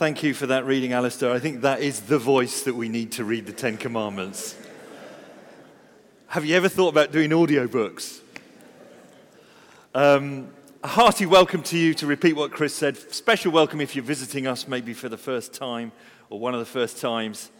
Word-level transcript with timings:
Thank 0.00 0.22
you 0.22 0.32
for 0.32 0.46
that 0.46 0.64
reading, 0.64 0.94
Alistair. 0.94 1.30
I 1.30 1.38
think 1.38 1.60
that 1.60 1.82
is 1.82 2.00
the 2.00 2.18
voice 2.18 2.62
that 2.62 2.74
we 2.74 2.88
need 2.88 3.12
to 3.12 3.24
read 3.24 3.44
the 3.44 3.52
Ten 3.52 3.76
Commandments. 3.76 4.56
Have 6.28 6.46
you 6.46 6.56
ever 6.56 6.70
thought 6.70 6.88
about 6.88 7.12
doing 7.12 7.28
audiobooks? 7.28 8.20
Um, 9.94 10.48
a 10.82 10.88
hearty 10.88 11.26
welcome 11.26 11.62
to 11.64 11.76
you 11.76 11.92
to 11.92 12.06
repeat 12.06 12.32
what 12.32 12.50
Chris 12.50 12.74
said. 12.74 12.96
Special 13.12 13.52
welcome 13.52 13.78
if 13.82 13.94
you're 13.94 14.02
visiting 14.02 14.46
us 14.46 14.66
maybe 14.66 14.94
for 14.94 15.10
the 15.10 15.18
first 15.18 15.52
time 15.52 15.92
or 16.30 16.40
one 16.40 16.54
of 16.54 16.60
the 16.60 16.64
first 16.64 16.98
times. 16.98 17.50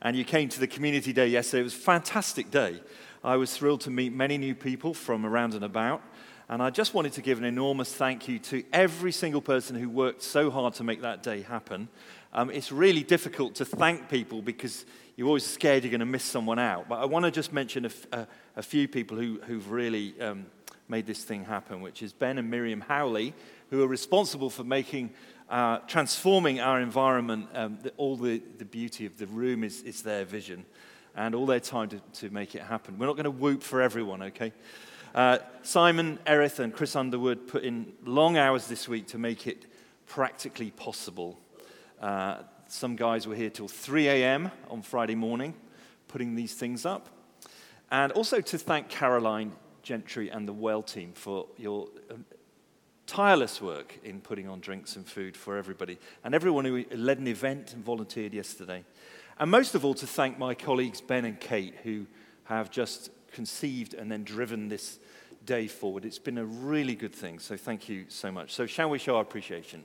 And 0.00 0.16
you 0.16 0.24
came 0.24 0.48
to 0.50 0.60
the 0.60 0.68
community 0.68 1.12
day 1.12 1.26
yesterday. 1.26 1.62
It 1.62 1.64
was 1.64 1.74
a 1.74 1.78
fantastic 1.78 2.52
day. 2.52 2.80
I 3.24 3.34
was 3.34 3.56
thrilled 3.56 3.80
to 3.80 3.90
meet 3.90 4.12
many 4.12 4.38
new 4.38 4.54
people 4.54 4.94
from 4.94 5.26
around 5.26 5.54
and 5.54 5.64
about. 5.64 6.02
And 6.50 6.62
I 6.62 6.70
just 6.70 6.94
wanted 6.94 7.12
to 7.12 7.20
give 7.20 7.36
an 7.36 7.44
enormous 7.44 7.92
thank 7.92 8.26
you 8.26 8.38
to 8.38 8.64
every 8.72 9.12
single 9.12 9.42
person 9.42 9.76
who 9.76 9.90
worked 9.90 10.22
so 10.22 10.50
hard 10.50 10.72
to 10.74 10.84
make 10.84 11.02
that 11.02 11.22
day 11.22 11.42
happen. 11.42 11.88
Um, 12.32 12.50
it's 12.50 12.72
really 12.72 13.02
difficult 13.02 13.56
to 13.56 13.66
thank 13.66 14.08
people 14.08 14.40
because 14.40 14.86
you're 15.16 15.26
always 15.26 15.44
scared 15.44 15.84
you're 15.84 15.90
going 15.90 16.00
to 16.00 16.06
miss 16.06 16.24
someone 16.24 16.58
out. 16.58 16.88
But 16.88 17.00
I 17.00 17.04
want 17.04 17.26
to 17.26 17.30
just 17.30 17.52
mention 17.52 17.84
a, 17.84 17.88
f- 17.88 18.06
a, 18.12 18.26
a 18.56 18.62
few 18.62 18.88
people 18.88 19.18
who, 19.18 19.40
who've 19.46 19.70
really 19.70 20.18
um, 20.22 20.46
made 20.88 21.06
this 21.06 21.22
thing 21.22 21.44
happen, 21.44 21.82
which 21.82 22.02
is 22.02 22.14
Ben 22.14 22.38
and 22.38 22.50
Miriam 22.50 22.80
Howley, 22.80 23.34
who 23.68 23.82
are 23.82 23.88
responsible 23.88 24.48
for 24.48 24.64
making, 24.64 25.10
uh, 25.50 25.78
transforming 25.80 26.60
our 26.60 26.80
environment. 26.80 27.48
Um, 27.54 27.78
the, 27.82 27.92
all 27.98 28.16
the, 28.16 28.42
the 28.56 28.64
beauty 28.64 29.04
of 29.04 29.18
the 29.18 29.26
room 29.26 29.64
is, 29.64 29.82
is 29.82 30.00
their 30.00 30.24
vision 30.24 30.64
and 31.14 31.34
all 31.34 31.44
their 31.44 31.60
time 31.60 31.90
to, 31.90 32.00
to 32.20 32.30
make 32.30 32.54
it 32.54 32.62
happen. 32.62 32.98
We're 32.98 33.06
not 33.06 33.16
going 33.16 33.24
to 33.24 33.30
whoop 33.30 33.62
for 33.62 33.82
everyone, 33.82 34.22
okay? 34.22 34.52
Uh, 35.14 35.38
Simon 35.62 36.18
Erith 36.26 36.58
and 36.58 36.72
Chris 36.72 36.94
Underwood 36.94 37.46
put 37.48 37.64
in 37.64 37.92
long 38.04 38.36
hours 38.36 38.66
this 38.66 38.88
week 38.88 39.06
to 39.08 39.18
make 39.18 39.46
it 39.46 39.64
practically 40.06 40.70
possible. 40.70 41.38
Uh, 42.00 42.42
some 42.68 42.96
guys 42.96 43.26
were 43.26 43.34
here 43.34 43.50
till 43.50 43.68
3 43.68 44.08
a.m. 44.08 44.50
on 44.68 44.82
Friday 44.82 45.14
morning 45.14 45.54
putting 46.08 46.34
these 46.34 46.54
things 46.54 46.84
up. 46.84 47.08
And 47.90 48.12
also 48.12 48.40
to 48.40 48.58
thank 48.58 48.88
Caroline 48.88 49.52
Gentry 49.82 50.30
and 50.30 50.46
the 50.46 50.52
Well 50.52 50.82
team 50.82 51.12
for 51.14 51.46
your 51.56 51.88
um, 52.10 52.26
tireless 53.06 53.62
work 53.62 53.98
in 54.04 54.20
putting 54.20 54.48
on 54.48 54.60
drinks 54.60 54.96
and 54.96 55.06
food 55.06 55.36
for 55.36 55.56
everybody, 55.56 55.98
and 56.24 56.34
everyone 56.34 56.66
who 56.66 56.84
led 56.90 57.18
an 57.18 57.26
event 57.26 57.72
and 57.72 57.82
volunteered 57.82 58.34
yesterday. 58.34 58.84
And 59.38 59.50
most 59.50 59.74
of 59.74 59.84
all, 59.84 59.94
to 59.94 60.06
thank 60.06 60.38
my 60.38 60.54
colleagues 60.54 61.00
Ben 61.00 61.24
and 61.24 61.40
Kate, 61.40 61.74
who 61.82 62.06
have 62.44 62.70
just 62.70 63.10
conceived 63.32 63.94
and 63.94 64.10
then 64.10 64.24
driven 64.24 64.68
this 64.68 64.98
day 65.44 65.66
forward. 65.66 66.04
It's 66.04 66.18
been 66.18 66.38
a 66.38 66.44
really 66.44 66.94
good 66.94 67.14
thing, 67.14 67.38
so 67.38 67.56
thank 67.56 67.88
you 67.88 68.06
so 68.08 68.30
much. 68.30 68.52
So, 68.52 68.66
shall 68.66 68.90
we 68.90 68.98
show 68.98 69.16
our 69.16 69.22
appreciation? 69.22 69.84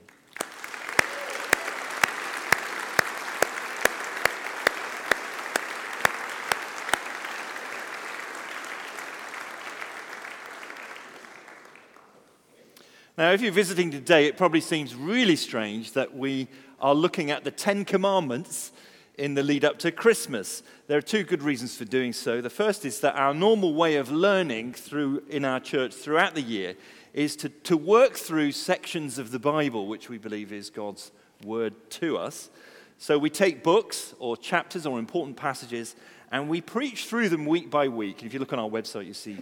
Now, 13.16 13.30
if 13.30 13.40
you're 13.40 13.52
visiting 13.52 13.92
today, 13.92 14.26
it 14.26 14.36
probably 14.36 14.60
seems 14.60 14.94
really 14.96 15.36
strange 15.36 15.92
that 15.92 16.16
we 16.16 16.48
are 16.80 16.96
looking 16.96 17.30
at 17.30 17.44
the 17.44 17.52
Ten 17.52 17.84
Commandments 17.84 18.72
in 19.16 19.34
the 19.34 19.42
lead 19.42 19.64
up 19.64 19.78
to 19.78 19.92
Christmas. 19.92 20.62
There 20.86 20.98
are 20.98 21.02
two 21.02 21.22
good 21.22 21.42
reasons 21.42 21.76
for 21.76 21.84
doing 21.84 22.12
so. 22.12 22.40
The 22.40 22.50
first 22.50 22.84
is 22.84 23.00
that 23.00 23.14
our 23.14 23.32
normal 23.32 23.74
way 23.74 23.96
of 23.96 24.10
learning 24.10 24.74
through, 24.74 25.22
in 25.28 25.44
our 25.44 25.60
church 25.60 25.94
throughout 25.94 26.34
the 26.34 26.42
year 26.42 26.74
is 27.12 27.36
to, 27.36 27.48
to 27.48 27.76
work 27.76 28.14
through 28.14 28.52
sections 28.52 29.18
of 29.18 29.30
the 29.30 29.38
Bible, 29.38 29.86
which 29.86 30.08
we 30.08 30.18
believe 30.18 30.52
is 30.52 30.68
God's 30.68 31.12
word 31.44 31.74
to 31.90 32.16
us. 32.16 32.50
So 32.98 33.18
we 33.18 33.30
take 33.30 33.62
books 33.62 34.14
or 34.18 34.36
chapters 34.36 34.86
or 34.86 34.98
important 34.98 35.36
passages 35.36 35.94
and 36.32 36.48
we 36.48 36.60
preach 36.60 37.06
through 37.06 37.28
them 37.28 37.46
week 37.46 37.70
by 37.70 37.86
week. 37.86 38.18
And 38.18 38.26
if 38.26 38.34
you 38.34 38.40
look 38.40 38.52
on 38.52 38.58
our 38.58 38.68
website, 38.68 39.06
you 39.06 39.14
see 39.14 39.38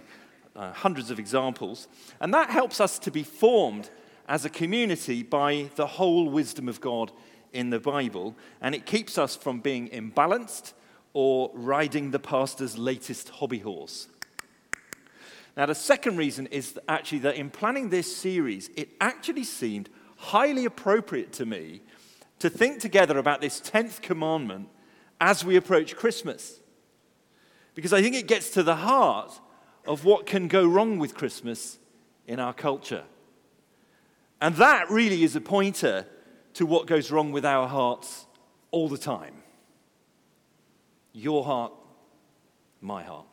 uh, 0.55 0.71
hundreds 0.73 1.09
of 1.09 1.17
examples. 1.17 1.87
And 2.19 2.31
that 2.33 2.51
helps 2.51 2.79
us 2.79 2.99
to 2.99 3.09
be 3.09 3.23
formed 3.23 3.89
as 4.27 4.45
a 4.45 4.49
community 4.49 5.23
by 5.23 5.69
the 5.75 5.87
whole 5.87 6.29
wisdom 6.29 6.69
of 6.69 6.79
God 6.79 7.11
in 7.53 7.69
the 7.69 7.79
Bible, 7.79 8.35
and 8.61 8.75
it 8.75 8.85
keeps 8.85 9.17
us 9.17 9.35
from 9.35 9.59
being 9.59 9.89
imbalanced 9.89 10.73
or 11.13 11.51
riding 11.53 12.11
the 12.11 12.19
pastor's 12.19 12.77
latest 12.77 13.29
hobby 13.29 13.59
horse. 13.59 14.07
Now, 15.55 15.67
the 15.67 15.75
second 15.75 16.17
reason 16.17 16.47
is 16.47 16.79
actually 16.89 17.19
that 17.19 17.35
in 17.35 17.51
planning 17.51 17.89
this 17.89 18.15
series, 18.15 18.69
it 18.75 18.89
actually 18.99 19.43
seemed 19.43 19.89
highly 20.17 20.65
appropriate 20.65 21.31
to 21.33 21.45
me 21.45 21.81
to 22.39 22.49
think 22.49 22.79
together 22.79 23.19
about 23.19 23.39
this 23.39 23.61
10th 23.61 24.01
commandment 24.01 24.67
as 25.21 25.45
we 25.45 25.55
approach 25.55 25.95
Christmas. 25.95 26.59
Because 27.75 27.93
I 27.93 28.01
think 28.01 28.15
it 28.15 28.27
gets 28.27 28.49
to 28.51 28.63
the 28.63 28.77
heart 28.77 29.39
of 29.85 30.05
what 30.05 30.25
can 30.25 30.47
go 30.47 30.65
wrong 30.65 30.97
with 30.97 31.13
Christmas 31.13 31.77
in 32.25 32.39
our 32.39 32.53
culture. 32.53 33.03
And 34.41 34.55
that 34.55 34.89
really 34.89 35.23
is 35.23 35.35
a 35.35 35.41
pointer 35.41 36.07
to 36.53 36.65
what 36.65 36.87
goes 36.87 37.11
wrong 37.11 37.31
with 37.31 37.45
our 37.45 37.67
hearts 37.67 38.25
all 38.71 38.89
the 38.89 38.97
time. 38.97 39.35
Your 41.13 41.43
heart, 41.43 41.73
my 42.81 43.03
heart. 43.03 43.27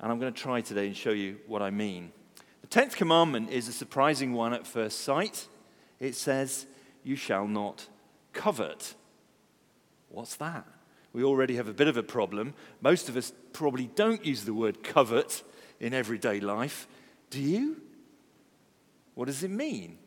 And 0.00 0.10
I'm 0.10 0.18
going 0.18 0.32
to 0.32 0.40
try 0.40 0.60
today 0.60 0.86
and 0.86 0.96
show 0.96 1.10
you 1.10 1.38
what 1.46 1.62
I 1.62 1.70
mean. 1.70 2.12
The 2.62 2.66
10th 2.68 2.96
commandment 2.96 3.50
is 3.50 3.68
a 3.68 3.72
surprising 3.72 4.32
one 4.32 4.52
at 4.52 4.66
first 4.66 5.02
sight. 5.02 5.46
It 6.00 6.14
says, 6.14 6.66
You 7.04 7.16
shall 7.16 7.46
not 7.46 7.86
covet. 8.32 8.94
What's 10.08 10.36
that? 10.36 10.66
We 11.12 11.24
already 11.24 11.56
have 11.56 11.68
a 11.68 11.74
bit 11.74 11.88
of 11.88 11.96
a 11.96 12.02
problem. 12.02 12.54
Most 12.80 13.08
of 13.08 13.16
us 13.16 13.32
probably 13.52 13.86
don't 13.94 14.24
use 14.24 14.44
the 14.44 14.54
word 14.54 14.82
covet 14.82 15.42
in 15.78 15.92
everyday 15.92 16.40
life. 16.40 16.88
Do 17.30 17.40
you? 17.40 17.80
What 19.14 19.26
does 19.26 19.42
it 19.44 19.50
mean? 19.50 19.98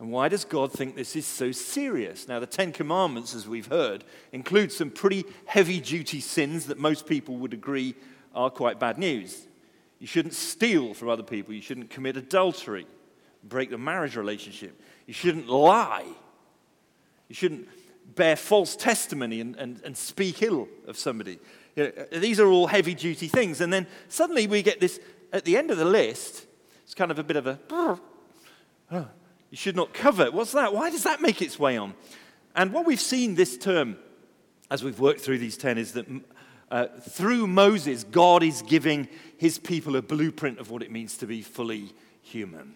And 0.00 0.10
why 0.10 0.28
does 0.28 0.46
God 0.46 0.72
think 0.72 0.96
this 0.96 1.14
is 1.14 1.26
so 1.26 1.52
serious? 1.52 2.26
Now, 2.26 2.40
the 2.40 2.46
Ten 2.46 2.72
Commandments, 2.72 3.34
as 3.34 3.46
we've 3.46 3.66
heard, 3.66 4.02
include 4.32 4.72
some 4.72 4.90
pretty 4.90 5.26
heavy 5.44 5.78
duty 5.78 6.20
sins 6.20 6.66
that 6.66 6.78
most 6.78 7.06
people 7.06 7.36
would 7.36 7.52
agree 7.52 7.94
are 8.34 8.48
quite 8.48 8.80
bad 8.80 8.96
news. 8.96 9.46
You 9.98 10.06
shouldn't 10.06 10.32
steal 10.32 10.94
from 10.94 11.10
other 11.10 11.22
people. 11.22 11.52
You 11.52 11.60
shouldn't 11.60 11.90
commit 11.90 12.16
adultery, 12.16 12.86
break 13.44 13.68
the 13.68 13.76
marriage 13.76 14.16
relationship. 14.16 14.80
You 15.06 15.12
shouldn't 15.12 15.48
lie. 15.48 16.06
You 17.28 17.34
shouldn't 17.34 17.68
bear 18.14 18.36
false 18.36 18.76
testimony 18.76 19.42
and, 19.42 19.54
and, 19.56 19.82
and 19.84 19.94
speak 19.94 20.42
ill 20.42 20.66
of 20.88 20.96
somebody. 20.96 21.38
You 21.76 21.92
know, 22.10 22.18
these 22.18 22.40
are 22.40 22.46
all 22.46 22.68
heavy 22.68 22.94
duty 22.94 23.28
things. 23.28 23.60
And 23.60 23.70
then 23.70 23.86
suddenly 24.08 24.46
we 24.46 24.62
get 24.62 24.80
this 24.80 24.98
at 25.30 25.44
the 25.44 25.58
end 25.58 25.70
of 25.70 25.76
the 25.76 25.84
list, 25.84 26.46
it's 26.84 26.94
kind 26.94 27.10
of 27.10 27.18
a 27.18 27.22
bit 27.22 27.36
of 27.36 27.46
a. 27.46 28.00
you 29.50 29.56
should 29.56 29.76
not 29.76 29.92
covet. 29.92 30.32
What's 30.32 30.52
that? 30.52 30.72
Why 30.72 30.90
does 30.90 31.04
that 31.04 31.20
make 31.20 31.42
its 31.42 31.58
way 31.58 31.76
on? 31.76 31.94
And 32.54 32.72
what 32.72 32.86
we've 32.86 33.00
seen 33.00 33.34
this 33.34 33.56
term 33.56 33.98
as 34.70 34.84
we've 34.84 35.00
worked 35.00 35.20
through 35.20 35.38
these 35.38 35.56
10 35.56 35.78
is 35.78 35.92
that 35.92 36.06
uh, 36.70 36.86
through 37.00 37.48
Moses, 37.48 38.04
God 38.04 38.42
is 38.42 38.62
giving 38.62 39.08
his 39.36 39.58
people 39.58 39.96
a 39.96 40.02
blueprint 40.02 40.60
of 40.60 40.70
what 40.70 40.82
it 40.82 40.92
means 40.92 41.16
to 41.18 41.26
be 41.26 41.42
fully 41.42 41.92
human. 42.22 42.74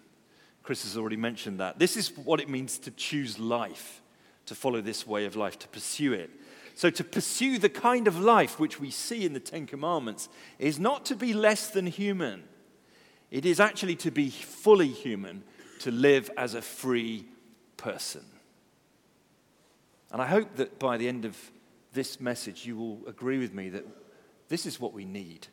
Chris 0.65 0.83
has 0.83 0.97
already 0.97 1.17
mentioned 1.17 1.61
that. 1.61 1.79
This 1.79 1.97
is 1.97 2.17
what 2.17 2.41
it 2.41 2.49
means 2.49 2.79
to 2.79 2.91
choose 2.91 3.39
life, 3.39 4.03
to 4.47 4.55
follow 4.55 4.81
this 4.81 5.07
way 5.07 5.27
of 5.27 5.37
life, 5.37 5.59
to 5.61 5.69
pursue 5.69 6.13
it. 6.13 6.31
So, 6.75 6.91
to 6.91 7.05
pursue 7.05 7.59
the 7.59 7.69
kind 7.69 8.09
of 8.09 8.19
life 8.19 8.59
which 8.59 8.81
we 8.81 8.91
see 8.91 9.25
in 9.25 9.33
the 9.33 9.39
Ten 9.39 9.65
Commandments 9.65 10.29
is 10.59 10.81
not 10.81 11.05
to 11.07 11.15
be 11.15 11.33
less 11.33 11.69
than 11.69 11.87
human, 11.87 12.43
it 13.31 13.47
is 13.47 13.61
actually 13.61 13.95
to 13.97 14.11
be 14.11 14.31
fully 14.31 14.89
human 14.89 15.45
to 15.85 15.91
live 15.91 16.31
as 16.39 16.55
a 16.55 16.63
free 16.63 17.27
person. 17.77 18.25
And 20.11 20.23
I 20.23 20.27
hope 20.27 20.57
that 20.57 20.79
by 20.79 20.97
the 20.97 21.07
end 21.07 21.27
of 21.27 21.37
this 21.93 22.19
message, 22.19 22.65
you 22.65 22.75
will 22.75 23.03
agree 23.07 23.37
with 23.37 23.53
me 23.53 23.69
that 23.69 23.87
this 24.49 24.65
is 24.65 24.81
what 24.81 24.95
we 24.95 25.05
need. 25.05 25.47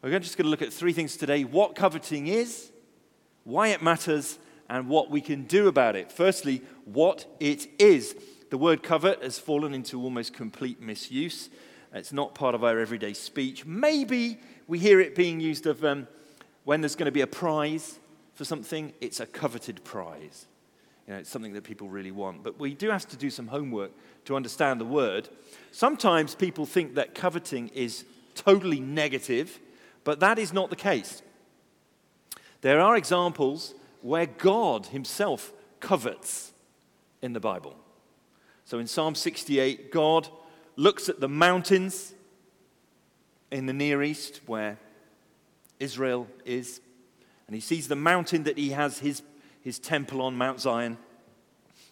We're 0.00 0.18
just 0.18 0.38
going 0.38 0.46
to 0.46 0.50
look 0.50 0.62
at 0.62 0.72
three 0.72 0.94
things 0.94 1.18
today 1.18 1.44
what 1.44 1.74
coveting 1.74 2.26
is, 2.26 2.72
why 3.44 3.68
it 3.68 3.82
matters, 3.82 4.38
and 4.70 4.88
what 4.88 5.10
we 5.10 5.20
can 5.20 5.42
do 5.44 5.68
about 5.68 5.94
it. 5.94 6.10
Firstly, 6.10 6.62
what 6.86 7.26
it 7.38 7.68
is. 7.78 8.16
The 8.48 8.56
word 8.56 8.82
covet 8.82 9.22
has 9.22 9.38
fallen 9.38 9.74
into 9.74 10.00
almost 10.00 10.32
complete 10.32 10.80
misuse. 10.80 11.50
It's 11.92 12.14
not 12.14 12.34
part 12.34 12.54
of 12.54 12.64
our 12.64 12.78
everyday 12.78 13.12
speech. 13.12 13.66
Maybe 13.66 14.38
we 14.66 14.78
hear 14.78 15.00
it 15.00 15.14
being 15.14 15.38
used 15.38 15.66
of 15.66 15.84
um, 15.84 16.08
when 16.64 16.80
there's 16.80 16.96
going 16.96 17.06
to 17.06 17.12
be 17.12 17.20
a 17.20 17.26
prize 17.26 17.98
for 18.36 18.44
something, 18.44 18.92
it's 19.00 19.18
a 19.18 19.26
coveted 19.26 19.82
prize. 19.82 20.46
You 21.06 21.14
know, 21.14 21.20
it's 21.20 21.30
something 21.30 21.54
that 21.54 21.64
people 21.64 21.88
really 21.88 22.10
want. 22.10 22.42
But 22.42 22.58
we 22.60 22.74
do 22.74 22.90
have 22.90 23.08
to 23.08 23.16
do 23.16 23.30
some 23.30 23.48
homework 23.48 23.90
to 24.26 24.36
understand 24.36 24.80
the 24.80 24.84
word. 24.84 25.28
Sometimes 25.72 26.34
people 26.34 26.66
think 26.66 26.94
that 26.94 27.14
coveting 27.14 27.68
is 27.68 28.04
totally 28.34 28.78
negative, 28.78 29.58
but 30.04 30.20
that 30.20 30.38
is 30.38 30.52
not 30.52 30.70
the 30.70 30.76
case. 30.76 31.22
There 32.60 32.80
are 32.80 32.96
examples 32.96 33.74
where 34.02 34.26
God 34.26 34.86
Himself 34.86 35.52
covets 35.80 36.52
in 37.22 37.32
the 37.32 37.40
Bible. 37.40 37.74
So 38.64 38.78
in 38.78 38.86
Psalm 38.86 39.14
68, 39.14 39.90
God 39.90 40.28
looks 40.76 41.08
at 41.08 41.20
the 41.20 41.28
mountains 41.28 42.12
in 43.50 43.66
the 43.66 43.72
Near 43.72 44.02
East 44.02 44.40
where 44.46 44.78
Israel 45.78 46.26
is, 46.44 46.80
and 47.46 47.54
he 47.54 47.60
sees 47.60 47.88
the 47.88 47.96
mountain 47.96 48.42
that 48.44 48.58
he 48.58 48.70
has 48.70 48.98
his, 48.98 49.22
his 49.60 49.78
temple 49.78 50.20
on, 50.22 50.36
Mount 50.36 50.60
Zion. 50.60 50.98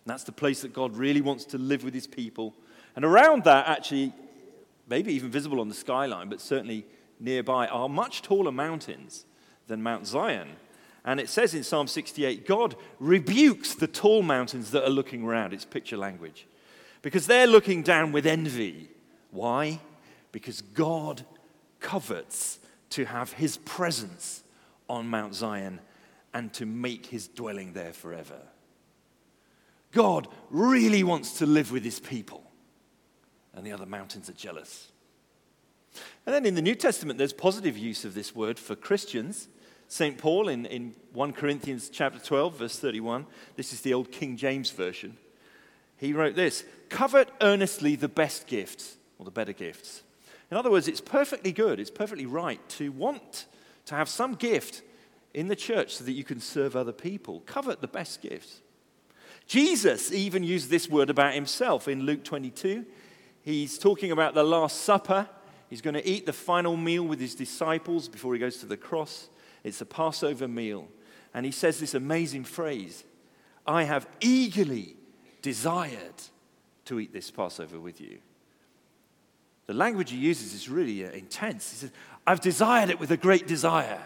That's 0.06 0.25
the 0.25 0.33
place 0.33 0.62
that 0.62 0.75
God 0.75 0.97
really 0.97 1.21
wants 1.21 1.45
to 1.47 1.59
live 1.59 1.85
with 1.85 1.95
his 1.95 2.06
people. 2.06 2.55
And 2.97 3.05
around 3.05 3.45
that, 3.45 3.69
actually, 3.69 4.12
maybe 4.89 5.12
even 5.15 5.31
visible 5.31 5.61
on 5.61 5.69
the 5.69 5.75
skyline, 5.75 6.29
but 6.29 6.41
certainly 6.41 6.85
nearby, 7.21 7.67
are 7.69 7.89
much 7.89 8.23
taller 8.23 8.53
mountains 8.53 9.25
than 9.67 9.83
Mount 9.83 10.06
Zion. 10.06 10.56
And 11.05 11.21
it 11.21 11.29
says 11.29 11.55
in 11.55 11.65
Psalm 11.65 11.87
68 11.87 12.47
God 12.47 12.77
rebukes 12.99 13.75
the 13.75 13.87
tall 13.87 14.23
mountains 14.23 14.71
that 14.71 14.85
are 14.85 14.91
looking 14.91 15.25
around. 15.25 15.53
It's 15.53 15.65
picture 15.65 15.97
language. 15.97 16.47
Because 17.03 17.27
they're 17.27 17.47
looking 17.47 17.83
down 17.83 18.12
with 18.12 18.27
envy. 18.27 18.89
Why? 19.31 19.81
Because 20.33 20.62
God 20.62 21.25
covets 21.81 22.59
to 22.91 23.05
have 23.05 23.33
his 23.35 23.59
presence 23.59 24.44
on 24.89 25.09
Mount 25.09 25.35
Zion 25.35 25.81
and 26.33 26.53
to 26.55 26.67
make 26.67 27.07
his 27.07 27.29
dwelling 27.29 27.73
there 27.73 27.93
forever. 27.93 28.41
God 29.93 30.27
really 30.51 31.05
wants 31.05 31.39
to 31.39 31.47
live 31.47 31.71
with 31.71 31.85
his 31.85 32.01
people, 32.01 32.43
and 33.55 33.65
the 33.65 33.73
other 33.73 33.87
mountains 33.87 34.29
are 34.29 34.35
jealous. 34.35 34.91
And 36.27 36.35
then 36.35 36.45
in 36.45 36.57
the 36.57 36.63
New 36.63 36.75
Testament, 36.75 37.19
there's 37.19 37.33
positive 37.33 37.79
use 37.79 38.05
of 38.05 38.15
this 38.15 38.35
word 38.35 38.59
for 38.59 38.75
Christians. 38.75 39.49
St. 39.87 40.19
Paul 40.19 40.49
in, 40.49 40.67
in 40.67 40.95
1 41.13 41.33
Corinthians 41.33 41.89
chapter 41.89 42.19
12, 42.19 42.59
verse 42.59 42.79
31, 42.79 43.27
this 43.55 43.73
is 43.73 43.83
the 43.83 43.95
old 43.95 44.11
King 44.11 44.37
James 44.37 44.71
Version. 44.71 45.17
He 45.97 46.13
wrote 46.13 46.35
this 46.35 46.65
Covet 46.89 47.29
earnestly 47.41 47.95
the 47.95 48.09
best 48.09 48.49
gifts, 48.49 48.97
or 49.19 49.25
the 49.25 49.31
better 49.31 49.53
gifts. 49.53 50.03
In 50.51 50.57
other 50.57 50.71
words, 50.71 50.89
it's 50.89 51.01
perfectly 51.01 51.53
good, 51.53 51.79
it's 51.79 51.91
perfectly 51.91 52.27
right 52.27 52.61
to 52.71 52.91
want 52.91 53.47
to 53.87 53.95
have 53.95 54.09
some 54.09 54.35
gift 54.35 54.83
in 55.33 55.49
the 55.49 55.57
church 55.57 55.97
so 55.97 56.05
that 56.05 56.13
you 56.13 56.25
can 56.25 56.41
serve 56.41 56.77
other 56.77 56.93
people. 56.93 57.41
Covet 57.41 57.81
the 57.81 57.89
best 57.89 58.23
gifts. 58.23 58.63
Jesus 59.47 60.13
even 60.13 60.43
used 60.43 60.71
this 60.71 60.89
word 60.89 61.11
about 61.11 61.35
himself 61.35 61.89
in 61.89 62.03
Luke 62.03 62.25
22. 62.25 62.87
He's 63.43 63.79
talking 63.79 64.11
about 64.11 64.35
the 64.35 64.45
Last 64.45 64.83
Supper. 64.83 65.29
He's 65.69 65.83
going 65.83 65.95
to 65.95 66.07
eat 66.07 66.25
the 66.25 66.33
final 66.33 66.77
meal 66.77 67.03
with 67.03 67.21
his 67.21 67.35
disciples 67.35 68.09
before 68.09 68.33
he 68.33 68.41
goes 68.41 68.59
to 68.59 68.67
the 68.67 68.77
cross. 68.77 69.29
It's 69.63 69.81
a 69.81 69.87
Passover 69.87 70.49
meal. 70.49 70.89
And 71.35 71.45
he 71.45 71.53
says 71.53 71.79
this 71.79 71.95
amazing 71.95 72.45
phrase 72.45 73.05
I 73.67 73.85
have 73.85 74.07
eagerly 74.21 74.97
desired 75.43 76.23
to 76.87 77.01
eat 77.01 77.13
this 77.13 77.31
Passover 77.31 77.81
with 77.81 78.01
you. 78.01 78.19
The 79.67 79.75
language 79.75 80.11
he 80.11 80.19
uses 80.19 80.53
is 80.55 80.69
really 80.69 81.07
uh, 81.07 81.11
intense. 81.11 81.71
He 81.71 81.77
says, 81.77 81.91
I've 82.27 82.41
desired 82.41 82.91
it 82.91 83.01
with 83.01 83.11
a 83.11 83.17
great 83.17 83.47
desire. 83.47 84.01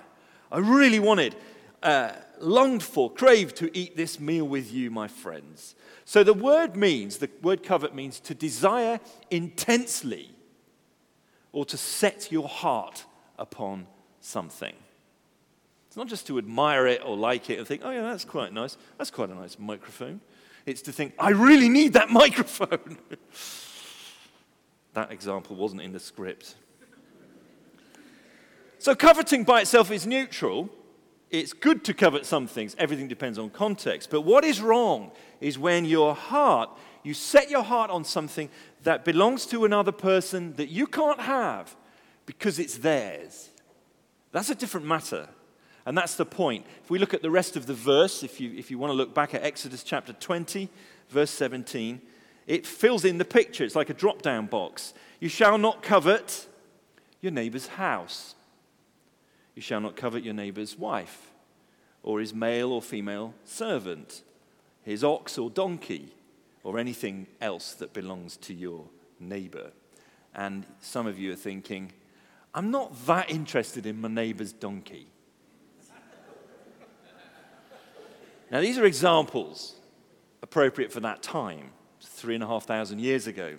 I 0.50 0.58
really 0.58 0.98
wanted, 0.98 1.34
uh, 1.82 2.12
longed 2.40 2.82
for, 2.82 3.10
craved 3.10 3.56
to 3.56 3.76
eat 3.76 3.96
this 3.96 4.18
meal 4.18 4.46
with 4.46 4.72
you, 4.72 4.90
my 4.90 5.08
friends. 5.08 5.74
So 6.04 6.24
the 6.24 6.34
word 6.34 6.76
means, 6.76 7.18
the 7.18 7.30
word 7.42 7.62
covet 7.62 7.94
means 7.94 8.20
to 8.20 8.34
desire 8.34 9.00
intensely 9.30 10.30
or 11.52 11.64
to 11.66 11.76
set 11.76 12.32
your 12.32 12.48
heart 12.48 13.04
upon 13.38 13.86
something. 14.20 14.74
It's 15.88 15.96
not 15.96 16.06
just 16.06 16.26
to 16.28 16.38
admire 16.38 16.86
it 16.86 17.02
or 17.04 17.16
like 17.16 17.50
it 17.50 17.58
and 17.58 17.66
think, 17.66 17.82
oh, 17.84 17.90
yeah, 17.90 18.02
that's 18.02 18.24
quite 18.24 18.52
nice. 18.52 18.76
That's 18.96 19.10
quite 19.10 19.30
a 19.30 19.34
nice 19.34 19.58
microphone. 19.58 20.20
It's 20.66 20.82
to 20.82 20.92
think, 20.92 21.14
I 21.18 21.30
really 21.30 21.68
need 21.68 21.94
that 21.94 22.10
microphone. 22.10 22.98
That 24.98 25.12
example 25.12 25.54
wasn't 25.54 25.80
in 25.80 25.92
the 25.92 26.00
script. 26.00 26.56
So, 28.80 28.94
coveting 28.94 29.44
by 29.44 29.60
itself 29.60 29.90
is 29.92 30.06
neutral. 30.06 30.68
It's 31.30 31.52
good 31.52 31.84
to 31.84 31.94
covet 31.94 32.26
some 32.26 32.46
things. 32.46 32.74
Everything 32.78 33.06
depends 33.06 33.38
on 33.38 33.50
context. 33.50 34.10
But 34.10 34.22
what 34.22 34.44
is 34.44 34.60
wrong 34.60 35.12
is 35.40 35.58
when 35.58 35.84
your 35.84 36.14
heart, 36.14 36.70
you 37.04 37.14
set 37.14 37.50
your 37.50 37.62
heart 37.62 37.90
on 37.90 38.04
something 38.04 38.48
that 38.82 39.04
belongs 39.04 39.46
to 39.46 39.64
another 39.64 39.92
person 39.92 40.54
that 40.54 40.68
you 40.68 40.86
can't 40.86 41.20
have 41.20 41.76
because 42.26 42.58
it's 42.58 42.78
theirs. 42.78 43.50
That's 44.32 44.50
a 44.50 44.54
different 44.54 44.86
matter. 44.86 45.28
And 45.86 45.96
that's 45.96 46.16
the 46.16 46.26
point. 46.26 46.66
If 46.82 46.90
we 46.90 46.98
look 46.98 47.14
at 47.14 47.22
the 47.22 47.30
rest 47.30 47.56
of 47.56 47.66
the 47.66 47.74
verse, 47.74 48.22
if 48.22 48.40
you, 48.40 48.52
if 48.56 48.70
you 48.70 48.78
want 48.78 48.90
to 48.90 48.96
look 48.96 49.14
back 49.14 49.34
at 49.34 49.42
Exodus 49.42 49.82
chapter 49.82 50.12
20, 50.12 50.68
verse 51.08 51.30
17, 51.30 52.00
it 52.48 52.66
fills 52.66 53.04
in 53.04 53.18
the 53.18 53.24
picture. 53.24 53.62
It's 53.62 53.76
like 53.76 53.90
a 53.90 53.94
drop 53.94 54.22
down 54.22 54.46
box. 54.46 54.94
You 55.20 55.28
shall 55.28 55.58
not 55.58 55.82
covet 55.82 56.48
your 57.20 57.30
neighbor's 57.30 57.68
house. 57.68 58.34
You 59.54 59.62
shall 59.62 59.80
not 59.80 59.96
covet 59.96 60.24
your 60.24 60.34
neighbor's 60.34 60.78
wife, 60.78 61.30
or 62.02 62.20
his 62.20 62.32
male 62.32 62.72
or 62.72 62.80
female 62.80 63.34
servant, 63.44 64.22
his 64.82 65.04
ox 65.04 65.36
or 65.36 65.50
donkey, 65.50 66.14
or 66.64 66.78
anything 66.78 67.26
else 67.40 67.74
that 67.74 67.92
belongs 67.92 68.36
to 68.38 68.54
your 68.54 68.86
neighbor. 69.20 69.70
And 70.34 70.64
some 70.80 71.06
of 71.06 71.18
you 71.18 71.32
are 71.32 71.36
thinking, 71.36 71.92
I'm 72.54 72.70
not 72.70 73.06
that 73.06 73.30
interested 73.30 73.84
in 73.84 74.00
my 74.00 74.08
neighbor's 74.08 74.52
donkey. 74.52 75.08
Now, 78.50 78.60
these 78.60 78.78
are 78.78 78.86
examples 78.86 79.74
appropriate 80.42 80.90
for 80.92 81.00
that 81.00 81.22
time, 81.22 81.72
three 82.00 82.34
and 82.34 82.44
a 82.44 82.46
half 82.46 82.64
thousand 82.64 83.00
years 83.00 83.26
ago. 83.26 83.56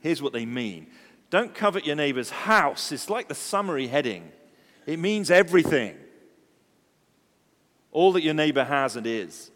Here's 0.00 0.22
what 0.22 0.32
they 0.32 0.46
mean 0.46 0.86
Don't 1.30 1.54
covet 1.54 1.86
your 1.86 1.96
neighbor's 1.96 2.30
house. 2.30 2.92
It's 2.92 3.10
like 3.10 3.28
the 3.28 3.34
summary 3.34 3.86
heading, 3.86 4.30
it 4.86 4.98
means 4.98 5.30
everything. 5.30 5.96
All 7.92 8.12
that 8.12 8.22
your 8.22 8.34
neighbor 8.34 8.62
has 8.62 8.94
and 8.94 9.04
is. 9.04 9.50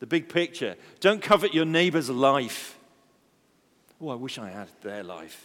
The 0.00 0.06
big 0.06 0.28
picture. 0.28 0.76
Don't 0.98 1.22
covet 1.22 1.54
your 1.54 1.64
neighbor's 1.64 2.10
life. 2.10 2.76
Oh, 4.00 4.08
I 4.08 4.14
wish 4.14 4.38
I 4.38 4.48
had 4.50 4.68
their 4.82 5.02
life. 5.02 5.44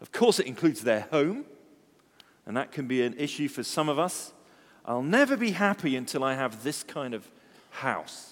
Of 0.00 0.12
course, 0.12 0.38
it 0.38 0.46
includes 0.46 0.82
their 0.82 1.02
home, 1.12 1.44
and 2.46 2.56
that 2.56 2.72
can 2.72 2.86
be 2.86 3.02
an 3.02 3.14
issue 3.18 3.48
for 3.48 3.62
some 3.62 3.88
of 3.88 3.98
us. 3.98 4.32
I'll 4.84 5.02
never 5.02 5.36
be 5.36 5.50
happy 5.50 5.94
until 5.94 6.24
I 6.24 6.34
have 6.34 6.64
this 6.64 6.82
kind 6.82 7.12
of 7.12 7.28
house. 7.70 8.29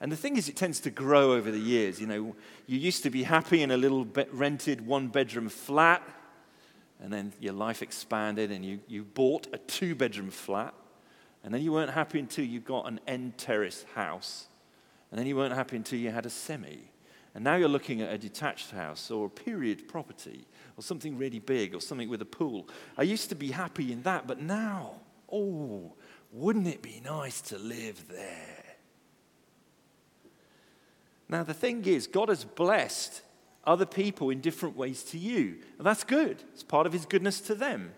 And 0.00 0.12
the 0.12 0.16
thing 0.16 0.36
is, 0.36 0.48
it 0.48 0.56
tends 0.56 0.80
to 0.80 0.90
grow 0.90 1.32
over 1.32 1.50
the 1.50 1.58
years. 1.58 2.00
You 2.00 2.06
know, 2.06 2.36
you 2.66 2.78
used 2.78 3.02
to 3.02 3.10
be 3.10 3.24
happy 3.24 3.62
in 3.62 3.70
a 3.70 3.76
little 3.76 4.06
rented 4.32 4.86
one 4.86 5.08
bedroom 5.08 5.48
flat, 5.48 6.02
and 7.00 7.12
then 7.12 7.32
your 7.40 7.52
life 7.52 7.82
expanded 7.82 8.50
and 8.50 8.64
you, 8.64 8.80
you 8.88 9.04
bought 9.04 9.46
a 9.52 9.58
two 9.58 9.94
bedroom 9.94 10.30
flat. 10.30 10.74
And 11.44 11.54
then 11.54 11.62
you 11.62 11.72
weren't 11.72 11.92
happy 11.92 12.18
until 12.18 12.44
you 12.44 12.58
got 12.58 12.88
an 12.88 13.00
end 13.06 13.38
terrace 13.38 13.84
house. 13.94 14.48
And 15.10 15.18
then 15.18 15.26
you 15.26 15.36
weren't 15.36 15.54
happy 15.54 15.76
until 15.76 15.98
you 15.98 16.10
had 16.10 16.26
a 16.26 16.30
semi. 16.30 16.90
And 17.34 17.44
now 17.44 17.54
you're 17.54 17.68
looking 17.68 18.02
at 18.02 18.12
a 18.12 18.18
detached 18.18 18.72
house 18.72 19.10
or 19.10 19.26
a 19.26 19.30
period 19.30 19.86
property 19.86 20.46
or 20.76 20.82
something 20.82 21.16
really 21.16 21.38
big 21.38 21.74
or 21.74 21.80
something 21.80 22.08
with 22.08 22.20
a 22.20 22.26
pool. 22.26 22.68
I 22.96 23.02
used 23.02 23.28
to 23.28 23.36
be 23.36 23.52
happy 23.52 23.92
in 23.92 24.02
that, 24.02 24.26
but 24.26 24.40
now 24.40 24.96
Oh, 25.30 25.92
wouldn't 26.32 26.66
it 26.66 26.82
be 26.82 27.00
nice 27.04 27.40
to 27.42 27.58
live 27.58 28.08
there? 28.08 28.57
Now, 31.28 31.42
the 31.42 31.54
thing 31.54 31.84
is, 31.84 32.06
God 32.06 32.28
has 32.28 32.44
blessed 32.44 33.22
other 33.64 33.84
people 33.84 34.30
in 34.30 34.40
different 34.40 34.76
ways 34.76 35.02
to 35.04 35.18
you. 35.18 35.56
And 35.76 35.86
that's 35.86 36.04
good, 36.04 36.42
it's 36.54 36.62
part 36.62 36.86
of 36.86 36.92
His 36.92 37.04
goodness 37.04 37.40
to 37.42 37.54
them. 37.54 37.92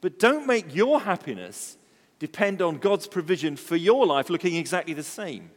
But 0.00 0.18
don't 0.18 0.46
make 0.46 0.74
your 0.74 1.00
happiness 1.00 1.76
depend 2.18 2.60
on 2.60 2.78
God's 2.78 3.06
provision 3.06 3.56
for 3.56 3.76
your 3.76 4.06
life 4.06 4.28
looking 4.30 4.56
exactly 4.56 4.94
the 4.94 5.02
same. 5.02 5.50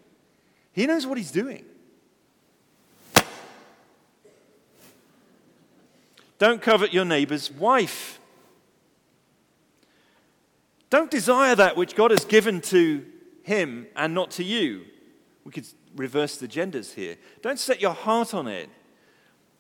He 0.72 0.88
knows 0.88 1.06
what 1.06 1.18
He's 1.18 1.32
doing. 1.32 1.66
Don't 6.40 6.62
covet 6.62 6.92
your 6.92 7.06
neighbor's 7.06 7.52
wife. 7.52 8.20
Don't 10.90 11.12
desire 11.12 11.56
that 11.56 11.78
which 11.78 11.96
God 11.96 12.12
has 12.12 12.26
given 12.26 12.62
to 12.62 13.06
him 13.44 13.88
and 13.96 14.14
not 14.14 14.32
to 14.32 14.44
you. 14.44 14.82
We 15.46 15.52
could 15.52 15.68
reverse 15.96 16.38
the 16.38 16.48
genders 16.48 16.94
here. 16.94 17.18
Don't 17.42 17.60
set 17.60 17.82
your 17.82 17.94
heart 17.94 18.34
on 18.34 18.48
it. 18.48 18.70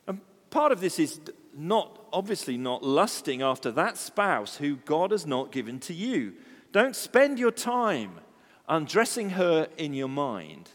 And 0.07 0.21
part 0.49 0.71
of 0.71 0.81
this 0.81 0.99
is 0.99 1.19
not, 1.55 2.05
obviously, 2.13 2.57
not 2.57 2.83
lusting 2.83 3.41
after 3.41 3.71
that 3.71 3.97
spouse 3.97 4.57
who 4.57 4.77
God 4.77 5.11
has 5.11 5.25
not 5.25 5.51
given 5.51 5.79
to 5.81 5.93
you. 5.93 6.33
Don't 6.71 6.95
spend 6.95 7.39
your 7.39 7.51
time 7.51 8.19
undressing 8.69 9.31
her 9.31 9.67
in 9.77 9.93
your 9.93 10.07
mind 10.07 10.69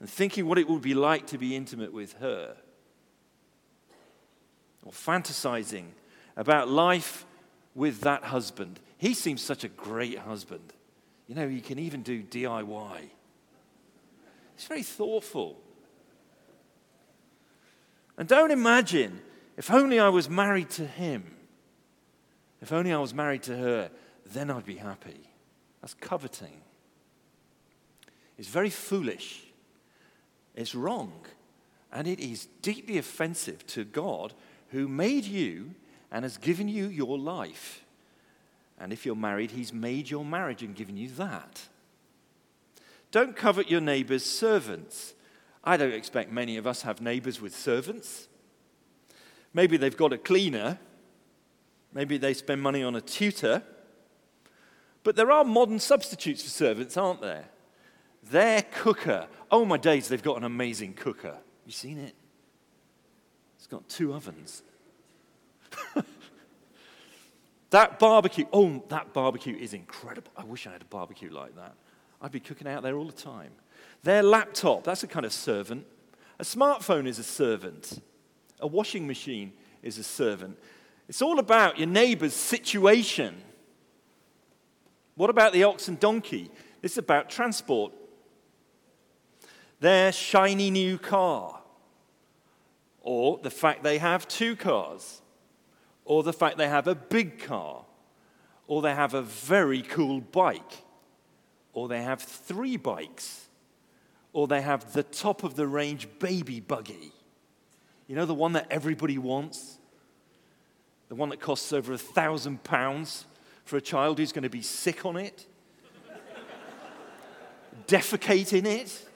and 0.00 0.08
thinking 0.08 0.46
what 0.46 0.58
it 0.58 0.68
would 0.68 0.82
be 0.82 0.94
like 0.94 1.26
to 1.28 1.38
be 1.38 1.56
intimate 1.56 1.92
with 1.92 2.12
her 2.14 2.56
or 4.84 4.92
fantasizing 4.92 5.86
about 6.36 6.68
life 6.68 7.26
with 7.74 8.02
that 8.02 8.24
husband. 8.24 8.78
He 8.98 9.14
seems 9.14 9.42
such 9.42 9.64
a 9.64 9.68
great 9.68 10.18
husband. 10.18 10.72
You 11.26 11.34
know, 11.34 11.48
he 11.48 11.60
can 11.60 11.78
even 11.78 12.02
do 12.02 12.22
DIY. 12.22 13.10
He's 14.56 14.66
very 14.66 14.82
thoughtful. 14.82 15.60
And 18.16 18.28
don't 18.28 18.50
imagine, 18.50 19.20
if 19.56 19.70
only 19.70 19.98
I 19.98 20.08
was 20.08 20.28
married 20.30 20.70
to 20.70 20.86
him, 20.86 21.34
if 22.62 22.72
only 22.72 22.92
I 22.92 22.98
was 22.98 23.12
married 23.12 23.42
to 23.44 23.56
her, 23.56 23.90
then 24.26 24.50
I'd 24.50 24.64
be 24.64 24.76
happy. 24.76 25.28
That's 25.80 25.94
coveting. 25.94 26.62
It's 28.38 28.48
very 28.48 28.70
foolish. 28.70 29.42
It's 30.54 30.74
wrong. 30.74 31.12
And 31.92 32.08
it 32.08 32.20
is 32.20 32.48
deeply 32.62 32.98
offensive 32.98 33.66
to 33.68 33.84
God 33.84 34.32
who 34.70 34.88
made 34.88 35.24
you 35.24 35.74
and 36.10 36.24
has 36.24 36.38
given 36.38 36.68
you 36.68 36.86
your 36.86 37.18
life. 37.18 37.84
And 38.78 38.92
if 38.92 39.04
you're 39.04 39.14
married, 39.14 39.52
He's 39.52 39.72
made 39.72 40.10
your 40.10 40.24
marriage 40.24 40.62
and 40.62 40.74
given 40.74 40.96
you 40.96 41.08
that. 41.10 41.68
Don't 43.14 43.36
covet 43.36 43.70
your 43.70 43.80
neighbor's 43.80 44.24
servants. 44.24 45.14
I 45.62 45.76
don't 45.76 45.94
expect 45.94 46.32
many 46.32 46.56
of 46.56 46.66
us 46.66 46.82
have 46.82 47.00
neighbors 47.00 47.40
with 47.40 47.54
servants. 47.54 48.26
Maybe 49.52 49.76
they've 49.76 49.96
got 49.96 50.12
a 50.12 50.18
cleaner. 50.18 50.80
Maybe 51.92 52.18
they 52.18 52.34
spend 52.34 52.60
money 52.60 52.82
on 52.82 52.96
a 52.96 53.00
tutor. 53.00 53.62
But 55.04 55.14
there 55.14 55.30
are 55.30 55.44
modern 55.44 55.78
substitutes 55.78 56.42
for 56.42 56.48
servants, 56.50 56.96
aren't 56.96 57.20
there? 57.20 57.44
Their 58.24 58.62
cooker. 58.62 59.28
Oh, 59.48 59.64
my 59.64 59.76
days, 59.76 60.08
they've 60.08 60.20
got 60.20 60.36
an 60.36 60.42
amazing 60.42 60.94
cooker. 60.94 61.36
You 61.66 61.70
seen 61.70 61.98
it? 61.98 62.16
It's 63.58 63.68
got 63.68 63.88
two 63.88 64.12
ovens. 64.12 64.64
that 67.70 68.00
barbecue, 68.00 68.46
oh, 68.52 68.82
that 68.88 69.12
barbecue 69.12 69.56
is 69.56 69.72
incredible. 69.72 70.32
I 70.36 70.42
wish 70.42 70.66
I 70.66 70.72
had 70.72 70.82
a 70.82 70.86
barbecue 70.86 71.30
like 71.30 71.54
that. 71.54 71.76
I'd 72.24 72.32
be 72.32 72.40
cooking 72.40 72.66
out 72.66 72.82
there 72.82 72.96
all 72.96 73.04
the 73.04 73.12
time. 73.12 73.50
Their 74.02 74.22
laptop, 74.22 74.84
that's 74.84 75.02
a 75.02 75.06
kind 75.06 75.26
of 75.26 75.32
servant. 75.32 75.86
A 76.38 76.42
smartphone 76.42 77.06
is 77.06 77.18
a 77.18 77.22
servant. 77.22 78.00
A 78.60 78.66
washing 78.66 79.06
machine 79.06 79.52
is 79.82 79.98
a 79.98 80.02
servant. 80.02 80.58
It's 81.06 81.20
all 81.20 81.38
about 81.38 81.78
your 81.78 81.86
neighbor's 81.86 82.32
situation. 82.32 83.42
What 85.16 85.28
about 85.28 85.52
the 85.52 85.64
ox 85.64 85.88
and 85.88 86.00
donkey? 86.00 86.50
It's 86.82 86.96
about 86.96 87.28
transport. 87.28 87.92
Their 89.80 90.10
shiny 90.10 90.70
new 90.70 90.96
car, 90.96 91.60
or 93.02 93.38
the 93.42 93.50
fact 93.50 93.82
they 93.82 93.98
have 93.98 94.26
two 94.26 94.56
cars, 94.56 95.20
or 96.06 96.22
the 96.22 96.32
fact 96.32 96.56
they 96.56 96.68
have 96.68 96.88
a 96.88 96.94
big 96.94 97.38
car, 97.38 97.84
or 98.66 98.80
they 98.80 98.94
have 98.94 99.12
a 99.12 99.20
very 99.20 99.82
cool 99.82 100.22
bike, 100.22 100.83
or 101.74 101.88
they 101.88 102.02
have 102.02 102.22
three 102.22 102.76
bikes, 102.76 103.48
or 104.32 104.46
they 104.46 104.62
have 104.62 104.92
the 104.92 105.02
top 105.02 105.44
of 105.44 105.56
the 105.56 105.66
range 105.66 106.08
baby 106.18 106.60
buggy. 106.60 107.12
You 108.06 108.16
know, 108.16 108.26
the 108.26 108.34
one 108.34 108.52
that 108.52 108.66
everybody 108.70 109.18
wants? 109.18 109.78
The 111.08 111.14
one 111.14 111.28
that 111.28 111.40
costs 111.40 111.72
over 111.72 111.92
a 111.92 111.98
thousand 111.98 112.64
pounds 112.64 113.26
for 113.64 113.76
a 113.76 113.80
child 113.80 114.18
who's 114.18 114.32
going 114.32 114.42
to 114.42 114.50
be 114.50 114.62
sick 114.62 115.04
on 115.04 115.16
it, 115.16 115.46
defecate 117.86 118.52
in 118.52 118.66
it, 118.66 119.06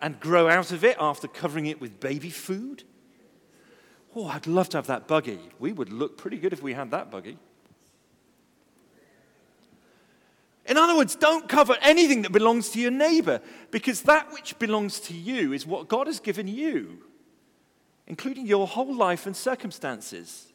and 0.00 0.18
grow 0.18 0.48
out 0.48 0.72
of 0.72 0.84
it 0.84 0.96
after 0.98 1.28
covering 1.28 1.66
it 1.66 1.80
with 1.80 2.00
baby 2.00 2.30
food? 2.30 2.84
Oh, 4.14 4.26
I'd 4.26 4.46
love 4.46 4.68
to 4.70 4.78
have 4.78 4.86
that 4.88 5.06
buggy. 5.06 5.38
We 5.58 5.72
would 5.72 5.92
look 5.92 6.16
pretty 6.18 6.38
good 6.38 6.52
if 6.52 6.62
we 6.62 6.72
had 6.72 6.90
that 6.90 7.10
buggy. 7.10 7.38
In 10.70 10.76
other 10.76 10.96
words, 10.96 11.16
don't 11.16 11.48
cover 11.48 11.76
anything 11.82 12.22
that 12.22 12.30
belongs 12.30 12.68
to 12.70 12.80
your 12.80 12.92
neighbor 12.92 13.40
because 13.72 14.02
that 14.02 14.32
which 14.32 14.56
belongs 14.60 15.00
to 15.00 15.14
you 15.14 15.52
is 15.52 15.66
what 15.66 15.88
God 15.88 16.06
has 16.06 16.20
given 16.20 16.46
you, 16.46 16.98
including 18.06 18.46
your 18.46 18.68
whole 18.68 18.94
life 18.94 19.26
and 19.26 19.36
circumstances. 19.36 20.46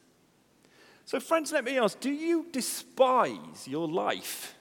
So, 1.04 1.20
friends, 1.20 1.52
let 1.52 1.66
me 1.66 1.78
ask 1.78 2.00
do 2.00 2.10
you 2.10 2.48
despise 2.54 3.68
your 3.68 3.90
life 3.90 4.56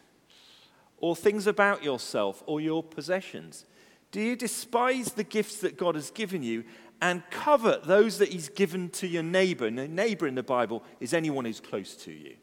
or 0.96 1.14
things 1.14 1.46
about 1.46 1.84
yourself 1.84 2.42
or 2.46 2.60
your 2.60 2.82
possessions? 2.82 3.64
Do 4.10 4.20
you 4.20 4.34
despise 4.34 5.12
the 5.12 5.22
gifts 5.22 5.58
that 5.58 5.76
God 5.76 5.94
has 5.94 6.10
given 6.10 6.42
you 6.42 6.64
and 7.00 7.22
covet 7.30 7.84
those 7.84 8.18
that 8.18 8.30
He's 8.30 8.48
given 8.48 8.90
to 8.90 9.06
your 9.06 9.22
neighbor? 9.22 9.66
And 9.66 9.78
a 9.78 9.86
neighbor 9.86 10.26
in 10.26 10.34
the 10.34 10.42
Bible 10.42 10.82
is 10.98 11.14
anyone 11.14 11.44
who's 11.44 11.60
close 11.60 11.94
to 11.98 12.10
you, 12.10 12.34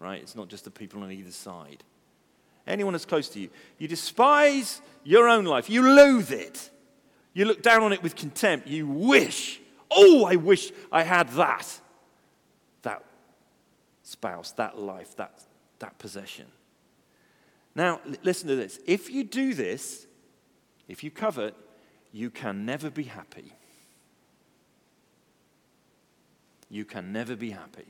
right? 0.00 0.20
It's 0.20 0.34
not 0.34 0.48
just 0.48 0.64
the 0.64 0.72
people 0.72 1.04
on 1.04 1.12
either 1.12 1.30
side. 1.30 1.84
Anyone 2.66 2.92
that's 2.92 3.04
close 3.04 3.28
to 3.30 3.40
you. 3.40 3.48
You 3.78 3.88
despise 3.88 4.80
your 5.04 5.28
own 5.28 5.44
life, 5.44 5.70
you 5.70 5.82
loathe 5.82 6.32
it. 6.32 6.70
You 7.32 7.44
look 7.44 7.62
down 7.62 7.82
on 7.82 7.92
it 7.92 8.02
with 8.02 8.16
contempt. 8.16 8.66
You 8.66 8.86
wish, 8.86 9.60
oh, 9.90 10.24
I 10.24 10.36
wish 10.36 10.72
I 10.90 11.02
had 11.02 11.28
that 11.30 11.80
That 12.82 13.04
spouse, 14.02 14.52
that 14.52 14.78
life, 14.78 15.14
that, 15.16 15.42
that 15.78 15.98
possession. 15.98 16.46
Now, 17.74 18.00
listen 18.22 18.48
to 18.48 18.56
this. 18.56 18.80
If 18.86 19.10
you 19.10 19.22
do 19.22 19.52
this, 19.52 20.06
if 20.88 21.04
you 21.04 21.10
covet, 21.10 21.54
you 22.10 22.30
can 22.30 22.64
never 22.64 22.88
be 22.88 23.02
happy. 23.02 23.52
You 26.70 26.86
can 26.86 27.12
never 27.12 27.36
be 27.36 27.50
happy. 27.50 27.86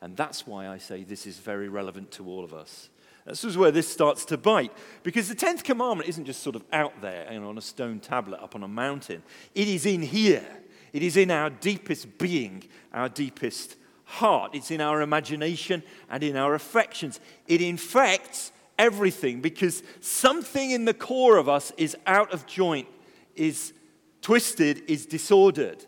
And 0.00 0.16
that's 0.16 0.46
why 0.46 0.66
I 0.68 0.78
say 0.78 1.04
this 1.04 1.26
is 1.26 1.38
very 1.38 1.68
relevant 1.68 2.10
to 2.12 2.26
all 2.26 2.42
of 2.42 2.54
us. 2.54 2.88
This 3.28 3.44
is 3.44 3.56
where 3.56 3.70
this 3.70 3.88
starts 3.88 4.24
to 4.26 4.36
bite. 4.36 4.72
Because 5.02 5.28
the 5.28 5.34
10th 5.34 5.64
commandment 5.64 6.08
isn't 6.08 6.24
just 6.24 6.42
sort 6.42 6.56
of 6.56 6.64
out 6.72 7.00
there 7.00 7.30
you 7.32 7.40
know, 7.40 7.48
on 7.48 7.58
a 7.58 7.62
stone 7.62 8.00
tablet 8.00 8.42
up 8.42 8.54
on 8.54 8.62
a 8.62 8.68
mountain, 8.68 9.22
it 9.54 9.68
is 9.68 9.86
in 9.86 10.02
here. 10.02 10.46
It 10.92 11.02
is 11.02 11.16
in 11.16 11.30
our 11.30 11.50
deepest 11.50 12.18
being, 12.18 12.64
our 12.92 13.08
deepest 13.08 13.76
heart, 14.04 14.54
it's 14.54 14.70
in 14.70 14.80
our 14.80 15.02
imagination 15.02 15.82
and 16.08 16.22
in 16.22 16.34
our 16.36 16.54
affections. 16.54 17.20
It 17.46 17.60
infects 17.60 18.52
everything 18.78 19.40
because 19.40 19.82
something 20.00 20.70
in 20.70 20.86
the 20.86 20.94
core 20.94 21.36
of 21.36 21.48
us 21.48 21.72
is 21.76 21.96
out 22.06 22.32
of 22.32 22.46
joint, 22.46 22.88
is 23.36 23.74
twisted, 24.22 24.82
is 24.88 25.04
disordered. 25.04 25.84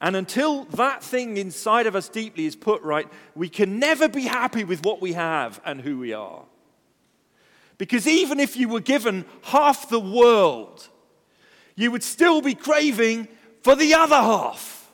And 0.00 0.16
until 0.16 0.64
that 0.64 1.02
thing 1.02 1.36
inside 1.36 1.86
of 1.86 1.94
us 1.94 2.08
deeply 2.08 2.46
is 2.46 2.56
put 2.56 2.82
right, 2.82 3.06
we 3.34 3.48
can 3.48 3.78
never 3.78 4.08
be 4.08 4.22
happy 4.22 4.64
with 4.64 4.84
what 4.84 5.02
we 5.02 5.12
have 5.12 5.60
and 5.64 5.80
who 5.80 5.98
we 5.98 6.12
are. 6.14 6.44
Because 7.76 8.06
even 8.06 8.40
if 8.40 8.56
you 8.56 8.68
were 8.68 8.80
given 8.80 9.24
half 9.42 9.88
the 9.88 10.00
world, 10.00 10.88
you 11.76 11.90
would 11.90 12.02
still 12.02 12.40
be 12.40 12.54
craving 12.54 13.28
for 13.62 13.74
the 13.74 13.94
other 13.94 14.16
half. 14.16 14.90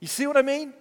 You 0.00 0.08
see 0.08 0.26
what 0.26 0.36
I 0.36 0.42
mean? 0.42 0.74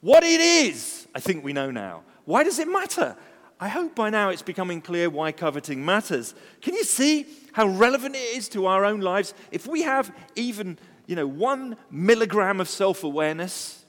What 0.00 0.22
it 0.22 0.40
is, 0.40 1.06
I 1.14 1.20
think 1.20 1.44
we 1.44 1.52
know 1.52 1.70
now. 1.70 2.02
Why 2.24 2.44
does 2.44 2.58
it 2.58 2.68
matter? 2.68 3.16
I 3.60 3.68
hope 3.68 3.94
by 3.94 4.10
now 4.10 4.30
it's 4.30 4.42
becoming 4.42 4.80
clear 4.80 5.10
why 5.10 5.32
coveting 5.32 5.84
matters. 5.84 6.34
Can 6.60 6.74
you 6.74 6.84
see 6.84 7.26
how 7.58 7.66
relevant 7.66 8.14
it 8.14 8.36
is 8.36 8.48
to 8.48 8.66
our 8.66 8.84
own 8.84 9.00
lives? 9.00 9.34
If 9.50 9.66
we 9.66 9.82
have 9.82 10.14
even, 10.36 10.78
you 11.08 11.16
know, 11.16 11.26
one 11.26 11.76
milligram 11.90 12.60
of 12.60 12.68
self 12.68 13.02
awareness, 13.02 13.84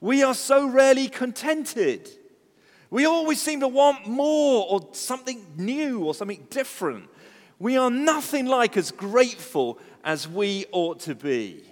we 0.00 0.22
are 0.22 0.32
so 0.32 0.66
rarely 0.66 1.08
contented. 1.08 2.08
We 2.88 3.04
always 3.04 3.38
seem 3.38 3.60
to 3.60 3.68
want 3.68 4.06
more 4.06 4.66
or 4.66 4.88
something 4.92 5.44
new 5.58 6.02
or 6.02 6.14
something 6.14 6.46
different. 6.48 7.10
We 7.58 7.76
are 7.76 7.90
nothing 7.90 8.46
like 8.46 8.78
as 8.78 8.92
grateful 8.92 9.78
as 10.02 10.26
we 10.26 10.64
ought 10.72 11.00
to 11.00 11.14
be. 11.14 11.64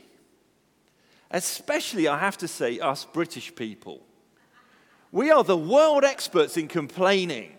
Especially, 1.30 2.06
I 2.06 2.18
have 2.18 2.36
to 2.36 2.48
say, 2.48 2.80
us 2.80 3.06
British 3.06 3.54
people. 3.54 4.02
We 5.10 5.30
are 5.30 5.42
the 5.42 5.56
world 5.56 6.04
experts 6.04 6.58
in 6.58 6.68
complaining. 6.68 7.55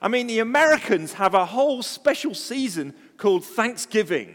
I 0.00 0.08
mean, 0.08 0.28
the 0.28 0.38
Americans 0.38 1.14
have 1.14 1.34
a 1.34 1.44
whole 1.44 1.82
special 1.82 2.34
season 2.34 2.94
called 3.16 3.44
Thanksgiving, 3.44 4.34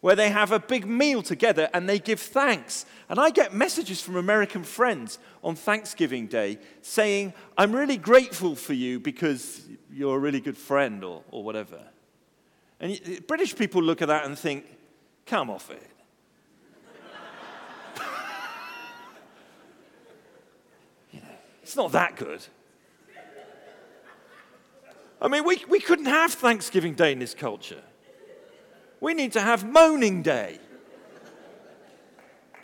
where 0.00 0.14
they 0.14 0.28
have 0.28 0.52
a 0.52 0.60
big 0.60 0.86
meal 0.86 1.22
together 1.22 1.70
and 1.72 1.88
they 1.88 1.98
give 1.98 2.20
thanks. 2.20 2.84
And 3.08 3.18
I 3.18 3.30
get 3.30 3.54
messages 3.54 4.02
from 4.02 4.16
American 4.16 4.64
friends 4.64 5.18
on 5.42 5.56
Thanksgiving 5.56 6.26
Day 6.26 6.58
saying, 6.82 7.32
I'm 7.56 7.72
really 7.74 7.96
grateful 7.96 8.54
for 8.54 8.74
you 8.74 9.00
because 9.00 9.62
you're 9.90 10.16
a 10.16 10.18
really 10.18 10.40
good 10.40 10.58
friend 10.58 11.02
or, 11.02 11.22
or 11.30 11.42
whatever. 11.42 11.80
And 12.78 13.00
British 13.26 13.56
people 13.56 13.82
look 13.82 14.02
at 14.02 14.08
that 14.08 14.26
and 14.26 14.38
think, 14.38 14.66
come 15.26 15.50
off 15.50 15.70
it. 15.70 15.82
It's 21.62 21.76
not 21.76 21.92
that 21.92 22.16
good. 22.16 22.40
I 25.20 25.28
mean, 25.28 25.44
we, 25.44 25.64
we 25.68 25.80
couldn't 25.80 26.06
have 26.06 26.32
Thanksgiving 26.32 26.94
Day 26.94 27.12
in 27.12 27.18
this 27.18 27.34
culture. 27.34 27.82
We 29.00 29.14
need 29.14 29.32
to 29.32 29.40
have 29.40 29.66
Moaning 29.66 30.22
Day. 30.22 30.58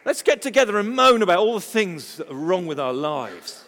Let's 0.05 0.23
get 0.23 0.43
together 0.43 0.79
and 0.79 0.95
moan 0.95 1.23
about 1.23 1.39
all 1.39 1.55
the 1.55 1.61
things 1.61 2.19
that 2.19 2.31
are 2.31 2.35
wrong 2.35 2.67
with 2.67 2.79
our 2.79 2.93
lives. 2.93 3.65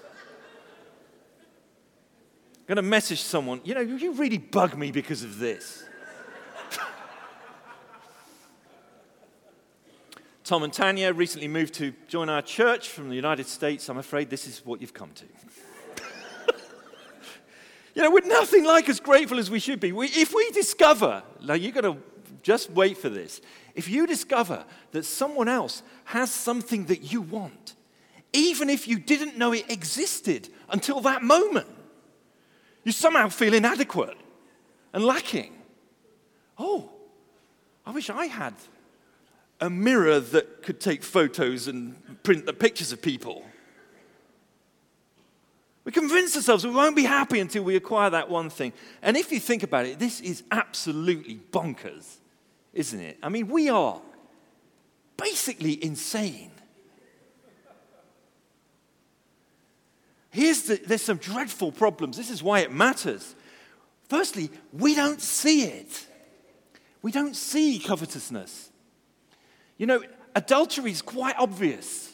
I'm 2.55 2.67
going 2.67 2.77
to 2.77 2.83
message 2.83 3.23
someone, 3.23 3.61
you 3.65 3.75
know, 3.75 3.81
you 3.81 4.13
really 4.13 4.39
bug 4.39 4.77
me 4.77 4.91
because 4.91 5.23
of 5.23 5.39
this. 5.39 5.85
Tom 10.45 10.63
and 10.63 10.73
Tanya 10.73 11.13
recently 11.13 11.49
moved 11.49 11.75
to 11.75 11.95
join 12.07 12.29
our 12.29 12.43
church 12.43 12.89
from 12.89 13.09
the 13.09 13.15
United 13.17 13.47
States. 13.47 13.89
I'm 13.89 13.99
afraid 13.99 14.31
this 14.31 14.47
is 14.47 14.67
what 14.67 14.81
you've 14.81 14.95
come 14.95 15.13
to 15.15 15.25
you 17.97 18.03
know, 18.03 18.11
we're 18.11 18.27
nothing 18.27 18.63
like 18.63 18.91
as 18.91 19.01
grateful 19.01 19.39
as 19.39 19.51
we 19.51 19.59
should 19.59 19.81
be. 19.81 19.91
We, 19.91 20.09
if 20.09 20.35
we 20.35 20.51
discover, 20.51 21.23
now 21.43 21.55
you've 21.55 21.75
got 21.75 21.81
to 21.81 21.97
just 22.43 22.71
wait 22.71 22.99
for 22.99 23.09
this. 23.09 23.41
If 23.75 23.89
you 23.89 24.07
discover 24.07 24.67
that 24.93 25.05
someone 25.05 25.49
else 25.49 25.83
has 26.05 26.31
something 26.31 26.85
that 26.87 27.11
you 27.11 27.23
want, 27.23 27.75
even 28.35 28.69
if 28.69 28.87
you 28.87 28.99
didn't 28.99 29.39
know 29.39 29.53
it 29.53 29.71
existed 29.71 30.51
until 30.69 31.01
that 31.01 31.23
moment, 31.23 31.69
you 32.85 32.93
somehow 32.93 33.31
feel 33.31 33.55
inadequate 33.55 34.19
and 34.93 35.03
lacking. 35.03 35.55
Oh, 36.59 36.91
I 37.87 37.93
wish 37.93 38.11
I 38.11 38.27
had 38.27 38.53
a 39.59 39.71
mirror 39.71 40.21
that 40.21 40.63
could 40.63 40.81
take 40.81 41.03
photos 41.03 41.67
and 41.67 42.23
print 42.23 42.45
the 42.45 42.53
pictures 42.53 42.93
of 42.93 43.01
people. 43.01 43.43
We 45.87 45.93
convince 45.93 46.35
ourselves 46.35 46.67
we 46.67 46.73
won't 46.73 46.97
be 46.97 47.05
happy 47.05 47.39
until 47.39 47.63
we 47.63 47.77
acquire 47.77 48.11
that 48.11 48.29
one 48.29 48.51
thing. 48.51 48.73
And 49.03 49.17
if 49.17 49.31
you 49.31 49.39
think 49.39 49.63
about 49.63 49.87
it, 49.87 50.01
this 50.01 50.21
is 50.21 50.43
absolutely 50.51 51.39
bonkers, 51.53 52.17
isn't 52.75 52.99
it? 52.99 53.19
I 53.23 53.29
mean, 53.29 53.47
we 53.47 53.69
are 53.69 54.01
basically 55.17 55.83
insane. 55.83 56.51
Here's 60.31 60.63
the, 60.63 60.81
there's 60.85 61.03
some 61.03 61.19
dreadful 61.19 61.71
problems. 61.71 62.17
This 62.17 62.31
is 62.31 62.43
why 62.43 62.61
it 62.61 62.73
matters. 62.73 63.37
Firstly, 64.09 64.51
we 64.73 64.97
don't 64.97 65.23
see 65.23 65.63
it. 65.67 66.05
We 67.01 67.13
don't 67.13 67.37
see 67.37 67.79
covetousness. 67.79 68.71
You 69.79 69.87
know, 69.87 70.03
adultery 70.35 70.91
is 70.91 71.01
quite 71.01 71.37
obvious. 71.39 72.13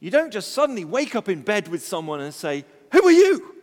You 0.00 0.10
don't 0.10 0.32
just 0.32 0.52
suddenly 0.52 0.84
wake 0.84 1.14
up 1.14 1.28
in 1.28 1.42
bed 1.42 1.68
with 1.68 1.84
someone 1.84 2.20
and 2.20 2.32
say, 2.32 2.64
Who 2.92 3.06
are 3.06 3.12
you? 3.12 3.54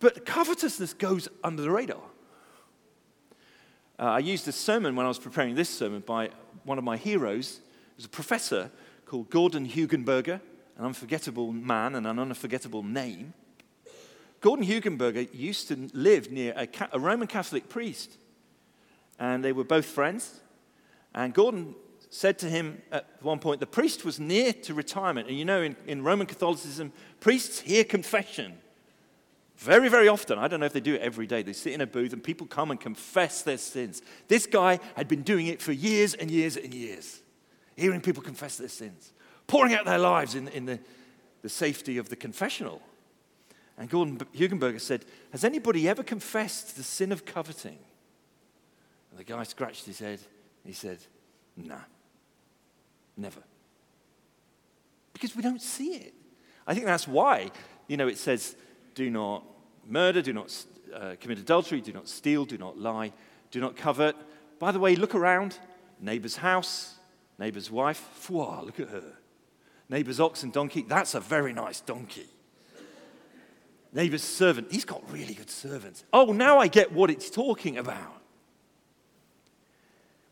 But 0.00 0.26
covetousness 0.26 0.94
goes 0.94 1.28
under 1.44 1.62
the 1.62 1.70
radar. 1.70 2.02
Uh, 4.00 4.02
I 4.02 4.18
used 4.18 4.48
a 4.48 4.52
sermon 4.52 4.96
when 4.96 5.06
I 5.06 5.08
was 5.08 5.20
preparing 5.20 5.54
this 5.54 5.68
sermon 5.68 6.02
by 6.04 6.30
one 6.64 6.76
of 6.76 6.82
my 6.82 6.96
heroes. 6.96 7.60
It 7.92 7.98
was 7.98 8.06
a 8.06 8.08
professor 8.08 8.72
called 9.06 9.30
Gordon 9.30 9.68
Hugenberger, 9.68 10.40
an 10.76 10.84
unforgettable 10.84 11.52
man 11.52 11.94
and 11.94 12.06
an 12.08 12.18
unforgettable 12.18 12.82
name. 12.82 13.32
Gordon 14.40 14.66
Hugenberger 14.66 15.32
used 15.32 15.68
to 15.68 15.88
live 15.92 16.32
near 16.32 16.52
a, 16.56 16.66
a 16.90 16.98
Roman 16.98 17.28
Catholic 17.28 17.68
priest, 17.68 18.16
and 19.22 19.44
they 19.44 19.52
were 19.52 19.62
both 19.62 19.84
friends. 19.84 20.40
And 21.14 21.32
Gordon 21.32 21.76
said 22.10 22.40
to 22.40 22.50
him 22.50 22.82
at 22.90 23.08
one 23.20 23.38
point, 23.38 23.60
the 23.60 23.66
priest 23.66 24.04
was 24.04 24.18
near 24.18 24.52
to 24.52 24.74
retirement. 24.74 25.28
And 25.28 25.38
you 25.38 25.44
know, 25.44 25.62
in, 25.62 25.76
in 25.86 26.02
Roman 26.02 26.26
Catholicism, 26.26 26.92
priests 27.20 27.60
hear 27.60 27.84
confession 27.84 28.58
very, 29.56 29.88
very 29.88 30.08
often. 30.08 30.40
I 30.40 30.48
don't 30.48 30.58
know 30.58 30.66
if 30.66 30.72
they 30.72 30.80
do 30.80 30.94
it 30.94 31.02
every 31.02 31.28
day. 31.28 31.42
They 31.42 31.52
sit 31.52 31.72
in 31.72 31.80
a 31.80 31.86
booth 31.86 32.12
and 32.12 32.22
people 32.22 32.48
come 32.48 32.72
and 32.72 32.80
confess 32.80 33.42
their 33.42 33.58
sins. 33.58 34.02
This 34.26 34.44
guy 34.44 34.80
had 34.96 35.06
been 35.06 35.22
doing 35.22 35.46
it 35.46 35.62
for 35.62 35.70
years 35.70 36.14
and 36.14 36.28
years 36.28 36.56
and 36.56 36.74
years, 36.74 37.22
hearing 37.76 38.00
people 38.00 38.24
confess 38.24 38.56
their 38.56 38.68
sins, 38.68 39.12
pouring 39.46 39.72
out 39.72 39.84
their 39.84 40.00
lives 40.00 40.34
in, 40.34 40.48
in 40.48 40.66
the, 40.66 40.80
the 41.42 41.48
safety 41.48 41.96
of 41.96 42.08
the 42.08 42.16
confessional. 42.16 42.82
And 43.78 43.88
Gordon 43.88 44.18
Hugenberger 44.34 44.80
said, 44.80 45.04
Has 45.30 45.44
anybody 45.44 45.88
ever 45.88 46.02
confessed 46.02 46.76
the 46.76 46.82
sin 46.82 47.12
of 47.12 47.24
coveting? 47.24 47.78
And 49.12 49.20
the 49.20 49.24
guy 49.24 49.44
scratched 49.44 49.84
his 49.84 49.98
head. 49.98 50.18
He 50.64 50.72
said, 50.72 50.98
Nah, 51.56 51.76
never. 53.16 53.42
Because 55.12 55.36
we 55.36 55.42
don't 55.42 55.62
see 55.62 55.94
it. 55.94 56.14
I 56.66 56.74
think 56.74 56.86
that's 56.86 57.06
why, 57.06 57.50
you 57.86 57.96
know, 57.96 58.08
it 58.08 58.18
says, 58.18 58.56
Do 58.94 59.10
not 59.10 59.44
murder, 59.86 60.22
do 60.22 60.32
not 60.32 60.64
uh, 60.92 61.14
commit 61.20 61.38
adultery, 61.38 61.80
do 61.80 61.92
not 61.92 62.08
steal, 62.08 62.44
do 62.44 62.58
not 62.58 62.78
lie, 62.78 63.12
do 63.50 63.60
not 63.60 63.76
covet. 63.76 64.16
By 64.58 64.72
the 64.72 64.80
way, 64.80 64.96
look 64.96 65.14
around 65.14 65.58
neighbor's 66.00 66.36
house, 66.36 66.96
neighbor's 67.38 67.70
wife. 67.70 68.08
Fwah, 68.26 68.64
look 68.64 68.80
at 68.80 68.88
her. 68.88 69.12
Neighbor's 69.88 70.20
ox 70.20 70.42
and 70.42 70.52
donkey. 70.52 70.82
That's 70.88 71.14
a 71.14 71.20
very 71.20 71.52
nice 71.52 71.80
donkey 71.80 72.28
neighbor's 73.92 74.22
servant. 74.22 74.68
He's 74.70 74.84
got 74.84 75.02
really 75.12 75.34
good 75.34 75.50
servants. 75.50 76.04
Oh, 76.12 76.32
now 76.32 76.58
I 76.58 76.66
get 76.66 76.92
what 76.92 77.10
it's 77.10 77.30
talking 77.30 77.78
about. 77.78 78.21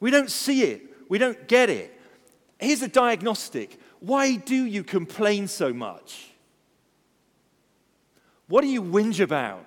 We 0.00 0.10
don't 0.10 0.30
see 0.30 0.62
it, 0.62 0.82
we 1.08 1.18
don't 1.18 1.46
get 1.46 1.70
it. 1.70 1.96
Here's 2.58 2.82
a 2.82 2.88
diagnostic. 2.88 3.78
Why 4.00 4.36
do 4.36 4.54
you 4.64 4.82
complain 4.82 5.46
so 5.46 5.72
much? 5.72 6.30
What 8.48 8.62
do 8.62 8.66
you 8.66 8.82
whinge 8.82 9.20
about? 9.20 9.64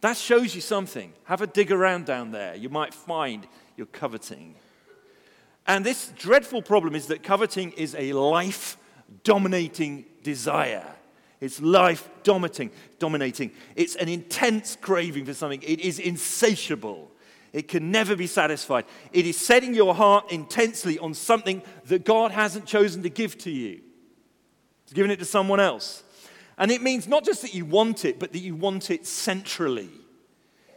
That 0.00 0.16
shows 0.16 0.54
you 0.54 0.60
something. 0.60 1.12
Have 1.24 1.42
a 1.42 1.46
dig 1.46 1.70
around 1.70 2.06
down 2.06 2.32
there. 2.32 2.56
You 2.56 2.68
might 2.68 2.92
find 2.92 3.46
you're 3.76 3.86
coveting. 3.86 4.56
And 5.66 5.86
this 5.86 6.12
dreadful 6.16 6.62
problem 6.62 6.96
is 6.96 7.06
that 7.06 7.22
coveting 7.22 7.70
is 7.72 7.94
a 7.96 8.12
life 8.12 8.76
dominating 9.22 10.04
desire. 10.24 10.86
It's 11.40 11.60
life 11.60 12.08
dominating, 12.24 12.70
dominating. 12.98 13.52
It's 13.76 13.94
an 13.94 14.08
intense 14.08 14.76
craving 14.80 15.24
for 15.24 15.34
something. 15.34 15.62
It 15.62 15.78
is 15.78 16.00
insatiable. 16.00 17.11
It 17.52 17.68
can 17.68 17.90
never 17.90 18.16
be 18.16 18.26
satisfied. 18.26 18.86
It 19.12 19.26
is 19.26 19.36
setting 19.38 19.74
your 19.74 19.94
heart 19.94 20.32
intensely 20.32 20.98
on 20.98 21.12
something 21.12 21.62
that 21.86 22.04
God 22.04 22.30
hasn't 22.30 22.66
chosen 22.66 23.02
to 23.02 23.10
give 23.10 23.36
to 23.38 23.50
you. 23.50 23.80
It's 24.84 24.92
giving 24.92 25.10
it 25.10 25.18
to 25.18 25.24
someone 25.24 25.60
else. 25.60 26.02
And 26.56 26.70
it 26.70 26.82
means 26.82 27.06
not 27.06 27.24
just 27.24 27.42
that 27.42 27.54
you 27.54 27.64
want 27.64 28.04
it, 28.04 28.18
but 28.18 28.32
that 28.32 28.38
you 28.38 28.54
want 28.54 28.90
it 28.90 29.06
centrally. 29.06 29.90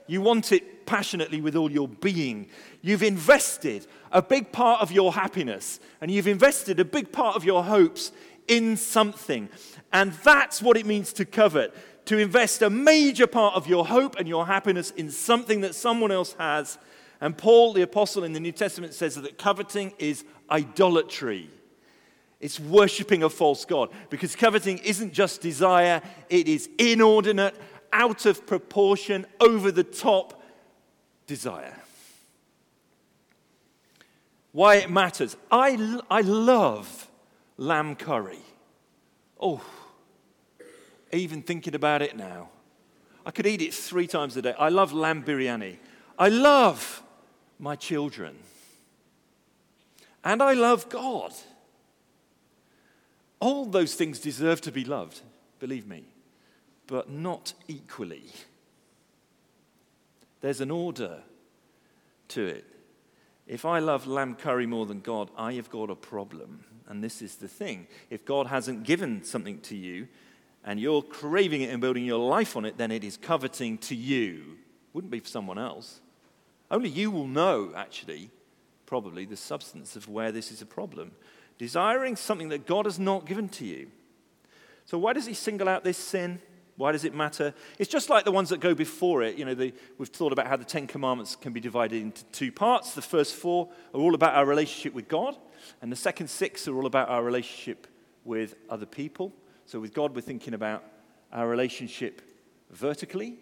You 0.08 0.22
want 0.22 0.52
it 0.52 0.86
passionately 0.86 1.42
with 1.42 1.56
all 1.56 1.72
your 1.72 1.88
being. 1.88 2.48
You've 2.82 3.04
invested 3.04 3.88
a 4.12 4.22
big 4.22 4.52
part 4.52 4.82
of 4.82 4.92
your 4.92 5.14
happiness 5.14 5.80
and 6.02 6.12
you've 6.12 6.28
invested 6.28 6.80
a 6.80 6.86
big 6.86 7.12
part 7.12 7.36
of 7.36 7.44
your 7.44 7.64
hopes 7.64 8.12
in 8.48 8.78
something. 8.78 9.50
And 9.92 10.14
that's 10.24 10.62
what 10.62 10.78
it 10.78 10.86
means 10.86 11.14
to 11.14 11.26
covet 11.26 11.74
to 12.06 12.18
invest 12.18 12.62
a 12.62 12.70
major 12.70 13.28
part 13.28 13.56
of 13.56 13.68
your 13.68 13.86
hope 13.86 14.16
and 14.18 14.28
your 14.28 14.46
happiness 14.46 14.92
in 14.92 15.10
something 15.10 15.62
that 15.62 15.76
someone 15.76 16.12
else 16.12 16.34
has. 16.40 16.78
And 17.20 17.38
Paul, 17.38 17.74
the 17.74 17.82
apostle 17.82 18.24
in 18.24 18.34
the 18.34 18.40
New 18.40 18.52
Testament, 18.52 18.94
says 18.94 19.16
that 19.16 19.38
coveting 19.38 19.94
is 19.98 20.24
idolatry. 20.50 21.50
It's 22.40 22.60
worshiping 22.60 23.24
a 23.24 23.30
false 23.30 23.66
God 23.66 23.90
because 24.10 24.36
coveting 24.36 24.78
isn't 24.80 25.14
just 25.14 25.42
desire, 25.42 26.02
it 26.30 26.48
is 26.48 26.70
inordinate, 26.78 27.56
out 27.92 28.26
of 28.26 28.46
proportion, 28.46 29.26
over 29.40 29.72
the 29.72 29.84
top 29.84 30.44
desire. 31.28 31.74
Why 34.52 34.76
it 34.76 34.90
matters. 34.90 35.36
I, 35.50 36.00
I 36.10 36.22
love 36.22 37.10
lamb 37.58 37.96
curry. 37.96 38.40
Oh, 39.40 39.62
even 41.16 41.42
thinking 41.42 41.76
about 41.76 42.02
it 42.02 42.16
now. 42.16 42.50
I 43.26 43.32
could 43.32 43.48
eat 43.48 43.62
it 43.62 43.74
three 43.74 44.08
times 44.08 44.38
a 44.38 44.42
day. 44.42 44.54
I 44.58 44.70
love 44.70 44.94
lamb 44.94 45.24
biryani. 45.24 45.78
I 46.18 46.30
love 46.30 47.04
my 47.60 47.76
children. 47.76 48.38
And 50.24 50.42
I 50.42 50.54
love 50.54 50.90
God. 50.90 51.34
All 53.40 53.66
those 53.66 53.96
things 53.96 54.20
deserve 54.20 54.62
to 54.62 54.72
be 54.72 54.86
loved, 54.86 55.22
believe 55.60 55.88
me, 55.88 56.04
but 56.88 57.10
not 57.10 57.54
equally. 57.68 58.24
There's 60.42 60.62
an 60.62 60.72
order 60.72 61.20
to 62.30 62.46
it. 62.46 62.66
If 63.48 63.66
I 63.66 63.80
love 63.80 64.08
lamb 64.08 64.36
curry 64.36 64.66
more 64.66 64.86
than 64.86 65.02
God, 65.02 65.30
I 65.38 65.54
have 65.54 65.70
got 65.70 65.90
a 65.90 65.96
problem. 65.96 66.64
And 66.88 67.04
this 67.04 67.22
is 67.22 67.36
the 67.36 67.48
thing 67.48 67.88
if 68.10 68.26
God 68.26 68.48
hasn't 68.48 68.84
given 68.84 69.24
something 69.24 69.60
to 69.62 69.76
you 69.76 70.08
and 70.66 70.80
you're 70.80 71.04
craving 71.04 71.62
it 71.62 71.70
and 71.70 71.80
building 71.80 72.04
your 72.04 72.20
life 72.20 72.58
on 72.58 72.66
it, 72.66 72.78
then 72.78 72.92
it 72.92 73.04
is 73.04 73.18
coveting 73.18 73.78
to 73.78 73.96
you. 73.96 74.58
Wouldn't 74.94 75.12
be 75.12 75.20
for 75.20 75.30
someone 75.30 75.60
else. 75.60 76.02
Only 76.72 76.90
you 76.90 77.12
will 77.12 77.28
know, 77.28 77.72
actually, 77.76 78.32
probably, 78.88 79.26
the 79.26 79.38
substance 79.38 79.96
of 79.96 80.10
where 80.10 80.32
this 80.32 80.52
is 80.52 80.64
a 80.64 80.66
problem. 80.66 81.12
Desiring 81.60 82.16
something 82.16 82.50
that 82.50 82.66
God 82.66 82.86
has 82.86 82.98
not 82.98 83.28
given 83.28 83.48
to 83.50 83.66
you. 83.66 83.92
So, 84.86 84.98
why 84.98 85.14
does 85.14 85.28
he 85.28 85.36
single 85.36 85.70
out 85.70 85.84
this 85.84 85.98
sin? 85.98 86.42
Why 86.78 86.92
does 86.92 87.06
it 87.06 87.14
matter? 87.14 87.54
It's 87.80 87.90
just 87.90 88.10
like 88.10 88.26
the 88.26 88.32
ones 88.32 88.50
that 88.50 88.60
go 88.60 88.74
before 88.74 89.24
it. 89.24 89.38
You 89.38 89.46
know, 89.46 89.54
the, 89.54 89.74
we've 89.98 90.10
thought 90.10 90.34
about 90.34 90.48
how 90.48 90.58
the 90.58 90.66
Ten 90.66 90.88
Commandments 90.88 91.36
can 91.36 91.54
be 91.54 91.62
divided 91.62 92.02
into 92.02 92.26
two 92.26 92.52
parts. 92.52 92.94
The 92.94 93.02
first 93.02 93.36
four 93.36 93.70
are 93.94 94.02
all 94.02 94.16
about 94.16 94.34
our 94.36 94.46
relationship 94.46 94.94
with 94.94 95.08
God, 95.08 95.38
and 95.82 95.92
the 95.92 95.96
second 95.96 96.28
six 96.28 96.68
are 96.68 96.76
all 96.76 96.86
about 96.86 97.08
our 97.08 97.24
relationship 97.24 97.88
with 98.26 98.56
other 98.70 98.86
people. 98.86 99.32
So 99.66 99.80
with 99.80 99.94
God, 99.94 100.16
we're 100.16 100.22
thinking 100.22 100.54
about 100.54 100.84
our 101.32 101.48
relationship 101.48 102.22
vertically, 102.72 103.38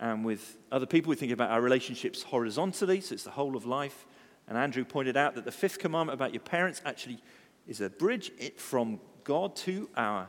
and 0.00 0.24
with 0.24 0.58
other 0.72 0.86
people. 0.86 1.10
We 1.10 1.16
think 1.16 1.32
about 1.32 1.50
our 1.50 1.60
relationships 1.60 2.22
horizontally, 2.22 3.00
so 3.00 3.14
it's 3.14 3.24
the 3.24 3.30
whole 3.30 3.56
of 3.56 3.66
life. 3.66 4.06
And 4.48 4.58
Andrew 4.58 4.84
pointed 4.84 5.16
out 5.16 5.34
that 5.34 5.44
the 5.44 5.52
fifth 5.52 5.78
commandment 5.78 6.14
about 6.14 6.34
your 6.34 6.42
parents 6.42 6.82
actually 6.84 7.18
is 7.66 7.80
a 7.80 7.88
bridge 7.88 8.30
from 8.56 9.00
God 9.22 9.56
to 9.56 9.88
our 9.96 10.28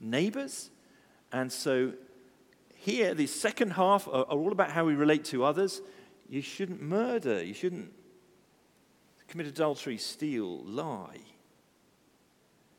neighbors. 0.00 0.70
And 1.32 1.50
so 1.50 1.94
here, 2.74 3.14
the 3.14 3.26
second 3.26 3.72
half 3.72 4.06
are, 4.06 4.24
are 4.28 4.38
all 4.38 4.52
about 4.52 4.70
how 4.70 4.84
we 4.84 4.94
relate 4.94 5.24
to 5.26 5.44
others. 5.44 5.80
You 6.28 6.42
shouldn't 6.42 6.80
murder. 6.80 7.42
You 7.42 7.54
shouldn't 7.54 7.92
commit 9.26 9.46
adultery, 9.46 9.98
steal, 9.98 10.62
lie. 10.64 11.18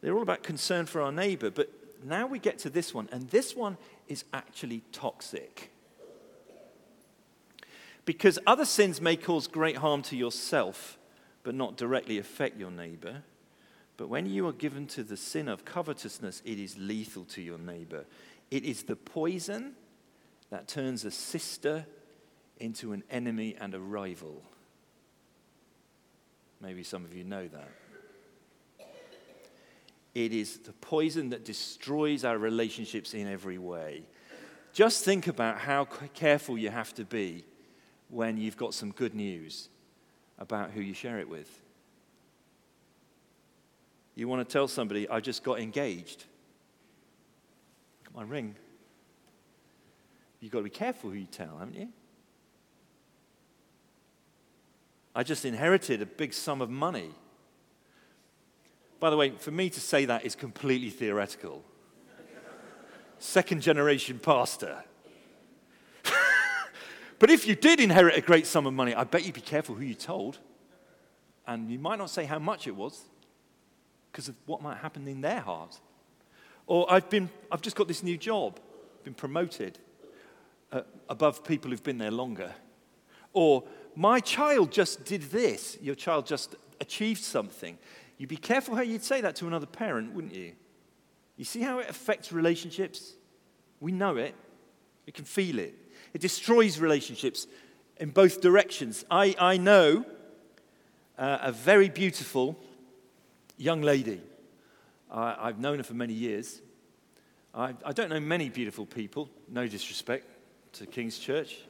They're 0.01 0.15
all 0.15 0.21
about 0.21 0.43
concern 0.43 0.85
for 0.85 1.01
our 1.01 1.11
neighbor. 1.11 1.49
But 1.49 1.69
now 2.03 2.27
we 2.27 2.39
get 2.39 2.59
to 2.59 2.69
this 2.69 2.93
one, 2.93 3.09
and 3.11 3.29
this 3.29 3.55
one 3.55 3.77
is 4.07 4.23
actually 4.33 4.83
toxic. 4.91 5.71
Because 8.05 8.39
other 8.47 8.65
sins 8.65 9.01
may 9.01 9.15
cause 9.15 9.47
great 9.47 9.77
harm 9.77 10.01
to 10.03 10.15
yourself, 10.15 10.97
but 11.43 11.53
not 11.53 11.77
directly 11.77 12.17
affect 12.17 12.59
your 12.59 12.71
neighbor. 12.71 13.23
But 13.97 14.07
when 14.07 14.25
you 14.25 14.47
are 14.47 14.53
given 14.53 14.87
to 14.87 15.03
the 15.03 15.17
sin 15.17 15.47
of 15.47 15.65
covetousness, 15.65 16.41
it 16.45 16.57
is 16.57 16.77
lethal 16.77 17.25
to 17.25 17.41
your 17.41 17.57
neighbor. 17.57 18.05
It 18.49 18.63
is 18.63 18.83
the 18.83 18.95
poison 18.95 19.73
that 20.49 20.67
turns 20.67 21.05
a 21.05 21.11
sister 21.11 21.85
into 22.59 22.93
an 22.93 23.03
enemy 23.11 23.55
and 23.59 23.75
a 23.75 23.79
rival. 23.79 24.41
Maybe 26.61 26.83
some 26.83 27.05
of 27.05 27.13
you 27.13 27.23
know 27.23 27.47
that. 27.47 27.69
It 30.15 30.33
is 30.33 30.57
the 30.57 30.73
poison 30.73 31.29
that 31.29 31.45
destroys 31.45 32.25
our 32.25 32.37
relationships 32.37 33.13
in 33.13 33.27
every 33.27 33.57
way. 33.57 34.03
Just 34.73 35.03
think 35.03 35.27
about 35.27 35.59
how 35.59 35.85
careful 36.13 36.57
you 36.57 36.69
have 36.69 36.93
to 36.95 37.05
be 37.05 37.45
when 38.09 38.37
you've 38.37 38.57
got 38.57 38.73
some 38.73 38.91
good 38.91 39.13
news 39.13 39.69
about 40.37 40.71
who 40.71 40.81
you 40.81 40.93
share 40.93 41.19
it 41.19 41.29
with. 41.29 41.49
You 44.15 44.27
want 44.27 44.47
to 44.47 44.51
tell 44.51 44.67
somebody, 44.67 45.07
I 45.09 45.19
just 45.19 45.43
got 45.43 45.59
engaged. 45.59 46.25
Got 48.03 48.15
my 48.15 48.23
ring. 48.23 48.55
You've 50.39 50.51
got 50.51 50.59
to 50.59 50.63
be 50.63 50.69
careful 50.69 51.09
who 51.09 51.17
you 51.17 51.25
tell, 51.25 51.57
haven't 51.57 51.75
you? 51.75 51.89
I 55.15 55.23
just 55.23 55.45
inherited 55.45 56.01
a 56.01 56.05
big 56.05 56.33
sum 56.33 56.61
of 56.61 56.69
money. 56.69 57.11
By 58.99 59.09
the 59.09 59.17
way, 59.17 59.31
for 59.31 59.51
me 59.51 59.69
to 59.69 59.79
say 59.79 60.05
that 60.05 60.25
is 60.25 60.35
completely 60.35 60.89
theoretical. 60.89 61.63
Second 63.17 63.61
generation 63.61 64.19
pastor. 64.19 64.83
but 67.19 67.29
if 67.29 67.47
you 67.47 67.55
did 67.55 67.79
inherit 67.79 68.17
a 68.17 68.21
great 68.21 68.45
sum 68.45 68.65
of 68.65 68.73
money, 68.73 68.93
I 68.93 69.03
bet 69.03 69.25
you'd 69.25 69.35
be 69.35 69.41
careful 69.41 69.75
who 69.75 69.83
you 69.83 69.93
told. 69.93 70.39
And 71.47 71.71
you 71.71 71.79
might 71.79 71.97
not 71.97 72.09
say 72.09 72.25
how 72.25 72.39
much 72.39 72.67
it 72.67 72.75
was 72.75 73.03
because 74.11 74.27
of 74.27 74.35
what 74.45 74.61
might 74.61 74.77
happen 74.77 75.07
in 75.07 75.21
their 75.21 75.39
heart. 75.39 75.79
Or 76.67 76.91
I've, 76.91 77.09
been, 77.09 77.29
I've 77.51 77.61
just 77.61 77.75
got 77.75 77.87
this 77.87 78.03
new 78.03 78.17
job, 78.17 78.59
been 79.03 79.13
promoted 79.13 79.79
uh, 80.71 80.81
above 81.07 81.43
people 81.43 81.71
who've 81.71 81.83
been 81.83 81.97
there 81.97 82.11
longer. 82.11 82.53
Or 83.33 83.63
my 83.95 84.19
child 84.19 84.71
just 84.71 85.05
did 85.05 85.23
this. 85.23 85.77
Your 85.81 85.95
child 85.95 86.25
just 86.25 86.55
achieved 86.79 87.23
something. 87.23 87.77
You'd 88.19 88.29
be 88.29 88.37
careful 88.37 88.75
how 88.75 88.81
you'd 88.81 89.03
say 89.03 89.21
that 89.21 89.37
to 89.37 89.47
another 89.47 89.65
parent, 89.65 90.13
wouldn't 90.13 90.35
you? 90.35 90.51
You 91.37 91.45
see 91.45 91.61
how 91.61 91.79
it 91.79 91.89
affects 91.89 92.33
relationships? 92.33 93.13
We 93.79 93.93
know 93.93 94.17
it, 94.17 94.35
we 95.05 95.13
can 95.13 95.23
feel 95.23 95.57
it. 95.57 95.73
It 96.13 96.19
destroys 96.19 96.79
relationships 96.79 97.47
in 97.97 98.09
both 98.09 98.41
directions. 98.41 99.05
I, 99.09 99.35
I 99.39 99.57
know 99.57 100.05
uh, 101.17 101.37
a 101.41 101.51
very 101.53 101.87
beautiful 101.87 102.59
young 103.57 103.81
lady. 103.81 104.21
I, 105.09 105.47
have 105.47 105.59
known 105.59 105.77
her 105.77 105.83
for 105.83 105.93
many 105.93 106.13
years. 106.13 106.61
I, 107.53 107.73
I 107.85 107.93
don't 107.93 108.09
know 108.09 108.19
many 108.19 108.49
beautiful 108.49 108.85
people, 108.85 109.29
no 109.47 109.65
disrespect 109.65 110.27
to 110.73 110.85
King's 110.85 111.17
Church. 111.17 111.61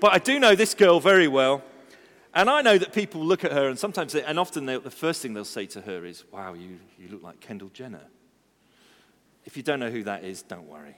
But 0.00 0.12
I 0.12 0.18
do 0.18 0.40
know 0.40 0.54
this 0.54 0.74
girl 0.74 0.98
very 0.98 1.28
well. 1.28 1.62
And 2.32 2.48
I 2.48 2.62
know 2.62 2.78
that 2.78 2.92
people 2.92 3.24
look 3.24 3.44
at 3.44 3.52
her, 3.52 3.68
and 3.68 3.78
sometimes, 3.78 4.12
they, 4.12 4.22
and 4.22 4.38
often 4.38 4.64
the 4.66 4.90
first 4.90 5.20
thing 5.20 5.34
they'll 5.34 5.44
say 5.44 5.66
to 5.66 5.80
her 5.80 6.04
is, 6.04 6.24
Wow, 6.30 6.54
you, 6.54 6.78
you 6.98 7.08
look 7.08 7.22
like 7.22 7.40
Kendall 7.40 7.70
Jenner. 7.70 8.04
If 9.44 9.56
you 9.56 9.62
don't 9.62 9.80
know 9.80 9.90
who 9.90 10.04
that 10.04 10.22
is, 10.24 10.42
don't 10.42 10.68
worry. 10.68 10.96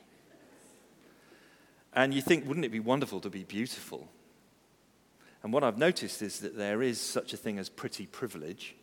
And 1.95 2.13
you 2.13 2.21
think, 2.21 2.47
wouldn't 2.47 2.67
it 2.67 2.71
be 2.71 2.81
wonderful 2.81 3.21
to 3.21 3.31
be 3.31 3.45
beautiful? 3.45 4.09
And 5.43 5.53
what 5.53 5.65
I've 5.65 5.79
noticed 5.79 6.23
is 6.23 6.41
that 6.41 6.57
there 6.57 6.83
is 6.83 7.01
such 7.01 7.33
a 7.33 7.37
thing 7.37 7.59
as 7.59 7.69
pretty 7.69 8.07
privilege. 8.07 8.77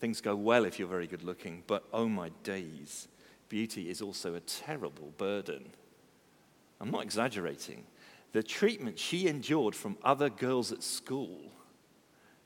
Things 0.00 0.20
go 0.20 0.36
well 0.36 0.64
if 0.64 0.78
you're 0.78 0.88
very 0.88 1.06
good 1.06 1.22
looking, 1.22 1.62
but 1.66 1.84
oh 1.92 2.08
my 2.08 2.30
days, 2.42 3.08
beauty 3.48 3.90
is 3.90 4.00
also 4.00 4.34
a 4.34 4.40
terrible 4.40 5.12
burden. 5.18 5.70
I'm 6.80 6.90
not 6.90 7.02
exaggerating 7.02 7.84
the 8.34 8.42
treatment 8.42 8.98
she 8.98 9.28
endured 9.28 9.76
from 9.76 9.96
other 10.02 10.28
girls 10.28 10.72
at 10.72 10.82
school 10.82 11.52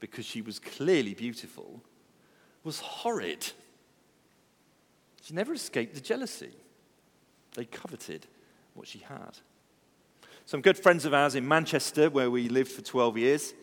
because 0.01 0.27
she 0.27 0.43
was 0.43 0.59
clearly 0.59 1.15
beautiful 1.15 1.83
was 2.63 2.79
horrid. 2.81 3.53
She 5.23 5.33
never 5.33 5.55
escaped 5.55 5.95
the 5.95 6.03
jealousy. 6.03 6.51
They 7.55 7.65
coveted 7.65 8.27
what 8.75 8.87
she 8.87 8.99
had. 8.99 9.39
Some 10.45 10.61
good 10.61 10.77
friends 10.77 11.07
of 11.07 11.15
ours 11.15 11.35
in 11.35 11.49
Manchester, 11.49 12.11
where 12.11 12.31
we 12.31 12.51
lived 12.51 12.71
for 12.71 12.83
12 12.83 13.17
years, 13.17 13.55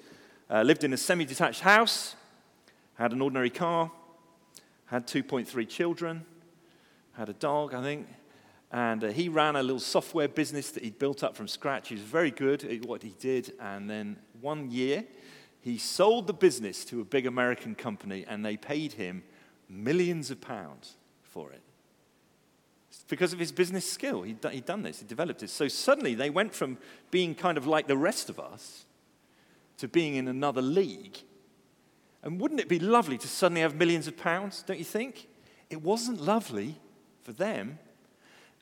uh, 0.49 0.63
lived 0.63 0.83
in 0.83 0.93
a 0.93 0.97
semi 0.97 1.25
detached 1.25 1.61
house, 1.61 2.15
had 2.95 3.11
an 3.11 3.21
ordinary 3.21 3.51
car, 3.51 3.91
had 4.87 5.05
2.3 5.05 5.69
children, 5.69 6.25
had 7.13 7.29
a 7.29 7.33
dog, 7.33 7.75
I 7.75 7.83
think, 7.83 8.07
and 8.75 9.05
uh, 9.05 9.07
he 9.07 9.29
ran 9.29 9.55
a 9.55 9.63
little 9.63 9.79
software 9.79 10.27
business 10.27 10.71
that 10.71 10.83
he'd 10.83 10.99
built 10.99 11.23
up 11.23 11.37
from 11.37 11.47
scratch. 11.47 11.87
He 11.87 11.95
was 11.95 12.03
very 12.03 12.29
good 12.29 12.65
at 12.65 12.85
what 12.85 13.03
he 13.03 13.15
did. 13.21 13.53
And 13.57 13.89
then 13.89 14.17
one 14.41 14.69
year, 14.69 15.05
he 15.61 15.77
sold 15.77 16.27
the 16.27 16.33
business 16.33 16.83
to 16.85 16.99
a 16.99 17.05
big 17.05 17.25
American 17.25 17.73
company, 17.73 18.25
and 18.27 18.45
they 18.45 18.57
paid 18.57 18.91
him 18.91 19.23
millions 19.69 20.29
of 20.29 20.41
pounds 20.41 20.95
for 21.23 21.53
it. 21.53 21.61
Because 23.07 23.31
of 23.31 23.39
his 23.39 23.53
business 23.53 23.89
skill. 23.89 24.23
He'd, 24.23 24.45
he'd 24.51 24.65
done 24.65 24.83
this, 24.83 24.99
he 24.99 25.05
developed 25.05 25.41
it. 25.41 25.51
So 25.51 25.69
suddenly, 25.69 26.13
they 26.13 26.29
went 26.29 26.53
from 26.53 26.77
being 27.11 27.33
kind 27.33 27.57
of 27.57 27.65
like 27.65 27.87
the 27.87 27.95
rest 27.95 28.29
of 28.29 28.41
us 28.41 28.83
to 29.77 29.87
being 29.87 30.15
in 30.15 30.27
another 30.27 30.61
league. 30.61 31.17
And 32.23 32.41
wouldn't 32.41 32.59
it 32.59 32.67
be 32.67 32.79
lovely 32.79 33.17
to 33.19 33.27
suddenly 33.29 33.61
have 33.61 33.75
millions 33.75 34.07
of 34.07 34.17
pounds, 34.17 34.65
don't 34.67 34.79
you 34.79 34.83
think? 34.83 35.29
It 35.69 35.81
wasn't 35.81 36.19
lovely 36.19 36.75
for 37.23 37.31
them, 37.31 37.79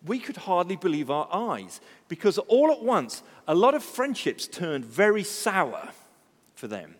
we 0.06 0.20
could 0.20 0.38
hardly 0.38 0.76
believe 0.76 1.10
our 1.10 1.28
eyes 1.32 1.80
because 2.08 2.38
all 2.38 2.72
at 2.72 2.84
once, 2.84 3.24
a 3.48 3.56
lot 3.56 3.74
of 3.74 3.84
friendships 3.84 4.48
turned 4.48 4.86
very 4.86 5.24
sour 5.24 5.90
for 6.56 6.68
them. 6.68 6.96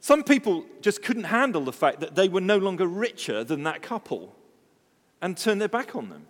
Some 0.00 0.22
people 0.22 0.64
just 0.80 1.02
couldn't 1.02 1.24
handle 1.24 1.62
the 1.62 1.72
fact 1.72 2.00
that 2.00 2.14
they 2.14 2.28
were 2.28 2.40
no 2.40 2.58
longer 2.58 2.86
richer 2.86 3.42
than 3.42 3.62
that 3.62 3.82
couple 3.82 4.36
and 5.22 5.36
turned 5.36 5.60
their 5.60 5.68
back 5.68 5.96
on 5.96 6.10
them. 6.10 6.26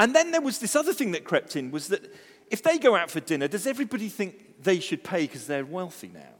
And 0.00 0.14
then 0.14 0.32
there 0.32 0.40
was 0.40 0.58
this 0.58 0.74
other 0.74 0.92
thing 0.92 1.12
that 1.12 1.24
crept 1.24 1.54
in 1.54 1.70
was 1.70 1.88
that 1.88 2.12
if 2.50 2.62
they 2.62 2.78
go 2.78 2.96
out 2.96 3.10
for 3.10 3.20
dinner, 3.20 3.46
does 3.46 3.66
everybody 3.66 4.08
think 4.08 4.62
they 4.62 4.80
should 4.80 5.04
pay 5.04 5.22
because 5.22 5.46
they're 5.46 5.64
wealthy 5.64 6.10
now? 6.12 6.33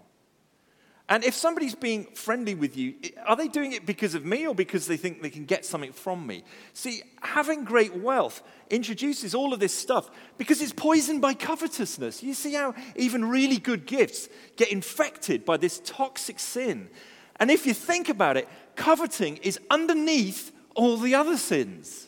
And 1.08 1.22
if 1.22 1.34
somebody's 1.34 1.74
being 1.74 2.04
friendly 2.14 2.54
with 2.54 2.78
you, 2.78 2.94
are 3.26 3.36
they 3.36 3.48
doing 3.48 3.72
it 3.72 3.84
because 3.84 4.14
of 4.14 4.24
me 4.24 4.46
or 4.46 4.54
because 4.54 4.86
they 4.86 4.96
think 4.96 5.20
they 5.20 5.28
can 5.28 5.44
get 5.44 5.66
something 5.66 5.92
from 5.92 6.26
me? 6.26 6.44
See, 6.72 7.02
having 7.20 7.64
great 7.64 7.94
wealth 7.94 8.42
introduces 8.70 9.34
all 9.34 9.52
of 9.52 9.60
this 9.60 9.76
stuff 9.76 10.08
because 10.38 10.62
it's 10.62 10.72
poisoned 10.72 11.20
by 11.20 11.34
covetousness. 11.34 12.22
You 12.22 12.32
see 12.32 12.54
how 12.54 12.74
even 12.96 13.26
really 13.26 13.58
good 13.58 13.84
gifts 13.84 14.30
get 14.56 14.72
infected 14.72 15.44
by 15.44 15.58
this 15.58 15.82
toxic 15.84 16.38
sin. 16.38 16.88
And 17.36 17.50
if 17.50 17.66
you 17.66 17.74
think 17.74 18.08
about 18.08 18.38
it, 18.38 18.48
coveting 18.74 19.36
is 19.38 19.60
underneath 19.70 20.52
all 20.74 20.96
the 20.96 21.14
other 21.14 21.36
sins. 21.36 22.06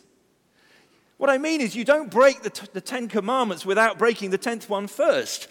What 1.18 1.28
I 1.28 1.36
mean 1.36 1.60
is, 1.60 1.74
you 1.74 1.84
don't 1.84 2.10
break 2.10 2.42
the, 2.42 2.50
t- 2.50 2.66
the 2.72 2.80
Ten 2.80 3.08
Commandments 3.08 3.64
without 3.64 3.98
breaking 3.98 4.30
the 4.30 4.38
tenth 4.38 4.68
one 4.68 4.86
first. 4.86 5.48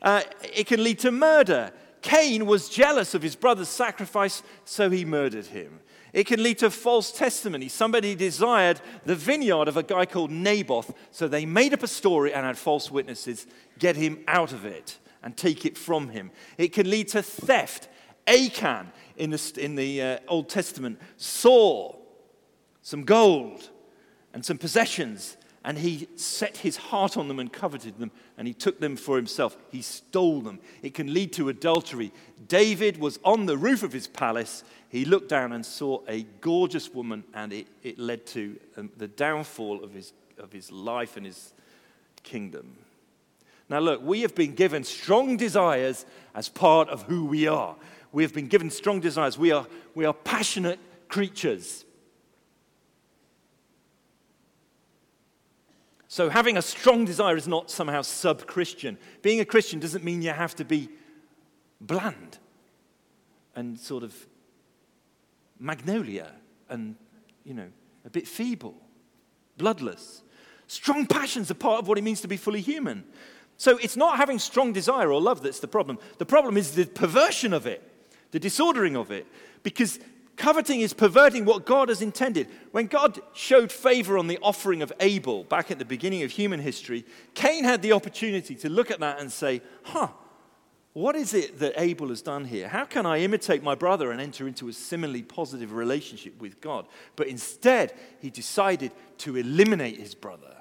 Uh, 0.00 0.22
it 0.54 0.66
can 0.66 0.82
lead 0.82 0.98
to 1.00 1.10
murder 1.10 1.72
Cain 2.04 2.44
was 2.44 2.68
jealous 2.68 3.14
of 3.14 3.22
his 3.22 3.34
brother's 3.34 3.70
sacrifice, 3.70 4.42
so 4.66 4.90
he 4.90 5.06
murdered 5.06 5.46
him. 5.46 5.80
It 6.12 6.26
can 6.26 6.42
lead 6.42 6.58
to 6.58 6.70
false 6.70 7.10
testimony. 7.10 7.68
Somebody 7.68 8.14
desired 8.14 8.82
the 9.06 9.16
vineyard 9.16 9.68
of 9.68 9.78
a 9.78 9.82
guy 9.82 10.04
called 10.04 10.30
Naboth, 10.30 10.94
so 11.10 11.26
they 11.26 11.46
made 11.46 11.72
up 11.72 11.82
a 11.82 11.88
story 11.88 12.34
and 12.34 12.44
had 12.44 12.58
false 12.58 12.90
witnesses 12.90 13.46
get 13.78 13.96
him 13.96 14.22
out 14.28 14.52
of 14.52 14.66
it 14.66 14.98
and 15.22 15.34
take 15.34 15.64
it 15.64 15.78
from 15.78 16.10
him. 16.10 16.30
It 16.58 16.74
can 16.74 16.90
lead 16.90 17.08
to 17.08 17.22
theft. 17.22 17.88
Achan 18.26 18.92
in 19.16 19.30
the, 19.30 19.52
in 19.58 19.74
the 19.74 20.02
uh, 20.02 20.18
Old 20.28 20.50
Testament 20.50 21.00
saw 21.16 21.96
some 22.84 23.02
gold, 23.02 23.70
and 24.34 24.44
some 24.44 24.58
possessions. 24.58 25.38
And 25.64 25.78
he 25.78 26.08
set 26.16 26.58
his 26.58 26.76
heart 26.76 27.16
on 27.16 27.26
them 27.26 27.38
and 27.38 27.50
coveted 27.50 27.98
them, 27.98 28.10
and 28.36 28.46
he 28.46 28.52
took 28.52 28.80
them 28.80 28.96
for 28.96 29.16
himself. 29.16 29.56
He 29.70 29.80
stole 29.80 30.42
them. 30.42 30.60
It 30.82 30.92
can 30.92 31.14
lead 31.14 31.32
to 31.34 31.48
adultery. 31.48 32.12
David 32.48 32.98
was 32.98 33.18
on 33.24 33.46
the 33.46 33.56
roof 33.56 33.82
of 33.82 33.92
his 33.92 34.06
palace. 34.06 34.62
He 34.90 35.06
looked 35.06 35.30
down 35.30 35.52
and 35.52 35.64
saw 35.64 36.02
a 36.06 36.24
gorgeous 36.42 36.92
woman, 36.92 37.24
and 37.32 37.52
it, 37.52 37.66
it 37.82 37.98
led 37.98 38.26
to 38.26 38.56
um, 38.76 38.90
the 38.98 39.08
downfall 39.08 39.82
of 39.82 39.94
his, 39.94 40.12
of 40.38 40.52
his 40.52 40.70
life 40.70 41.16
and 41.16 41.24
his 41.24 41.54
kingdom. 42.22 42.76
Now, 43.70 43.78
look, 43.78 44.02
we 44.02 44.20
have 44.20 44.34
been 44.34 44.54
given 44.54 44.84
strong 44.84 45.38
desires 45.38 46.04
as 46.34 46.50
part 46.50 46.90
of 46.90 47.04
who 47.04 47.24
we 47.24 47.46
are. 47.46 47.74
We 48.12 48.22
have 48.22 48.34
been 48.34 48.48
given 48.48 48.68
strong 48.70 49.00
desires. 49.00 49.38
We 49.38 49.50
are, 49.50 49.66
we 49.94 50.04
are 50.04 50.12
passionate 50.12 50.78
creatures. 51.08 51.86
So, 56.14 56.28
having 56.28 56.56
a 56.56 56.62
strong 56.62 57.04
desire 57.04 57.36
is 57.36 57.48
not 57.48 57.72
somehow 57.72 58.02
sub 58.02 58.46
Christian. 58.46 58.98
Being 59.22 59.40
a 59.40 59.44
Christian 59.44 59.80
doesn't 59.80 60.04
mean 60.04 60.22
you 60.22 60.30
have 60.30 60.54
to 60.54 60.64
be 60.64 60.88
bland 61.80 62.38
and 63.56 63.76
sort 63.76 64.04
of 64.04 64.14
magnolia 65.58 66.30
and, 66.68 66.94
you 67.42 67.52
know, 67.52 67.66
a 68.04 68.10
bit 68.10 68.28
feeble, 68.28 68.76
bloodless. 69.58 70.22
Strong 70.68 71.06
passions 71.06 71.50
are 71.50 71.54
part 71.54 71.80
of 71.80 71.88
what 71.88 71.98
it 71.98 72.04
means 72.04 72.20
to 72.20 72.28
be 72.28 72.36
fully 72.36 72.60
human. 72.60 73.02
So, 73.56 73.76
it's 73.78 73.96
not 73.96 74.16
having 74.16 74.38
strong 74.38 74.72
desire 74.72 75.10
or 75.10 75.20
love 75.20 75.42
that's 75.42 75.58
the 75.58 75.66
problem. 75.66 75.98
The 76.18 76.26
problem 76.26 76.56
is 76.56 76.76
the 76.76 76.86
perversion 76.86 77.52
of 77.52 77.66
it, 77.66 77.82
the 78.30 78.38
disordering 78.38 78.94
of 78.94 79.10
it. 79.10 79.26
Because 79.64 79.98
Coveting 80.36 80.80
is 80.80 80.92
perverting 80.92 81.44
what 81.44 81.64
God 81.64 81.88
has 81.88 82.02
intended. 82.02 82.48
When 82.72 82.86
God 82.86 83.20
showed 83.34 83.70
favor 83.70 84.18
on 84.18 84.26
the 84.26 84.38
offering 84.42 84.82
of 84.82 84.92
Abel 84.98 85.44
back 85.44 85.70
at 85.70 85.78
the 85.78 85.84
beginning 85.84 86.22
of 86.22 86.32
human 86.32 86.60
history, 86.60 87.04
Cain 87.34 87.64
had 87.64 87.82
the 87.82 87.92
opportunity 87.92 88.54
to 88.56 88.68
look 88.68 88.90
at 88.90 89.00
that 89.00 89.20
and 89.20 89.30
say, 89.30 89.62
huh, 89.84 90.08
what 90.92 91.16
is 91.16 91.34
it 91.34 91.58
that 91.58 91.74
Abel 91.76 92.08
has 92.08 92.22
done 92.22 92.44
here? 92.44 92.68
How 92.68 92.84
can 92.84 93.04
I 93.06 93.18
imitate 93.18 93.62
my 93.62 93.74
brother 93.74 94.10
and 94.12 94.20
enter 94.20 94.46
into 94.46 94.68
a 94.68 94.72
similarly 94.72 95.22
positive 95.22 95.72
relationship 95.72 96.40
with 96.40 96.60
God? 96.60 96.86
But 97.16 97.26
instead, 97.26 97.92
he 98.20 98.30
decided 98.30 98.92
to 99.18 99.36
eliminate 99.36 99.98
his 99.98 100.14
brother 100.14 100.56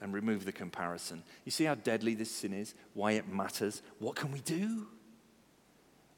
and 0.00 0.12
remove 0.12 0.44
the 0.44 0.52
comparison. 0.52 1.22
You 1.44 1.50
see 1.50 1.64
how 1.64 1.74
deadly 1.76 2.14
this 2.14 2.30
sin 2.30 2.52
is, 2.52 2.74
why 2.94 3.12
it 3.12 3.28
matters? 3.28 3.82
What 3.98 4.16
can 4.16 4.30
we 4.30 4.40
do? 4.40 4.86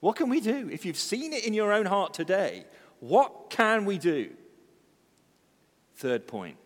What 0.01 0.17
can 0.17 0.29
we 0.29 0.41
do? 0.41 0.69
If 0.71 0.85
you've 0.85 0.99
seen 0.99 1.33
it 1.33 1.47
in 1.47 1.55
your 1.55 1.73
own 1.73 1.87
heart 1.87 2.13
today, 2.13 2.65
what 3.01 3.51
can 3.51 3.85
we 3.85 3.99
do? 3.99 4.31
Third 5.97 6.27
point. 6.27 6.57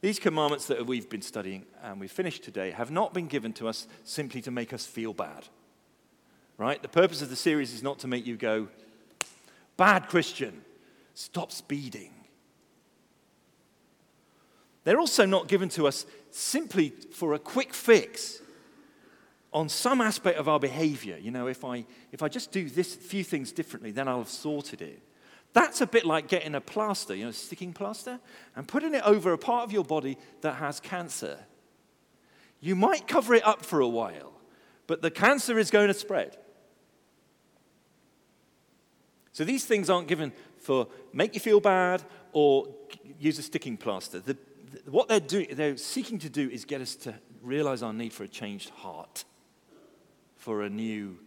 These 0.00 0.18
commandments 0.18 0.66
that 0.66 0.86
we've 0.86 1.08
been 1.08 1.22
studying 1.22 1.66
and 1.82 2.00
we've 2.00 2.10
finished 2.10 2.42
today 2.42 2.70
have 2.70 2.90
not 2.90 3.12
been 3.12 3.26
given 3.26 3.52
to 3.54 3.68
us 3.68 3.86
simply 4.04 4.40
to 4.42 4.50
make 4.50 4.72
us 4.72 4.86
feel 4.86 5.12
bad. 5.12 5.48
Right? 6.56 6.80
The 6.80 6.88
purpose 6.88 7.22
of 7.22 7.30
the 7.30 7.36
series 7.36 7.72
is 7.72 7.82
not 7.82 7.98
to 8.00 8.08
make 8.08 8.26
you 8.26 8.36
go, 8.36 8.68
bad 9.76 10.08
Christian, 10.08 10.62
stop 11.14 11.52
speeding. 11.52 12.12
They're 14.84 15.00
also 15.00 15.26
not 15.26 15.48
given 15.48 15.68
to 15.70 15.86
us 15.86 16.06
simply 16.30 16.90
for 17.12 17.34
a 17.34 17.38
quick 17.38 17.74
fix 17.74 18.40
on 19.52 19.68
some 19.68 20.00
aspect 20.00 20.38
of 20.38 20.48
our 20.48 20.60
behavior. 20.60 21.18
You 21.18 21.30
know, 21.30 21.46
if 21.46 21.64
I, 21.64 21.84
if 22.12 22.22
I 22.22 22.28
just 22.28 22.52
do 22.52 22.68
this 22.68 22.94
few 22.94 23.24
things 23.24 23.52
differently, 23.52 23.90
then 23.90 24.08
I'll 24.08 24.18
have 24.18 24.28
sorted 24.28 24.80
it. 24.80 25.02
That's 25.52 25.80
a 25.80 25.86
bit 25.86 26.04
like 26.04 26.28
getting 26.28 26.54
a 26.54 26.60
plaster, 26.60 27.14
you 27.14 27.24
know, 27.24 27.30
sticking 27.32 27.72
plaster, 27.72 28.20
and 28.54 28.68
putting 28.68 28.94
it 28.94 29.02
over 29.04 29.32
a 29.32 29.38
part 29.38 29.64
of 29.64 29.72
your 29.72 29.84
body 29.84 30.16
that 30.42 30.54
has 30.54 30.78
cancer. 30.78 31.38
You 32.60 32.76
might 32.76 33.08
cover 33.08 33.34
it 33.34 33.44
up 33.44 33.64
for 33.64 33.80
a 33.80 33.88
while, 33.88 34.32
but 34.86 35.02
the 35.02 35.10
cancer 35.10 35.58
is 35.58 35.70
going 35.70 35.88
to 35.88 35.94
spread. 35.94 36.36
So 39.32 39.44
these 39.44 39.64
things 39.64 39.88
aren't 39.88 40.08
given 40.08 40.32
for 40.58 40.88
make 41.12 41.34
you 41.34 41.40
feel 41.40 41.60
bad 41.60 42.02
or 42.32 42.68
use 43.18 43.38
a 43.38 43.42
sticking 43.42 43.76
plaster. 43.76 44.20
The, 44.20 44.34
the, 44.34 44.90
what 44.90 45.08
they're 45.08 45.20
doing, 45.20 45.48
they're 45.52 45.76
seeking 45.76 46.18
to 46.20 46.28
do 46.28 46.48
is 46.48 46.64
get 46.64 46.80
us 46.80 46.94
to 46.96 47.14
realize 47.42 47.82
our 47.82 47.92
need 47.92 48.12
for 48.12 48.24
a 48.24 48.28
changed 48.28 48.70
heart, 48.70 49.24
for 50.36 50.62
a 50.62 50.68
new 50.68 51.18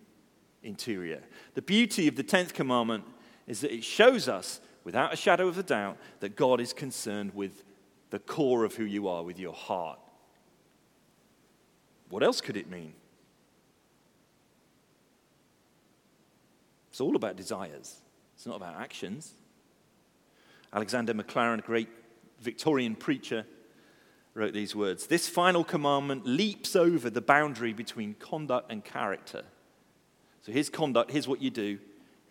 interior. 0.61 1.21
The 1.55 1.61
beauty 1.61 2.07
of 2.07 2.15
the 2.15 2.23
10th 2.23 2.53
commandment 2.53 3.03
is 3.47 3.61
that 3.61 3.73
it 3.73 3.83
shows 3.83 4.27
us, 4.27 4.61
without 4.83 5.13
a 5.13 5.17
shadow 5.17 5.47
of 5.47 5.57
a 5.57 5.63
doubt, 5.63 5.97
that 6.19 6.35
God 6.35 6.61
is 6.61 6.73
concerned 6.73 7.31
with 7.33 7.63
the 8.09 8.19
core 8.19 8.63
of 8.63 8.75
who 8.75 8.83
you 8.83 9.07
are, 9.07 9.23
with 9.23 9.39
your 9.39 9.53
heart. 9.53 9.99
What 12.09 12.23
else 12.23 12.41
could 12.41 12.57
it 12.57 12.69
mean? 12.69 12.93
It's 16.89 17.01
all 17.01 17.15
about 17.15 17.35
desires, 17.35 18.01
it's 18.35 18.45
not 18.45 18.57
about 18.57 18.79
actions. 18.79 19.33
Alexander 20.71 21.13
Maclaren, 21.13 21.59
a 21.59 21.61
great 21.61 21.89
Victorian 22.39 22.95
preacher, 22.95 23.45
wrote 24.33 24.53
these 24.53 24.75
words 24.75 25.07
This 25.07 25.27
final 25.27 25.63
commandment 25.63 26.25
leaps 26.25 26.75
over 26.75 27.09
the 27.09 27.21
boundary 27.21 27.73
between 27.73 28.15
conduct 28.15 28.71
and 28.71 28.83
character. 28.83 29.43
So 30.41 30.51
here's 30.51 30.69
conduct, 30.69 31.11
here's 31.11 31.27
what 31.27 31.41
you 31.41 31.49
do 31.49 31.79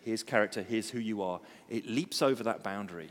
here's 0.03 0.23
character, 0.23 0.61
here's 0.61 0.89
who 0.89 0.99
you 0.99 1.21
are. 1.21 1.39
It 1.69 1.87
leaps 1.87 2.21
over 2.21 2.43
that 2.43 2.63
boundary 2.63 3.09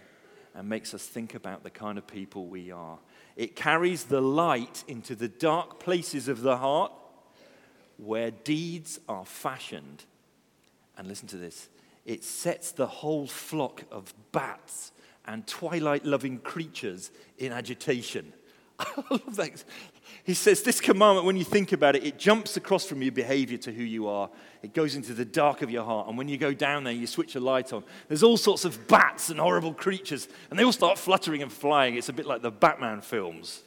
and 0.54 0.68
makes 0.68 0.94
us 0.94 1.06
think 1.06 1.34
about 1.34 1.62
the 1.62 1.70
kind 1.70 1.98
of 1.98 2.06
people 2.06 2.46
we 2.46 2.70
are. 2.70 2.98
It 3.36 3.56
carries 3.56 4.04
the 4.04 4.20
light 4.20 4.84
into 4.86 5.14
the 5.14 5.28
dark 5.28 5.80
places 5.80 6.28
of 6.28 6.42
the 6.42 6.58
heart 6.58 6.92
where 7.96 8.30
deeds 8.30 9.00
are 9.08 9.24
fashioned. 9.24 10.04
And 10.96 11.08
listen 11.08 11.28
to 11.28 11.36
this 11.36 11.68
it 12.04 12.24
sets 12.24 12.72
the 12.72 12.86
whole 12.86 13.26
flock 13.26 13.84
of 13.90 14.12
bats 14.32 14.92
and 15.24 15.46
twilight 15.46 16.04
loving 16.04 16.38
creatures 16.38 17.10
in 17.38 17.52
agitation. 17.52 18.32
I 18.96 19.04
love 19.10 19.36
that. 19.36 19.64
He 20.24 20.34
says, 20.34 20.62
This 20.62 20.80
commandment, 20.80 21.26
when 21.26 21.36
you 21.36 21.44
think 21.44 21.72
about 21.72 21.96
it, 21.96 22.04
it 22.04 22.18
jumps 22.18 22.56
across 22.56 22.84
from 22.84 23.02
your 23.02 23.12
behavior 23.12 23.58
to 23.58 23.72
who 23.72 23.82
you 23.82 24.06
are. 24.08 24.30
It 24.62 24.74
goes 24.74 24.94
into 24.94 25.14
the 25.14 25.24
dark 25.24 25.62
of 25.62 25.70
your 25.70 25.84
heart. 25.84 26.08
And 26.08 26.16
when 26.16 26.28
you 26.28 26.38
go 26.38 26.52
down 26.54 26.84
there, 26.84 26.92
you 26.92 27.06
switch 27.06 27.34
a 27.34 27.40
light 27.40 27.72
on. 27.72 27.84
There's 28.08 28.22
all 28.22 28.36
sorts 28.36 28.64
of 28.64 28.86
bats 28.88 29.30
and 29.30 29.40
horrible 29.40 29.74
creatures, 29.74 30.28
and 30.50 30.58
they 30.58 30.64
all 30.64 30.72
start 30.72 30.98
fluttering 30.98 31.42
and 31.42 31.52
flying. 31.52 31.96
It's 31.96 32.08
a 32.08 32.12
bit 32.12 32.26
like 32.26 32.42
the 32.42 32.50
Batman 32.50 33.00
films. 33.00 33.62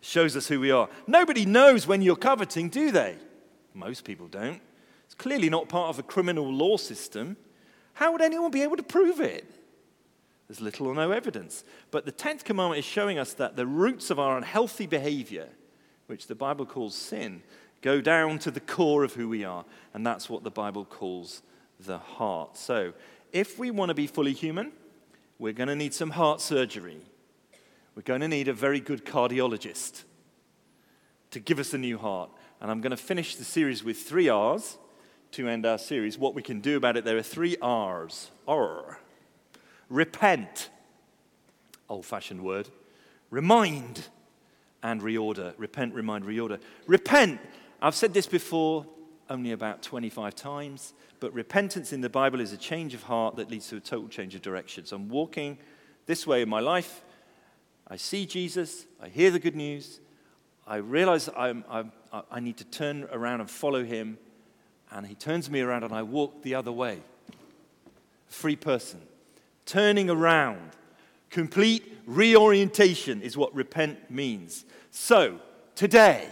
Shows 0.00 0.36
us 0.36 0.48
who 0.48 0.60
we 0.60 0.70
are. 0.70 0.88
Nobody 1.06 1.44
knows 1.44 1.86
when 1.86 2.02
you're 2.02 2.16
coveting, 2.16 2.68
do 2.68 2.90
they? 2.90 3.16
Most 3.74 4.04
people 4.04 4.28
don't. 4.28 4.60
It's 5.04 5.14
clearly 5.14 5.50
not 5.50 5.68
part 5.68 5.90
of 5.90 5.98
a 5.98 6.02
criminal 6.02 6.50
law 6.52 6.76
system. 6.76 7.36
How 7.94 8.12
would 8.12 8.22
anyone 8.22 8.50
be 8.50 8.62
able 8.62 8.76
to 8.76 8.82
prove 8.82 9.20
it? 9.20 9.44
There's 10.48 10.60
little 10.62 10.86
or 10.86 10.94
no 10.94 11.10
evidence. 11.10 11.62
But 11.90 12.06
the 12.06 12.12
10th 12.12 12.44
commandment 12.44 12.78
is 12.78 12.84
showing 12.84 13.18
us 13.18 13.34
that 13.34 13.56
the 13.56 13.66
roots 13.66 14.10
of 14.10 14.18
our 14.18 14.36
unhealthy 14.36 14.86
behavior, 14.86 15.48
which 16.06 16.26
the 16.26 16.34
Bible 16.34 16.64
calls 16.64 16.94
sin, 16.94 17.42
go 17.82 18.00
down 18.00 18.38
to 18.40 18.50
the 18.50 18.60
core 18.60 19.04
of 19.04 19.14
who 19.14 19.28
we 19.28 19.44
are. 19.44 19.66
And 19.92 20.06
that's 20.06 20.30
what 20.30 20.44
the 20.44 20.50
Bible 20.50 20.86
calls 20.86 21.42
the 21.78 21.98
heart. 21.98 22.56
So, 22.56 22.94
if 23.30 23.58
we 23.58 23.70
want 23.70 23.90
to 23.90 23.94
be 23.94 24.06
fully 24.06 24.32
human, 24.32 24.72
we're 25.38 25.52
going 25.52 25.68
to 25.68 25.76
need 25.76 25.92
some 25.92 26.10
heart 26.10 26.40
surgery. 26.40 27.02
We're 27.94 28.02
going 28.02 28.22
to 28.22 28.28
need 28.28 28.48
a 28.48 28.54
very 28.54 28.80
good 28.80 29.04
cardiologist 29.04 30.04
to 31.30 31.40
give 31.40 31.58
us 31.58 31.74
a 31.74 31.78
new 31.78 31.98
heart. 31.98 32.30
And 32.60 32.70
I'm 32.70 32.80
going 32.80 32.90
to 32.90 32.96
finish 32.96 33.36
the 33.36 33.44
series 33.44 33.84
with 33.84 33.98
three 33.98 34.30
R's 34.30 34.78
to 35.32 35.46
end 35.46 35.66
our 35.66 35.78
series. 35.78 36.16
What 36.16 36.34
we 36.34 36.42
can 36.42 36.60
do 36.60 36.78
about 36.78 36.96
it, 36.96 37.04
there 37.04 37.18
are 37.18 37.22
three 37.22 37.56
R's. 37.60 38.30
R. 38.46 38.98
Repent, 39.88 40.70
old 41.88 42.04
fashioned 42.04 42.42
word. 42.42 42.68
Remind 43.30 44.06
and 44.82 45.00
reorder. 45.00 45.54
Repent, 45.56 45.94
remind, 45.94 46.24
reorder. 46.24 46.60
Repent. 46.86 47.40
I've 47.80 47.94
said 47.94 48.14
this 48.14 48.26
before 48.26 48.86
only 49.30 49.52
about 49.52 49.82
25 49.82 50.34
times, 50.34 50.94
but 51.20 51.32
repentance 51.32 51.92
in 51.92 52.00
the 52.00 52.08
Bible 52.08 52.40
is 52.40 52.52
a 52.52 52.56
change 52.56 52.94
of 52.94 53.02
heart 53.02 53.36
that 53.36 53.50
leads 53.50 53.68
to 53.68 53.76
a 53.76 53.80
total 53.80 54.08
change 54.08 54.34
of 54.34 54.42
direction. 54.42 54.86
So 54.86 54.96
I'm 54.96 55.08
walking 55.08 55.58
this 56.06 56.26
way 56.26 56.42
in 56.42 56.48
my 56.48 56.60
life. 56.60 57.02
I 57.86 57.96
see 57.96 58.26
Jesus. 58.26 58.86
I 59.00 59.08
hear 59.08 59.30
the 59.30 59.38
good 59.38 59.56
news. 59.56 60.00
I 60.66 60.76
realize 60.76 61.28
I'm, 61.36 61.64
I'm, 61.68 61.92
i 62.30 62.40
need 62.40 62.58
to 62.58 62.64
turn 62.64 63.06
around 63.10 63.40
and 63.40 63.50
follow 63.50 63.84
him. 63.84 64.18
And 64.90 65.06
he 65.06 65.14
turns 65.14 65.50
me 65.50 65.60
around 65.60 65.84
and 65.84 65.92
I 65.92 66.02
walk 66.02 66.42
the 66.42 66.54
other 66.54 66.72
way. 66.72 67.00
Free 68.26 68.56
person 68.56 69.00
turning 69.68 70.10
around. 70.10 70.70
Complete 71.30 71.96
reorientation 72.06 73.22
is 73.22 73.36
what 73.36 73.54
repent 73.54 74.10
means. 74.10 74.64
So, 74.90 75.38
today, 75.74 76.26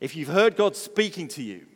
if 0.00 0.16
you've 0.16 0.28
heard 0.28 0.56
God 0.56 0.74
speaking 0.74 1.28
to 1.28 1.42
you, 1.42 1.66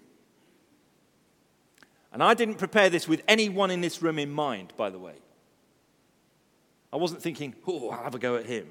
and 2.12 2.22
I 2.22 2.34
didn't 2.34 2.56
prepare 2.56 2.88
this 2.88 3.06
with 3.06 3.22
anyone 3.28 3.70
in 3.70 3.82
this 3.82 4.02
room 4.02 4.18
in 4.18 4.30
mind, 4.30 4.72
by 4.76 4.90
the 4.90 4.98
way. 4.98 5.14
I 6.90 6.96
wasn't 6.96 7.22
thinking, 7.22 7.54
oh, 7.66 7.90
I'll 7.90 8.02
have 8.02 8.14
a 8.14 8.18
go 8.18 8.36
at 8.36 8.46
him. 8.46 8.66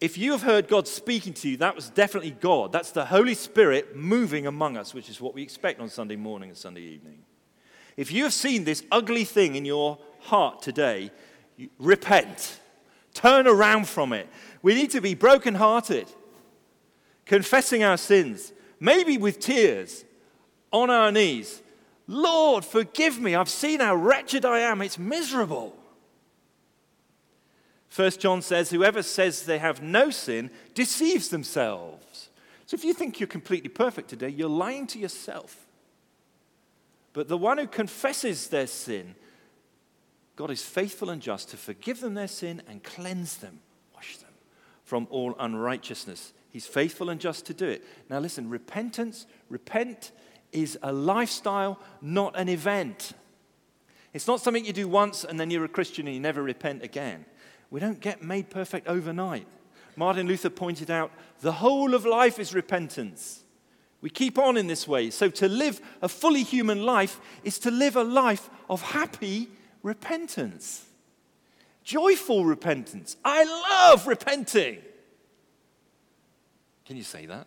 If 0.00 0.16
you 0.16 0.30
have 0.32 0.42
heard 0.42 0.68
God 0.68 0.86
speaking 0.86 1.34
to 1.34 1.48
you, 1.48 1.56
that 1.58 1.74
was 1.74 1.90
definitely 1.90 2.30
God. 2.30 2.72
That's 2.72 2.92
the 2.92 3.04
Holy 3.04 3.34
Spirit 3.34 3.96
moving 3.96 4.46
among 4.46 4.76
us, 4.76 4.94
which 4.94 5.10
is 5.10 5.20
what 5.20 5.34
we 5.34 5.42
expect 5.42 5.80
on 5.80 5.88
Sunday 5.88 6.16
morning 6.16 6.50
and 6.50 6.56
Sunday 6.56 6.82
evening. 6.82 7.18
If 8.00 8.10
you 8.10 8.22
have 8.24 8.32
seen 8.32 8.64
this 8.64 8.82
ugly 8.90 9.24
thing 9.24 9.56
in 9.56 9.66
your 9.66 9.98
heart 10.20 10.62
today, 10.62 11.10
repent. 11.78 12.58
Turn 13.12 13.46
around 13.46 13.88
from 13.88 14.14
it. 14.14 14.26
We 14.62 14.74
need 14.74 14.90
to 14.92 15.02
be 15.02 15.12
brokenhearted, 15.12 16.06
confessing 17.26 17.84
our 17.84 17.98
sins, 17.98 18.54
maybe 18.80 19.18
with 19.18 19.38
tears, 19.38 20.06
on 20.72 20.88
our 20.88 21.12
knees. 21.12 21.60
Lord, 22.06 22.64
forgive 22.64 23.20
me. 23.20 23.34
I've 23.34 23.50
seen 23.50 23.80
how 23.80 23.96
wretched 23.96 24.46
I 24.46 24.60
am. 24.60 24.80
It's 24.80 24.98
miserable. 24.98 25.76
First 27.90 28.18
John 28.18 28.40
says, 28.40 28.70
Whoever 28.70 29.02
says 29.02 29.44
they 29.44 29.58
have 29.58 29.82
no 29.82 30.08
sin 30.08 30.50
deceives 30.72 31.28
themselves. 31.28 32.30
So 32.64 32.76
if 32.76 32.82
you 32.82 32.94
think 32.94 33.20
you're 33.20 33.26
completely 33.26 33.68
perfect 33.68 34.08
today, 34.08 34.30
you're 34.30 34.48
lying 34.48 34.86
to 34.86 34.98
yourself. 34.98 35.66
But 37.12 37.28
the 37.28 37.38
one 37.38 37.58
who 37.58 37.66
confesses 37.66 38.48
their 38.48 38.66
sin, 38.66 39.14
God 40.36 40.50
is 40.50 40.62
faithful 40.62 41.10
and 41.10 41.20
just 41.20 41.50
to 41.50 41.56
forgive 41.56 42.00
them 42.00 42.14
their 42.14 42.28
sin 42.28 42.62
and 42.68 42.82
cleanse 42.82 43.38
them, 43.38 43.60
wash 43.94 44.16
them 44.18 44.30
from 44.84 45.06
all 45.10 45.34
unrighteousness. 45.38 46.32
He's 46.50 46.66
faithful 46.66 47.10
and 47.10 47.20
just 47.20 47.46
to 47.46 47.54
do 47.54 47.66
it. 47.66 47.84
Now, 48.08 48.18
listen 48.18 48.48
repentance, 48.48 49.26
repent 49.48 50.12
is 50.52 50.78
a 50.82 50.92
lifestyle, 50.92 51.78
not 52.00 52.36
an 52.36 52.48
event. 52.48 53.12
It's 54.12 54.26
not 54.26 54.40
something 54.40 54.64
you 54.64 54.72
do 54.72 54.88
once 54.88 55.24
and 55.24 55.38
then 55.38 55.50
you're 55.50 55.64
a 55.64 55.68
Christian 55.68 56.06
and 56.06 56.14
you 56.14 56.20
never 56.20 56.42
repent 56.42 56.82
again. 56.82 57.24
We 57.70 57.78
don't 57.78 58.00
get 58.00 58.22
made 58.22 58.50
perfect 58.50 58.88
overnight. 58.88 59.46
Martin 59.94 60.26
Luther 60.26 60.50
pointed 60.50 60.90
out 60.90 61.12
the 61.40 61.52
whole 61.52 61.94
of 61.94 62.04
life 62.04 62.38
is 62.38 62.54
repentance. 62.54 63.44
We 64.00 64.10
keep 64.10 64.38
on 64.38 64.56
in 64.56 64.66
this 64.66 64.88
way. 64.88 65.10
So, 65.10 65.28
to 65.30 65.48
live 65.48 65.80
a 66.00 66.08
fully 66.08 66.42
human 66.42 66.84
life 66.84 67.20
is 67.44 67.58
to 67.60 67.70
live 67.70 67.96
a 67.96 68.04
life 68.04 68.48
of 68.68 68.80
happy 68.80 69.48
repentance, 69.82 70.84
joyful 71.84 72.44
repentance. 72.44 73.16
I 73.24 73.44
love 73.44 74.06
repenting. 74.06 74.78
Can 76.86 76.96
you 76.96 77.02
say 77.04 77.26
that? 77.26 77.46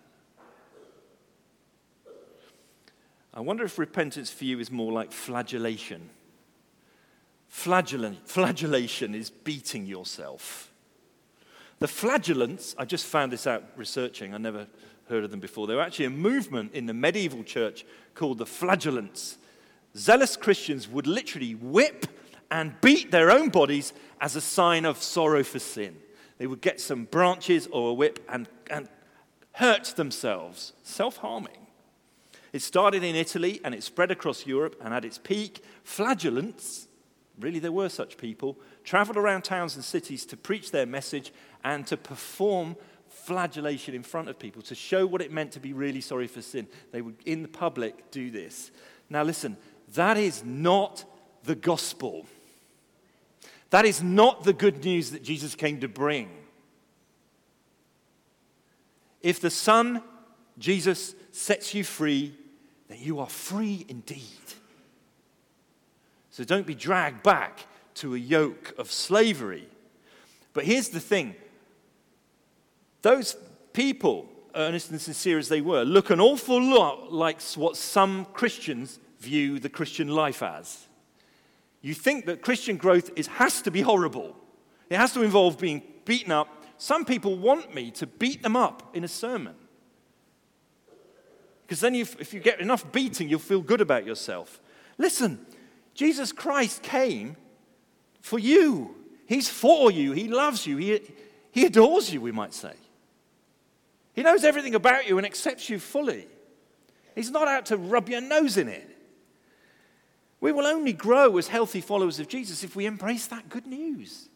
I 3.34 3.42
wonder 3.42 3.64
if 3.64 3.80
repentance 3.80 4.30
for 4.30 4.46
you 4.46 4.60
is 4.60 4.70
more 4.70 4.92
like 4.92 5.12
flagellation. 5.12 6.12
Flagellation 7.48 9.16
is 9.16 9.30
beating 9.30 9.86
yourself. 9.86 10.72
The 11.80 11.88
flagellants, 11.88 12.76
I 12.78 12.86
just 12.86 13.06
found 13.06 13.32
this 13.32 13.46
out 13.48 13.64
researching, 13.76 14.34
I 14.34 14.38
never 14.38 14.68
heard 15.10 15.24
of 15.24 15.32
them 15.32 15.40
before. 15.40 15.68
They 15.68 15.76
were 15.76 15.82
actually 15.82 16.06
a 16.06 16.12
movement 16.12 16.74
in 16.74 16.86
the 16.86 16.94
medieval 16.94 17.44
church 17.44 17.86
called 18.16 18.38
the 18.38 18.46
flagellants. 18.46 19.38
Zealous 19.96 20.36
Christians 20.36 20.88
would 20.88 21.08
literally 21.08 21.56
whip 21.56 22.08
and 22.50 22.80
beat 22.82 23.12
their 23.12 23.32
own 23.32 23.50
bodies 23.50 23.94
as 24.22 24.36
a 24.36 24.42
sign 24.42 24.86
of 24.86 25.02
sorrow 25.02 25.44
for 25.44 25.60
sin. 25.60 25.98
They 26.38 26.48
would 26.48 26.62
get 26.62 26.82
some 26.82 27.06
branches 27.06 27.68
or 27.72 27.92
a 27.92 27.94
whip 27.94 28.20
and, 28.30 28.48
and 28.70 28.88
hurt 29.54 29.94
themselves, 29.96 30.74
self 30.84 31.18
harming. 31.18 31.68
It 32.52 32.62
started 32.62 33.04
in 33.04 33.16
Italy 33.16 33.60
and 33.64 33.74
it 33.74 33.84
spread 33.84 34.12
across 34.12 34.46
Europe, 34.46 34.76
and 34.82 34.94
at 34.94 35.06
its 35.06 35.18
peak, 35.18 35.64
flagellants 35.84 36.88
really 37.40 37.60
there 37.60 37.72
were 37.72 37.90
such 37.90 38.18
people, 38.18 38.58
traveled 38.84 39.18
around 39.18 39.44
towns 39.44 39.76
and 39.76 39.84
cities 39.84 40.26
to 40.26 40.38
preach 40.38 40.72
their 40.72 40.86
message 40.86 41.32
and 41.64 41.88
to 41.88 41.98
perform 41.98 42.76
flagellation 43.26 43.96
in 43.96 44.04
front 44.04 44.30
of 44.30 44.38
people 44.38 44.62
to 44.64 44.76
show 44.76 45.06
what 45.06 45.22
it 45.22 45.32
meant 45.32 45.52
to 45.54 45.60
be 45.60 45.74
really 45.74 46.02
sorry 46.02 46.28
for 46.28 46.42
sin. 46.42 46.68
They 46.92 47.02
would, 47.02 47.16
in 47.26 47.42
the 47.42 47.48
public, 47.48 48.12
do 48.12 48.30
this. 48.30 48.72
Now, 49.10 49.24
listen, 49.24 49.58
that 49.94 50.18
is 50.18 50.44
not 50.44 51.06
the 51.44 51.56
gospel. 51.56 52.26
That 53.70 53.86
is 53.86 54.04
not 54.04 54.44
the 54.44 54.54
good 54.54 54.84
news 54.84 55.12
that 55.12 55.24
Jesus 55.24 55.56
came 55.56 55.80
to 55.82 55.88
bring. 55.88 56.30
If 59.22 59.40
the 59.40 59.50
Son, 59.50 60.02
Jesus, 60.58 61.16
sets 61.32 61.74
you 61.74 61.84
free, 61.84 62.36
then 62.88 63.00
you 63.00 63.20
are 63.20 63.30
free 63.30 63.86
indeed. 63.88 64.22
So 66.30 66.44
don't 66.44 66.68
be 66.68 66.76
dragged 66.76 67.24
back 67.24 67.66
to 67.96 68.16
a 68.16 68.18
yoke 68.18 68.74
of 68.78 68.92
slavery. 68.92 69.68
But 70.54 70.66
here's 70.66 70.90
the 70.90 71.00
thing 71.00 71.36
those 73.04 73.36
people, 73.74 74.28
earnest 74.56 74.90
and 74.90 75.00
sincere 75.00 75.38
as 75.38 75.50
they 75.50 75.62
were, 75.62 75.84
look 75.84 76.10
an 76.10 76.20
awful 76.20 76.62
lot 76.62 77.14
like 77.14 77.42
what 77.56 77.78
some 77.78 78.26
Christians 78.34 79.00
view 79.20 79.60
the 79.60 79.70
Christian 79.70 80.08
life 80.08 80.42
as. 80.42 80.88
You 81.82 81.94
think 81.94 82.26
that 82.26 82.42
Christian 82.42 82.78
growth 82.78 83.12
is, 83.16 83.28
has 83.28 83.62
to 83.64 83.72
be 83.72 83.82
horrible, 83.82 84.36
it 84.90 84.98
has 84.98 85.14
to 85.14 85.22
involve 85.22 85.60
being 85.60 85.84
beaten 86.06 86.32
up. 86.32 86.48
Some 86.78 87.06
people 87.06 87.38
want 87.38 87.74
me 87.74 87.92
to 87.92 88.08
beat 88.08 88.42
them 88.42 88.56
up 88.56 88.96
in 88.96 89.04
a 89.04 89.08
sermon. 89.08 89.56
Because 91.62 91.80
then, 91.80 91.96
if 91.96 92.34
you 92.34 92.40
get 92.40 92.60
enough 92.60 92.92
beating, 92.92 93.30
you'll 93.30 93.40
feel 93.40 93.62
good 93.62 93.80
about 93.80 94.06
yourself. 94.06 94.60
Listen, 94.98 95.46
Jesus 95.94 96.32
Christ 96.32 96.84
came 96.84 97.38
for 98.22 98.38
you. 98.38 98.96
He's 99.26 99.50
for 99.50 99.90
you. 99.90 100.12
He 100.12 100.28
loves 100.28 100.68
you. 100.68 100.78
He, 100.78 101.00
he 101.52 101.66
adores 101.66 102.14
you, 102.14 102.20
we 102.20 102.32
might 102.32 102.54
say. 102.54 102.74
He 104.14 104.24
knows 104.24 104.44
everything 104.44 104.76
about 104.76 105.08
you 105.08 105.18
and 105.18 105.26
accepts 105.26 105.70
you 105.70 105.80
fully. 105.80 106.28
He's 107.16 107.32
not 107.32 107.48
out 107.48 107.68
to 107.68 107.78
rub 107.78 108.10
your 108.10 108.22
nose 108.22 108.58
in 108.58 108.68
it. 108.68 108.90
We 110.40 110.52
will 110.52 110.66
only 110.66 110.94
grow 110.94 111.38
as 111.38 111.48
healthy 111.48 111.82
followers 111.82 112.20
of 112.20 112.28
Jesus 112.28 112.64
if 112.64 112.76
we 112.76 112.86
embrace 112.86 113.28
that 113.28 113.50
good 113.50 113.66
news. 113.66 114.30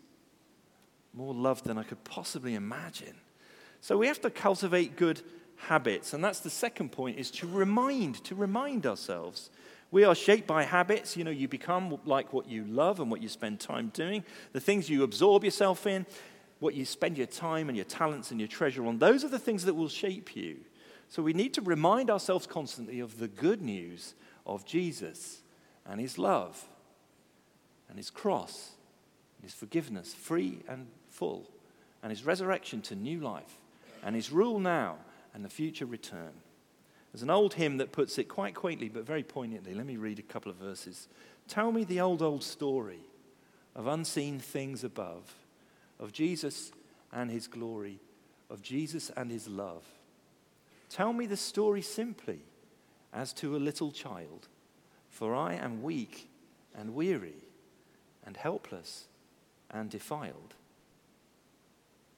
More 1.13 1.33
love 1.33 1.63
than 1.63 1.77
I 1.77 1.83
could 1.83 2.03
possibly 2.03 2.55
imagine. 2.55 3.15
So 3.81 3.97
we 3.97 4.07
have 4.07 4.21
to 4.21 4.29
cultivate 4.29 4.95
good 4.95 5.21
habits. 5.57 6.13
And 6.13 6.23
that's 6.23 6.39
the 6.39 6.49
second 6.49 6.91
point 6.91 7.17
is 7.17 7.29
to 7.31 7.47
remind, 7.47 8.23
to 8.25 8.35
remind 8.35 8.85
ourselves 8.85 9.49
we 9.91 10.03
are 10.03 10.15
shaped 10.15 10.47
by 10.47 10.63
habits. 10.63 11.17
You 11.17 11.23
know, 11.23 11.31
you 11.31 11.47
become 11.47 11.97
like 12.05 12.33
what 12.33 12.47
you 12.47 12.65
love 12.65 12.99
and 12.99 13.09
what 13.09 13.21
you 13.21 13.29
spend 13.29 13.59
time 13.59 13.89
doing, 13.93 14.23
the 14.53 14.59
things 14.59 14.89
you 14.89 15.03
absorb 15.03 15.43
yourself 15.43 15.87
in, 15.87 16.05
what 16.60 16.74
you 16.74 16.86
spend 16.86 17.17
your 17.17 17.28
time 17.28 17.70
and 17.70 17.76
your 17.76 17.86
talents 17.86 18.32
and 18.32 18.39
your 18.39 18.48
treasure 18.48 18.86
on. 18.86 18.98
Those 18.98 19.24
are 19.24 19.30
the 19.30 19.39
things 19.39 19.65
that 19.65 19.76
will 19.76 19.89
shape 19.89 20.36
you. 20.36 20.58
So 21.10 21.22
we 21.22 21.34
need 21.34 21.54
to 21.54 21.62
remind 21.62 22.10
ourselves 22.10 22.48
constantly 22.48 23.00
of 23.00 23.20
the 23.20 23.28
good 23.28 23.62
news 23.62 24.15
of 24.46 24.65
Jesus 24.65 25.41
and 25.86 26.02
his 26.02 26.17
love 26.17 26.67
and 27.88 27.98
his 27.98 28.10
cross 28.10 28.72
and 29.38 29.43
his 29.43 29.54
forgiveness, 29.54 30.13
free 30.13 30.60
and 30.67 30.88
full, 31.10 31.50
and 32.04 32.10
his 32.10 32.26
resurrection 32.26 32.82
to 32.82 32.96
new 32.96 33.20
life 33.20 33.58
and 34.04 34.15
his 34.15 34.32
rule 34.32 34.60
now 34.60 34.98
and 35.34 35.46
the 35.46 35.50
future 35.50 35.86
return. 35.86 36.32
There's 37.12 37.24
an 37.24 37.30
old 37.30 37.54
hymn 37.54 37.78
that 37.78 37.91
puts 37.91 38.17
it 38.17 38.26
quite 38.26 38.54
quaintly 38.54 38.89
but 38.89 39.06
very 39.06 39.24
poignantly. 39.24 39.74
Let 39.74 39.86
me 39.86 39.98
read 39.98 40.20
a 40.20 40.24
couple 40.24 40.52
of 40.52 40.58
verses. 40.58 41.08
Tell 41.48 41.72
me 41.72 41.84
the 41.84 42.02
old, 42.02 42.22
old 42.22 42.43
story 42.43 43.00
of 43.76 43.88
unseen 43.88 44.39
things 44.39 44.84
above, 44.84 45.34
of 46.00 46.12
Jesus 46.12 46.72
and 47.12 47.30
his 47.32 47.48
glory, 47.48 48.00
of 48.50 48.62
Jesus 48.62 49.12
and 49.16 49.32
his 49.32 49.48
love. 49.48 49.84
Tell 50.89 51.14
me 51.14 51.26
the 51.26 51.38
story 51.38 51.82
simply 51.82 52.39
as 53.14 53.34
to 53.34 53.56
a 53.56 53.58
little 53.58 53.91
child, 53.91 54.48
for 55.10 55.36
I 55.36 55.56
am 55.56 55.84
weak 55.84 56.30
and 56.76 56.93
weary 56.93 57.43
and 58.26 58.38
helpless 58.38 59.06
and 59.72 59.89
defiled. 59.89 60.54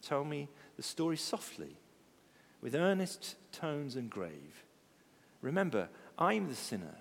Tell 0.02 0.24
me 0.24 0.50
the 0.78 0.84
story 0.84 1.18
softly, 1.18 1.78
with 2.62 2.76
earnest 2.76 3.36
tones 3.52 3.96
and 3.96 4.10
grave 4.10 4.64
Remember, 5.42 5.90
I'm 6.18 6.48
the 6.48 6.56
sinner 6.56 6.96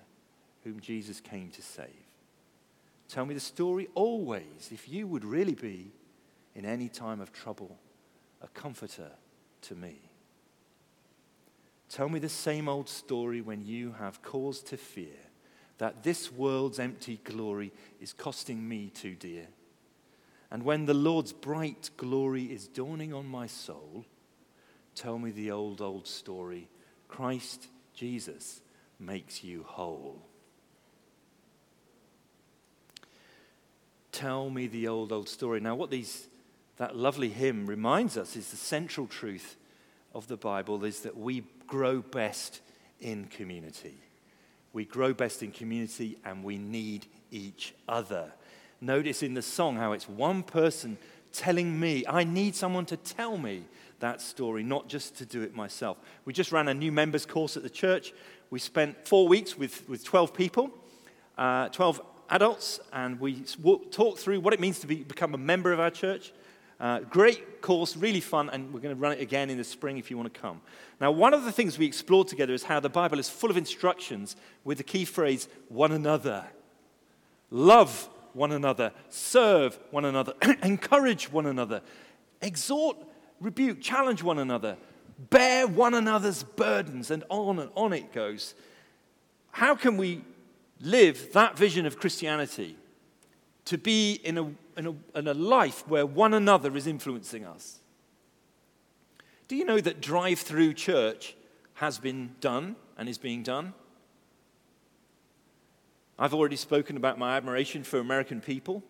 whom 0.65 0.81
Jesus 0.81 1.21
came 1.21 1.51
to 1.51 1.63
save. 1.63 1.89
Tell 3.09 3.25
me 3.27 3.35
the 3.35 3.41
story 3.41 3.89
always, 3.95 4.71
if 4.71 4.89
you 4.89 5.07
would 5.07 5.25
really 5.25 5.55
be, 5.55 5.93
in 6.59 6.67
any 6.67 6.89
time 6.89 7.21
of 7.21 7.33
trouble, 7.33 7.79
a 8.43 8.49
comforter 8.49 9.13
to 9.63 9.75
me. 9.77 9.95
Tell 11.89 12.09
me 12.09 12.19
the 12.19 12.29
same 12.29 12.69
old 12.69 12.89
story 12.89 13.41
when 13.41 13.65
you 13.65 13.93
have 13.93 14.23
cause 14.23 14.61
to 14.65 14.77
fear 14.77 15.17
that 15.79 16.03
this 16.03 16.33
world's 16.33 16.81
empty 16.81 17.21
glory 17.23 17.73
is 18.01 18.13
costing 18.13 18.69
me 18.69 18.91
too 18.91 19.15
dear. 19.15 19.47
And 20.51 20.65
when 20.65 20.87
the 20.87 20.95
Lord's 20.95 21.33
bright 21.33 21.91
glory 21.97 22.47
is 22.47 22.67
dawning 22.67 23.15
on 23.15 23.27
my 23.27 23.47
soul, 23.47 24.05
tell 24.97 25.17
me 25.17 25.31
the 25.31 25.53
old, 25.53 25.81
old 25.81 26.09
story 26.09 26.69
Christ 27.07 27.69
Jesus 27.95 28.61
makes 28.99 29.45
you 29.45 29.63
whole. 29.63 30.29
tell 34.19 34.51
me 34.51 34.67
the 34.67 34.89
old, 34.89 35.13
old 35.13 35.29
story. 35.29 35.61
Now, 35.61 35.77
what 35.77 35.91
these, 35.91 36.27
that 36.79 36.97
lovely 36.97 37.29
hymn 37.29 37.67
reminds 37.67 38.17
us 38.17 38.37
is 38.37 38.51
the 38.51 38.57
central 38.57 39.07
truth 39.07 39.57
of 40.15 40.29
the 40.29 40.37
Bible 40.37 40.85
is 40.85 41.01
that 41.01 41.17
we 41.17 41.45
grow 41.67 42.01
best 42.01 42.61
in 43.01 43.27
community. 43.27 43.95
We 44.73 44.85
grow 44.85 45.13
best 45.13 45.43
in 45.43 45.51
community 45.51 46.19
and 46.25 46.43
we 46.43 46.57
need 46.57 47.07
each 47.31 47.75
other. 47.89 48.33
Notice 48.81 49.23
in 49.23 49.35
the 49.35 49.43
song 49.43 49.77
how 49.77 49.93
it's 49.93 50.09
one 50.09 50.43
person 50.43 50.99
telling 51.33 51.79
me, 51.79 52.05
I 52.09 52.25
need 52.25 52.55
someone 52.55 52.87
to 52.87 52.97
tell 52.97 53.37
me 53.37 53.65
that 54.01 54.21
story, 54.21 54.63
not 54.63 54.89
just 54.89 55.17
to 55.19 55.27
do 55.27 55.43
it 55.43 55.55
myself. 55.55 55.99
We 56.25 56.33
just 56.33 56.53
ran 56.53 56.69
a 56.69 56.75
new 56.75 56.93
members 56.93 57.27
course 57.27 57.57
at 57.57 57.65
the 57.65 57.71
church. 57.71 58.13
We 58.51 58.61
spent 58.61 59.07
four 59.07 59.27
weeks 59.27 59.59
with, 59.59 59.89
with 59.89 60.05
12 60.05 60.33
people, 60.33 60.71
uh, 61.37 61.69
12 61.71 62.01
adults, 62.31 62.79
and 62.93 63.19
we 63.21 63.43
talked 63.91 64.21
through 64.21 64.41
what 64.41 64.55
it 64.55 64.61
means 64.61 64.79
to 64.81 64.87
be, 64.87 65.03
become 65.03 65.35
a 65.35 65.39
member 65.39 65.73
of 65.73 65.81
our 65.81 65.91
church. 65.91 66.33
Uh, 66.81 67.01
great 67.01 67.61
course, 67.61 67.97
really 67.97 68.21
fun, 68.21 68.49
and 68.51 68.73
we're 68.73 68.81
going 68.81 68.95
to 68.95 69.01
run 69.01 69.13
it 69.13 69.21
again 69.21 69.51
in 69.51 69.59
the 69.59 69.65
spring 69.65 69.99
if 69.99 70.11
you 70.11 70.17
want 70.17 70.33
to 70.33 70.41
come. 70.41 70.61
Now, 71.01 71.11
one 71.11 71.35
of 71.35 71.45
the 71.45 71.51
things 71.51 71.77
we 71.77 71.87
explored 71.87 72.29
together 72.29 72.55
is 72.55 72.63
how 72.63 72.79
the 72.79 72.89
Bible 72.89 73.19
is 73.19 73.29
full 73.29 73.51
of 73.51 73.57
instructions 73.57 74.37
with 74.65 74.79
the 74.79 74.85
key 74.85 75.05
phrase, 75.05 75.49
one 75.69 75.91
another. 75.91 76.45
Love 77.51 78.09
one 78.33 78.53
another, 78.53 78.93
serve 79.09 79.79
one 79.91 80.05
another, 80.05 80.35
encourage 80.63 81.33
one 81.33 81.47
another, 81.47 81.83
exhort, 82.41 82.97
rebuke, 83.41 83.81
challenge 83.81 84.23
one 84.23 84.39
another, 84.39 84.77
bear 85.31 85.67
one 85.67 85.95
another's 85.95 86.45
burdens, 86.45 87.11
and 87.11 87.25
on 87.29 87.59
and 87.59 87.71
on 87.75 87.93
it 87.93 88.13
goes. 88.13 88.55
How 89.51 89.75
can 89.75 89.97
we 89.97 90.23
live 90.81 91.33
that 91.33 91.59
vision 91.59 91.87
of 91.87 91.99
Christianity 91.99 92.77
to 93.69 93.77
be 93.77 94.15
in 94.25 94.39
a, 94.39 94.45
in 94.79 94.87
a, 94.87 95.19
in 95.19 95.29
a 95.29 95.35
life 95.35 95.87
where 95.87 96.07
one 96.07 96.33
another 96.33 96.75
is 96.75 96.87
influencing 96.87 97.45
us? 97.45 97.81
Do 99.47 99.57
you 99.57 99.67
know 99.67 99.79
that 99.79 100.01
drive 100.01 100.39
through 100.39 100.73
church 100.73 101.37
has 101.75 101.99
been 101.99 102.31
done 102.41 102.77
and 102.97 103.11
is 103.11 103.19
being 103.19 103.43
done? 103.43 103.75
I've 106.19 106.33
already 106.33 106.57
spoken 106.57 106.97
about 106.97 107.19
my 107.19 107.37
admiration 107.37 107.85
for 107.85 107.99
American 107.99 108.41
people, 108.41 108.83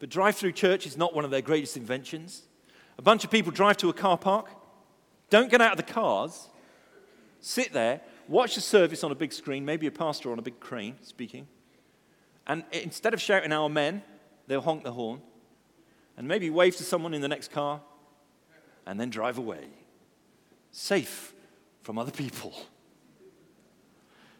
but 0.00 0.10
drive 0.10 0.36
through 0.36 0.52
church 0.52 0.86
is 0.86 0.98
not 0.98 1.14
one 1.14 1.24
of 1.24 1.30
their 1.30 1.40
greatest 1.40 1.78
inventions. 1.78 2.42
A 2.98 3.02
bunch 3.02 3.24
of 3.24 3.30
people 3.30 3.52
drive 3.52 3.78
to 3.78 3.88
a 3.88 3.94
car 3.94 4.18
park, 4.18 4.50
don't 5.30 5.50
get 5.50 5.62
out 5.62 5.72
of 5.72 5.78
the 5.78 5.92
cars, 5.92 6.48
sit 7.40 7.72
there, 7.72 8.02
watch 8.28 8.54
the 8.54 8.60
service 8.60 9.02
on 9.02 9.10
a 9.10 9.14
big 9.14 9.32
screen, 9.32 9.64
maybe 9.64 9.86
a 9.86 9.90
pastor 9.90 10.30
on 10.30 10.38
a 10.38 10.42
big 10.42 10.60
crane 10.60 10.96
speaking, 11.00 11.48
and 12.46 12.64
instead 12.72 13.14
of 13.14 13.20
shouting 13.20 13.52
amen, 13.52 14.02
they'll 14.46 14.60
honk 14.60 14.84
the 14.84 14.92
horn 14.92 15.20
and 16.16 16.28
maybe 16.28 16.50
wave 16.50 16.76
to 16.76 16.84
someone 16.84 17.14
in 17.14 17.22
the 17.22 17.28
next 17.28 17.50
car 17.50 17.80
and 18.86 19.00
then 19.00 19.10
drive 19.10 19.38
away, 19.38 19.66
safe 20.70 21.32
from 21.82 21.98
other 21.98 22.12
people. 22.12 22.54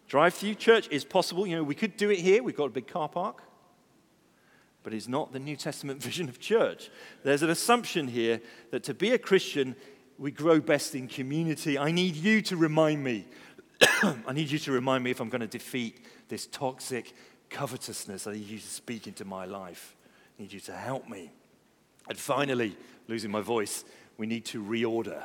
Drive 0.06 0.34
through 0.34 0.54
church 0.54 0.88
is 0.90 1.04
possible. 1.04 1.46
You 1.46 1.56
know, 1.56 1.64
we 1.64 1.74
could 1.74 1.96
do 1.96 2.10
it 2.10 2.18
here. 2.18 2.42
We've 2.42 2.56
got 2.56 2.66
a 2.66 2.70
big 2.70 2.86
car 2.86 3.08
park. 3.08 3.42
But 4.82 4.92
it's 4.92 5.08
not 5.08 5.32
the 5.32 5.38
New 5.38 5.56
Testament 5.56 6.02
vision 6.02 6.28
of 6.28 6.38
church. 6.38 6.90
There's 7.22 7.42
an 7.42 7.50
assumption 7.50 8.08
here 8.08 8.40
that 8.70 8.84
to 8.84 8.94
be 8.94 9.12
a 9.12 9.18
Christian, 9.18 9.74
we 10.18 10.30
grow 10.30 10.60
best 10.60 10.94
in 10.94 11.08
community. 11.08 11.78
I 11.78 11.90
need 11.90 12.16
you 12.16 12.42
to 12.42 12.56
remind 12.56 13.02
me. 13.02 13.26
I 14.02 14.32
need 14.32 14.50
you 14.50 14.58
to 14.60 14.72
remind 14.72 15.02
me 15.02 15.10
if 15.10 15.20
I'm 15.20 15.30
going 15.30 15.40
to 15.40 15.46
defeat 15.46 16.04
this 16.28 16.46
toxic 16.46 17.14
covetousness. 17.54 18.26
I 18.26 18.32
need 18.32 18.48
you 18.48 18.58
to 18.58 18.66
speak 18.66 19.06
into 19.06 19.24
my 19.24 19.44
life. 19.44 19.94
I 20.38 20.42
need 20.42 20.52
you 20.52 20.60
to 20.60 20.72
help 20.72 21.08
me. 21.08 21.30
And 22.08 22.18
finally, 22.18 22.76
losing 23.08 23.30
my 23.30 23.40
voice, 23.40 23.84
we 24.18 24.26
need 24.26 24.44
to 24.46 24.62
reorder. 24.62 25.22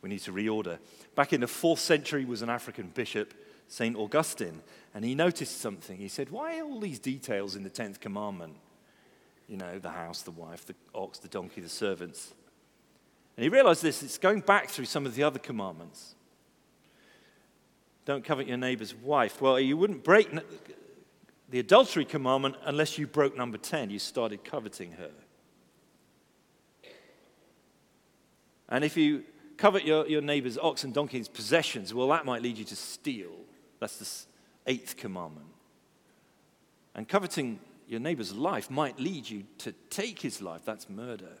We 0.00 0.08
need 0.08 0.20
to 0.20 0.32
reorder. 0.32 0.78
Back 1.14 1.32
in 1.32 1.40
the 1.40 1.48
fourth 1.48 1.80
century 1.80 2.24
was 2.24 2.42
an 2.42 2.48
African 2.48 2.90
bishop 2.94 3.34
St. 3.66 3.96
Augustine, 3.96 4.60
and 4.94 5.04
he 5.04 5.14
noticed 5.14 5.60
something. 5.60 5.96
He 5.96 6.08
said, 6.08 6.30
Why 6.30 6.60
all 6.60 6.78
these 6.80 6.98
details 6.98 7.56
in 7.56 7.62
the 7.62 7.70
10th 7.70 7.98
commandment? 7.98 8.54
You 9.48 9.56
know, 9.56 9.78
the 9.78 9.90
house, 9.90 10.22
the 10.22 10.30
wife, 10.30 10.66
the 10.66 10.74
ox, 10.94 11.18
the 11.18 11.28
donkey, 11.28 11.60
the 11.60 11.68
servants. 11.68 12.32
And 13.36 13.42
he 13.42 13.48
realized 13.48 13.82
this 13.82 14.02
it's 14.02 14.18
going 14.18 14.40
back 14.40 14.68
through 14.68 14.84
some 14.84 15.06
of 15.06 15.14
the 15.14 15.22
other 15.22 15.38
commandments. 15.38 16.14
Don't 18.04 18.22
covet 18.22 18.46
your 18.46 18.58
neighbor's 18.58 18.94
wife. 18.94 19.40
Well, 19.40 19.58
you 19.58 19.76
wouldn't 19.76 20.04
break 20.04 20.28
the 21.48 21.58
adultery 21.58 22.04
commandment 22.04 22.56
unless 22.64 22.98
you 22.98 23.06
broke 23.06 23.36
number 23.36 23.58
10. 23.58 23.90
You 23.90 23.98
started 23.98 24.44
coveting 24.44 24.92
her. 24.92 25.10
And 28.68 28.82
if 28.82 28.96
you 28.96 29.24
covet 29.56 29.84
your, 29.84 30.06
your 30.06 30.22
neighbor's 30.22 30.58
ox 30.58 30.84
and 30.84 30.92
donkey's 30.92 31.28
possessions, 31.28 31.92
well, 31.92 32.08
that 32.08 32.24
might 32.24 32.42
lead 32.42 32.58
you 32.58 32.64
to 32.64 32.76
steal. 32.76 33.32
That's 33.78 33.98
the 33.98 34.70
eighth 34.72 34.96
commandment. 34.96 35.46
And 36.94 37.08
coveting 37.08 37.60
your 37.86 38.00
neighbor's 38.00 38.34
life 38.34 38.70
might 38.70 38.98
lead 38.98 39.28
you 39.28 39.44
to 39.58 39.72
take 39.90 40.20
his 40.20 40.40
life. 40.40 40.62
That's 40.64 40.88
murder. 40.88 41.38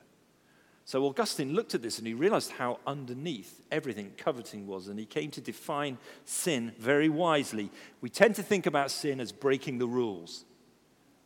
So 0.86 1.06
Augustine 1.06 1.54
looked 1.54 1.74
at 1.74 1.82
this 1.82 1.98
and 1.98 2.06
he 2.06 2.12
realized 2.12 2.52
how 2.52 2.78
underneath 2.86 3.62
everything 3.70 4.12
coveting 4.18 4.66
was, 4.66 4.88
and 4.88 4.98
he 4.98 5.06
came 5.06 5.30
to 5.30 5.40
define 5.40 5.96
sin 6.24 6.72
very 6.78 7.08
wisely. 7.08 7.70
We 8.00 8.10
tend 8.10 8.34
to 8.36 8.42
think 8.42 8.66
about 8.66 8.90
sin 8.90 9.18
as 9.18 9.32
breaking 9.32 9.78
the 9.78 9.86
rules, 9.86 10.44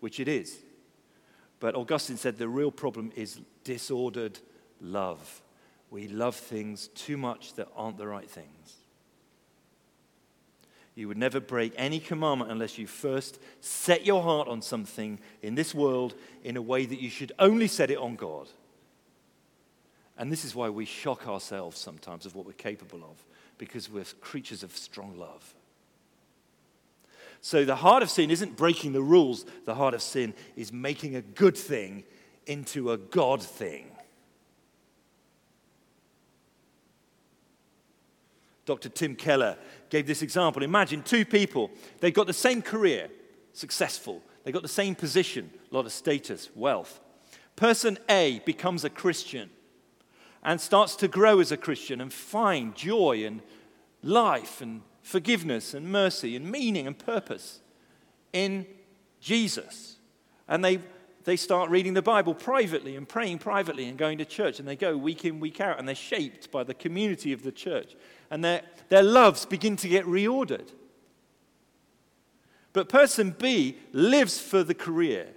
which 0.01 0.21
it 0.21 0.29
is. 0.29 0.59
But 1.59 1.75
Augustine 1.75 2.17
said 2.17 2.39
the 2.39 2.49
real 2.49 2.71
problem 2.71 3.11
is 3.17 3.41
disordered 3.65 4.39
love. 4.81 5.43
We 5.91 6.07
love 6.07 6.37
things 6.37 6.89
too 6.89 7.17
much 7.17 7.55
that 7.55 7.69
aren't 7.75 7.99
the 7.99 8.07
right 8.07 8.31
things. 8.31 8.77
You 10.95 11.09
would 11.09 11.17
never 11.17 11.41
break 11.41 11.73
any 11.77 11.99
commandment 11.99 12.51
unless 12.51 12.79
you 12.79 12.87
first 12.87 13.41
set 13.61 14.07
your 14.07 14.23
heart 14.23 14.47
on 14.49 14.63
something 14.63 15.19
in 15.43 15.55
this 15.55 15.75
world 15.75 16.15
in 16.45 16.57
a 16.57 16.63
way 16.63 16.87
that 16.87 17.01
you 17.01 17.11
should 17.11 17.33
only 17.39 17.69
set 17.69 17.91
it 17.91 17.99
on 17.99 18.17
God. 18.17 18.49
And 20.19 20.33
this 20.33 20.45
is 20.45 20.55
why 20.55 20.69
we 20.69 20.85
shock 20.85 21.29
ourselves 21.29 21.79
sometimes 21.79 22.27
of 22.27 22.35
what 22.35 22.45
we're 22.45 22.53
capable 22.53 23.05
of, 23.05 23.25
because 23.57 23.89
we're 23.89 24.05
creatures 24.21 24.65
of 24.65 24.77
strong 24.77 25.17
love. 25.17 25.55
So 27.41 27.65
the 27.65 27.77
heart 27.77 28.03
of 28.03 28.11
sin 28.11 28.33
isn't 28.33 28.57
breaking 28.57 28.93
the 28.93 29.03
rules, 29.03 29.47
the 29.65 29.77
heart 29.77 29.95
of 29.95 30.03
sin 30.03 30.35
is 30.57 30.73
making 30.73 31.15
a 31.15 31.23
good 31.23 31.57
thing 31.57 32.03
into 32.47 32.91
a 32.91 32.99
God 32.99 33.41
thing. 33.41 33.87
Dr. 38.67 38.89
Tim 38.89 39.15
Keller 39.15 39.57
gave 39.89 40.07
this 40.07 40.21
example. 40.21 40.65
Imagine 40.65 41.03
two 41.03 41.25
people, 41.25 41.71
they've 42.01 42.13
got 42.13 42.27
the 42.27 42.33
same 42.33 42.61
career, 42.61 43.09
successful, 43.53 44.21
they've 44.43 44.53
got 44.53 44.63
the 44.63 44.69
same 44.69 44.97
position, 44.97 45.49
a 45.71 45.75
lot 45.75 45.87
of 45.87 45.93
status, 45.93 46.51
wealth. 46.57 47.01
Person 47.55 47.99
A 48.09 48.41
becomes 48.45 48.85
a 48.85 48.91
Christian 48.91 49.49
and 50.43 50.61
starts 50.61 50.97
to 50.97 51.09
grow 51.09 51.41
as 51.41 51.53
a 51.53 51.57
Christian 51.57 52.01
and 52.01 52.13
find 52.13 52.75
joy 52.75 53.25
and 53.25 53.43
life 54.03 54.61
and 54.61 54.83
forgiveness 55.03 55.75
and 55.75 55.91
mercy 55.91 56.37
and 56.37 56.51
meaning 56.51 56.87
and 56.87 56.99
purpose 56.99 57.61
in 58.33 58.67
Jesus. 59.21 59.97
And 60.47 60.65
they, 60.65 60.81
they 61.25 61.37
start 61.37 61.71
reading 61.71 61.95
the 61.95 62.03
Bible 62.03 62.35
privately 62.35 62.97
and 62.97 63.09
praying 63.09 63.39
privately 63.39 63.87
and 63.87 63.99
going 63.99 64.19
to 64.19 64.25
church. 64.25 64.59
And 64.59 64.69
they 64.69 64.77
go 64.77 64.97
week 64.97 65.25
in, 65.25 65.41
week 65.41 65.61
out, 65.61 65.79
and 65.79 65.89
they're 65.89 65.95
shaped 65.95 66.51
by 66.51 66.63
the 66.63 66.75
community 66.75 67.33
of 67.33 67.43
the 67.43 67.53
church 67.53 67.95
and 68.31 68.45
their, 68.45 68.63
their 68.89 69.03
loves 69.03 69.45
begin 69.45 69.77
to 69.77 69.89
get 69.89 70.05
reordered. 70.05 70.69
But 72.73 72.89
person 72.89 73.35
B 73.37 73.79
lives 73.93 74.39
for 74.39 74.63
the 74.63 74.75
career. 74.75 75.29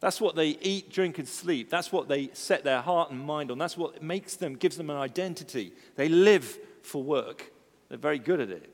That's 0.00 0.20
what 0.20 0.36
they 0.36 0.50
eat, 0.62 0.92
drink, 0.92 1.18
and 1.18 1.26
sleep. 1.26 1.70
That's 1.70 1.90
what 1.90 2.08
they 2.08 2.30
set 2.32 2.62
their 2.62 2.80
heart 2.80 3.10
and 3.10 3.20
mind 3.20 3.50
on. 3.50 3.58
That's 3.58 3.76
what 3.76 4.02
makes 4.02 4.36
them, 4.36 4.54
gives 4.54 4.76
them 4.76 4.90
an 4.90 4.96
identity. 4.96 5.72
They 5.96 6.08
live 6.08 6.58
for 6.82 7.02
work. 7.02 7.52
They're 7.88 7.98
very 7.98 8.18
good 8.18 8.40
at 8.40 8.50
it. 8.50 8.70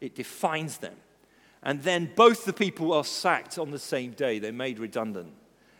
It 0.00 0.14
defines 0.14 0.78
them. 0.78 0.94
And 1.62 1.82
then 1.82 2.10
both 2.14 2.44
the 2.44 2.52
people 2.52 2.92
are 2.92 3.04
sacked 3.04 3.58
on 3.58 3.70
the 3.70 3.78
same 3.78 4.12
day. 4.12 4.38
They're 4.38 4.52
made 4.52 4.78
redundant. 4.78 5.32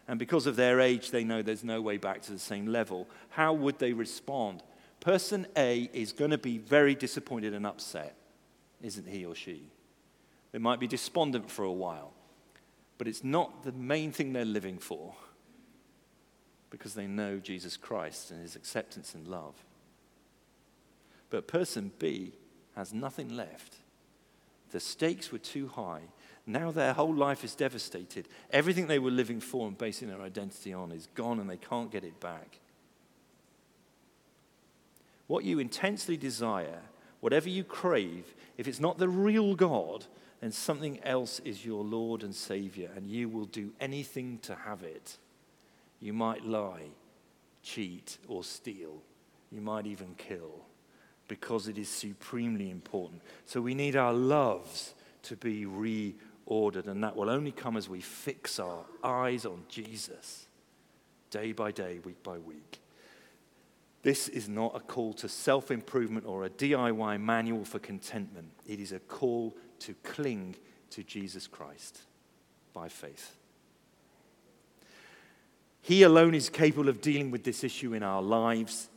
And 0.06 0.18
because 0.18 0.46
of 0.46 0.56
their 0.56 0.80
age, 0.80 1.10
they 1.10 1.24
know 1.24 1.40
there's 1.40 1.64
no 1.64 1.80
way 1.80 1.96
back 1.96 2.20
to 2.22 2.32
the 2.32 2.38
same 2.38 2.66
level. 2.66 3.08
How 3.30 3.54
would 3.54 3.78
they 3.78 3.92
respond? 3.94 4.62
person 5.04 5.46
A 5.56 5.90
is 5.92 6.12
going 6.12 6.30
to 6.30 6.38
be 6.38 6.56
very 6.56 6.94
disappointed 6.94 7.52
and 7.52 7.66
upset, 7.66 8.16
isn't 8.82 9.06
he 9.06 9.26
or 9.26 9.34
she? 9.34 9.68
They 10.50 10.58
might 10.58 10.80
be 10.80 10.86
despondent 10.86 11.50
for 11.50 11.64
a 11.64 11.72
while, 11.72 12.12
but 12.98 13.08
it's 13.08 13.24
not 13.24 13.64
the 13.64 13.72
main 13.72 14.12
thing 14.12 14.32
they're 14.32 14.44
living 14.44 14.78
for 14.78 15.14
because 16.70 16.94
they 16.94 17.06
know 17.06 17.38
Jesus 17.38 17.76
Christ 17.76 18.30
and 18.30 18.40
his 18.40 18.56
acceptance 18.56 19.14
and 19.14 19.28
love. 19.28 19.54
But 21.30 21.48
person 21.48 21.92
B 21.98 22.32
has 22.76 22.92
nothing 22.92 23.36
left. 23.36 23.76
The 24.70 24.80
stakes 24.80 25.30
were 25.30 25.38
too 25.38 25.68
high. 25.68 26.02
Now 26.46 26.70
their 26.70 26.92
whole 26.92 27.14
life 27.14 27.44
is 27.44 27.54
devastated. 27.54 28.28
Everything 28.50 28.86
they 28.86 28.98
were 28.98 29.10
living 29.10 29.40
for 29.40 29.66
and 29.66 29.78
basing 29.78 30.08
their 30.08 30.20
identity 30.20 30.72
on 30.72 30.92
is 30.92 31.08
gone 31.14 31.40
and 31.40 31.48
they 31.48 31.56
can't 31.56 31.90
get 31.92 32.04
it 32.04 32.18
back. 32.20 32.58
What 35.26 35.44
you 35.44 35.58
intensely 35.58 36.16
desire, 36.16 36.80
whatever 37.20 37.48
you 37.48 37.64
crave, 37.64 38.34
if 38.58 38.68
it's 38.68 38.80
not 38.80 38.98
the 38.98 39.08
real 39.08 39.54
God, 39.54 40.06
then 40.44 40.52
something 40.52 41.02
else 41.04 41.40
is 41.40 41.64
your 41.64 41.82
Lord 41.82 42.22
and 42.22 42.34
Savior, 42.34 42.90
and 42.94 43.08
you 43.08 43.30
will 43.30 43.46
do 43.46 43.72
anything 43.80 44.38
to 44.42 44.54
have 44.54 44.82
it. 44.82 45.16
You 46.00 46.12
might 46.12 46.44
lie, 46.44 46.90
cheat, 47.62 48.18
or 48.28 48.44
steal. 48.44 49.00
You 49.50 49.62
might 49.62 49.86
even 49.86 50.14
kill 50.18 50.66
because 51.28 51.66
it 51.66 51.78
is 51.78 51.88
supremely 51.88 52.70
important. 52.70 53.22
So 53.46 53.62
we 53.62 53.74
need 53.74 53.96
our 53.96 54.12
loves 54.12 54.92
to 55.22 55.34
be 55.34 55.64
reordered, 55.64 56.88
and 56.88 57.02
that 57.02 57.16
will 57.16 57.30
only 57.30 57.52
come 57.52 57.78
as 57.78 57.88
we 57.88 58.02
fix 58.02 58.58
our 58.58 58.84
eyes 59.02 59.46
on 59.46 59.62
Jesus 59.70 60.46
day 61.30 61.52
by 61.52 61.72
day, 61.72 62.00
week 62.04 62.22
by 62.22 62.36
week. 62.36 62.80
This 64.02 64.28
is 64.28 64.50
not 64.50 64.76
a 64.76 64.80
call 64.80 65.14
to 65.14 65.28
self 65.30 65.70
improvement 65.70 66.26
or 66.26 66.44
a 66.44 66.50
DIY 66.50 67.18
manual 67.18 67.64
for 67.64 67.78
contentment. 67.78 68.50
It 68.66 68.78
is 68.78 68.92
a 68.92 68.98
call 68.98 69.56
to 69.86 69.94
cling 70.02 70.56
to 70.90 71.02
Jesus 71.02 71.46
Christ 71.46 72.00
by 72.72 72.88
faith. 72.88 73.36
He 75.82 76.02
alone 76.02 76.34
is 76.34 76.48
capable 76.48 76.88
of 76.88 77.00
dealing 77.00 77.30
with 77.30 77.44
this 77.44 77.62
issue 77.62 77.92
in 77.92 78.02
our 78.02 78.22
lives. 78.22 78.88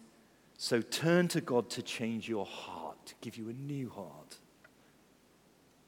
So 0.57 0.81
turn 0.81 1.27
to 1.29 1.41
God 1.41 1.69
to 1.71 1.81
change 1.81 2.29
your 2.29 2.45
heart, 2.45 2.97
to 3.07 3.13
give 3.21 3.35
you 3.35 3.49
a 3.49 3.53
new 3.53 3.89
heart. 3.89 4.37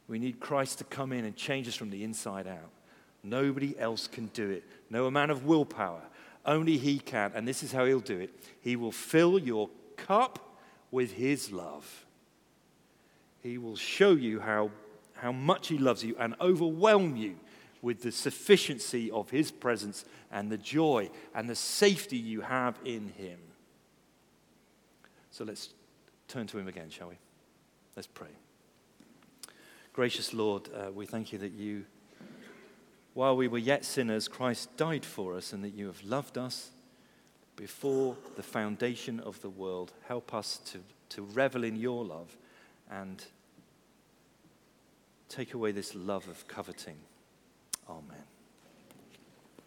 We 0.09 0.19
need 0.19 0.39
Christ 0.39 0.79
to 0.79 0.83
come 0.83 1.13
in 1.13 1.23
and 1.23 1.35
change 1.35 1.67
us 1.67 1.75
from 1.75 1.89
the 1.89 2.03
inside 2.03 2.47
out. 2.47 2.71
Nobody 3.23 3.77
else 3.79 4.07
can 4.07 4.27
do 4.27 4.49
it. 4.49 4.63
No 4.89 5.05
amount 5.05 5.31
of 5.31 5.45
willpower, 5.45 6.01
only 6.45 6.77
He 6.77 6.99
can. 6.99 7.31
And 7.33 7.47
this 7.47 7.63
is 7.63 7.71
how 7.71 7.85
He'll 7.85 7.99
do 7.99 8.19
it 8.19 8.31
He 8.61 8.75
will 8.75 8.91
fill 8.91 9.39
your 9.39 9.69
cup 9.95 10.57
with 10.91 11.13
His 11.13 11.51
love. 11.51 12.05
He 13.41 13.57
will 13.57 13.75
show 13.75 14.11
you 14.11 14.39
how, 14.39 14.71
how 15.21 15.31
much 15.31 15.67
He 15.67 15.77
loves 15.77 16.03
you 16.03 16.15
and 16.19 16.35
overwhelm 16.41 17.15
you 17.15 17.35
with 17.81 18.01
the 18.01 18.11
sufficiency 18.11 19.09
of 19.11 19.29
His 19.29 19.51
presence 19.51 20.05
and 20.31 20.51
the 20.51 20.57
joy 20.57 21.09
and 21.33 21.49
the 21.49 21.55
safety 21.55 22.17
you 22.17 22.41
have 22.41 22.77
in 22.83 23.09
Him. 23.09 23.39
So 25.31 25.43
let's 25.43 25.69
turn 26.27 26.47
to 26.47 26.57
Him 26.57 26.67
again, 26.67 26.89
shall 26.89 27.09
we? 27.09 27.17
Let's 27.95 28.07
pray. 28.07 28.27
Gracious 29.93 30.33
Lord, 30.33 30.69
uh, 30.73 30.91
we 30.91 31.05
thank 31.05 31.33
you 31.33 31.39
that 31.39 31.51
you 31.51 31.85
while 33.13 33.35
we 33.35 33.47
were 33.47 33.57
yet 33.57 33.83
sinners, 33.83 34.27
Christ 34.27 34.77
died 34.77 35.03
for 35.03 35.35
us, 35.35 35.51
and 35.51 35.63
that 35.63 35.73
you 35.73 35.87
have 35.87 36.01
loved 36.03 36.37
us 36.37 36.71
before 37.55 38.15
the 38.37 38.43
foundation 38.43 39.19
of 39.19 39.41
the 39.41 39.49
world. 39.49 39.91
Help 40.07 40.33
us 40.33 40.59
to, 40.67 40.79
to 41.09 41.23
revel 41.23 41.63
in 41.63 41.75
your 41.75 42.05
love 42.05 42.37
and 42.89 43.25
take 45.29 45.53
away 45.53 45.71
this 45.71 45.95
love 45.95 46.27
of 46.27 46.47
coveting. 46.47 46.97
Amen. 47.87 48.23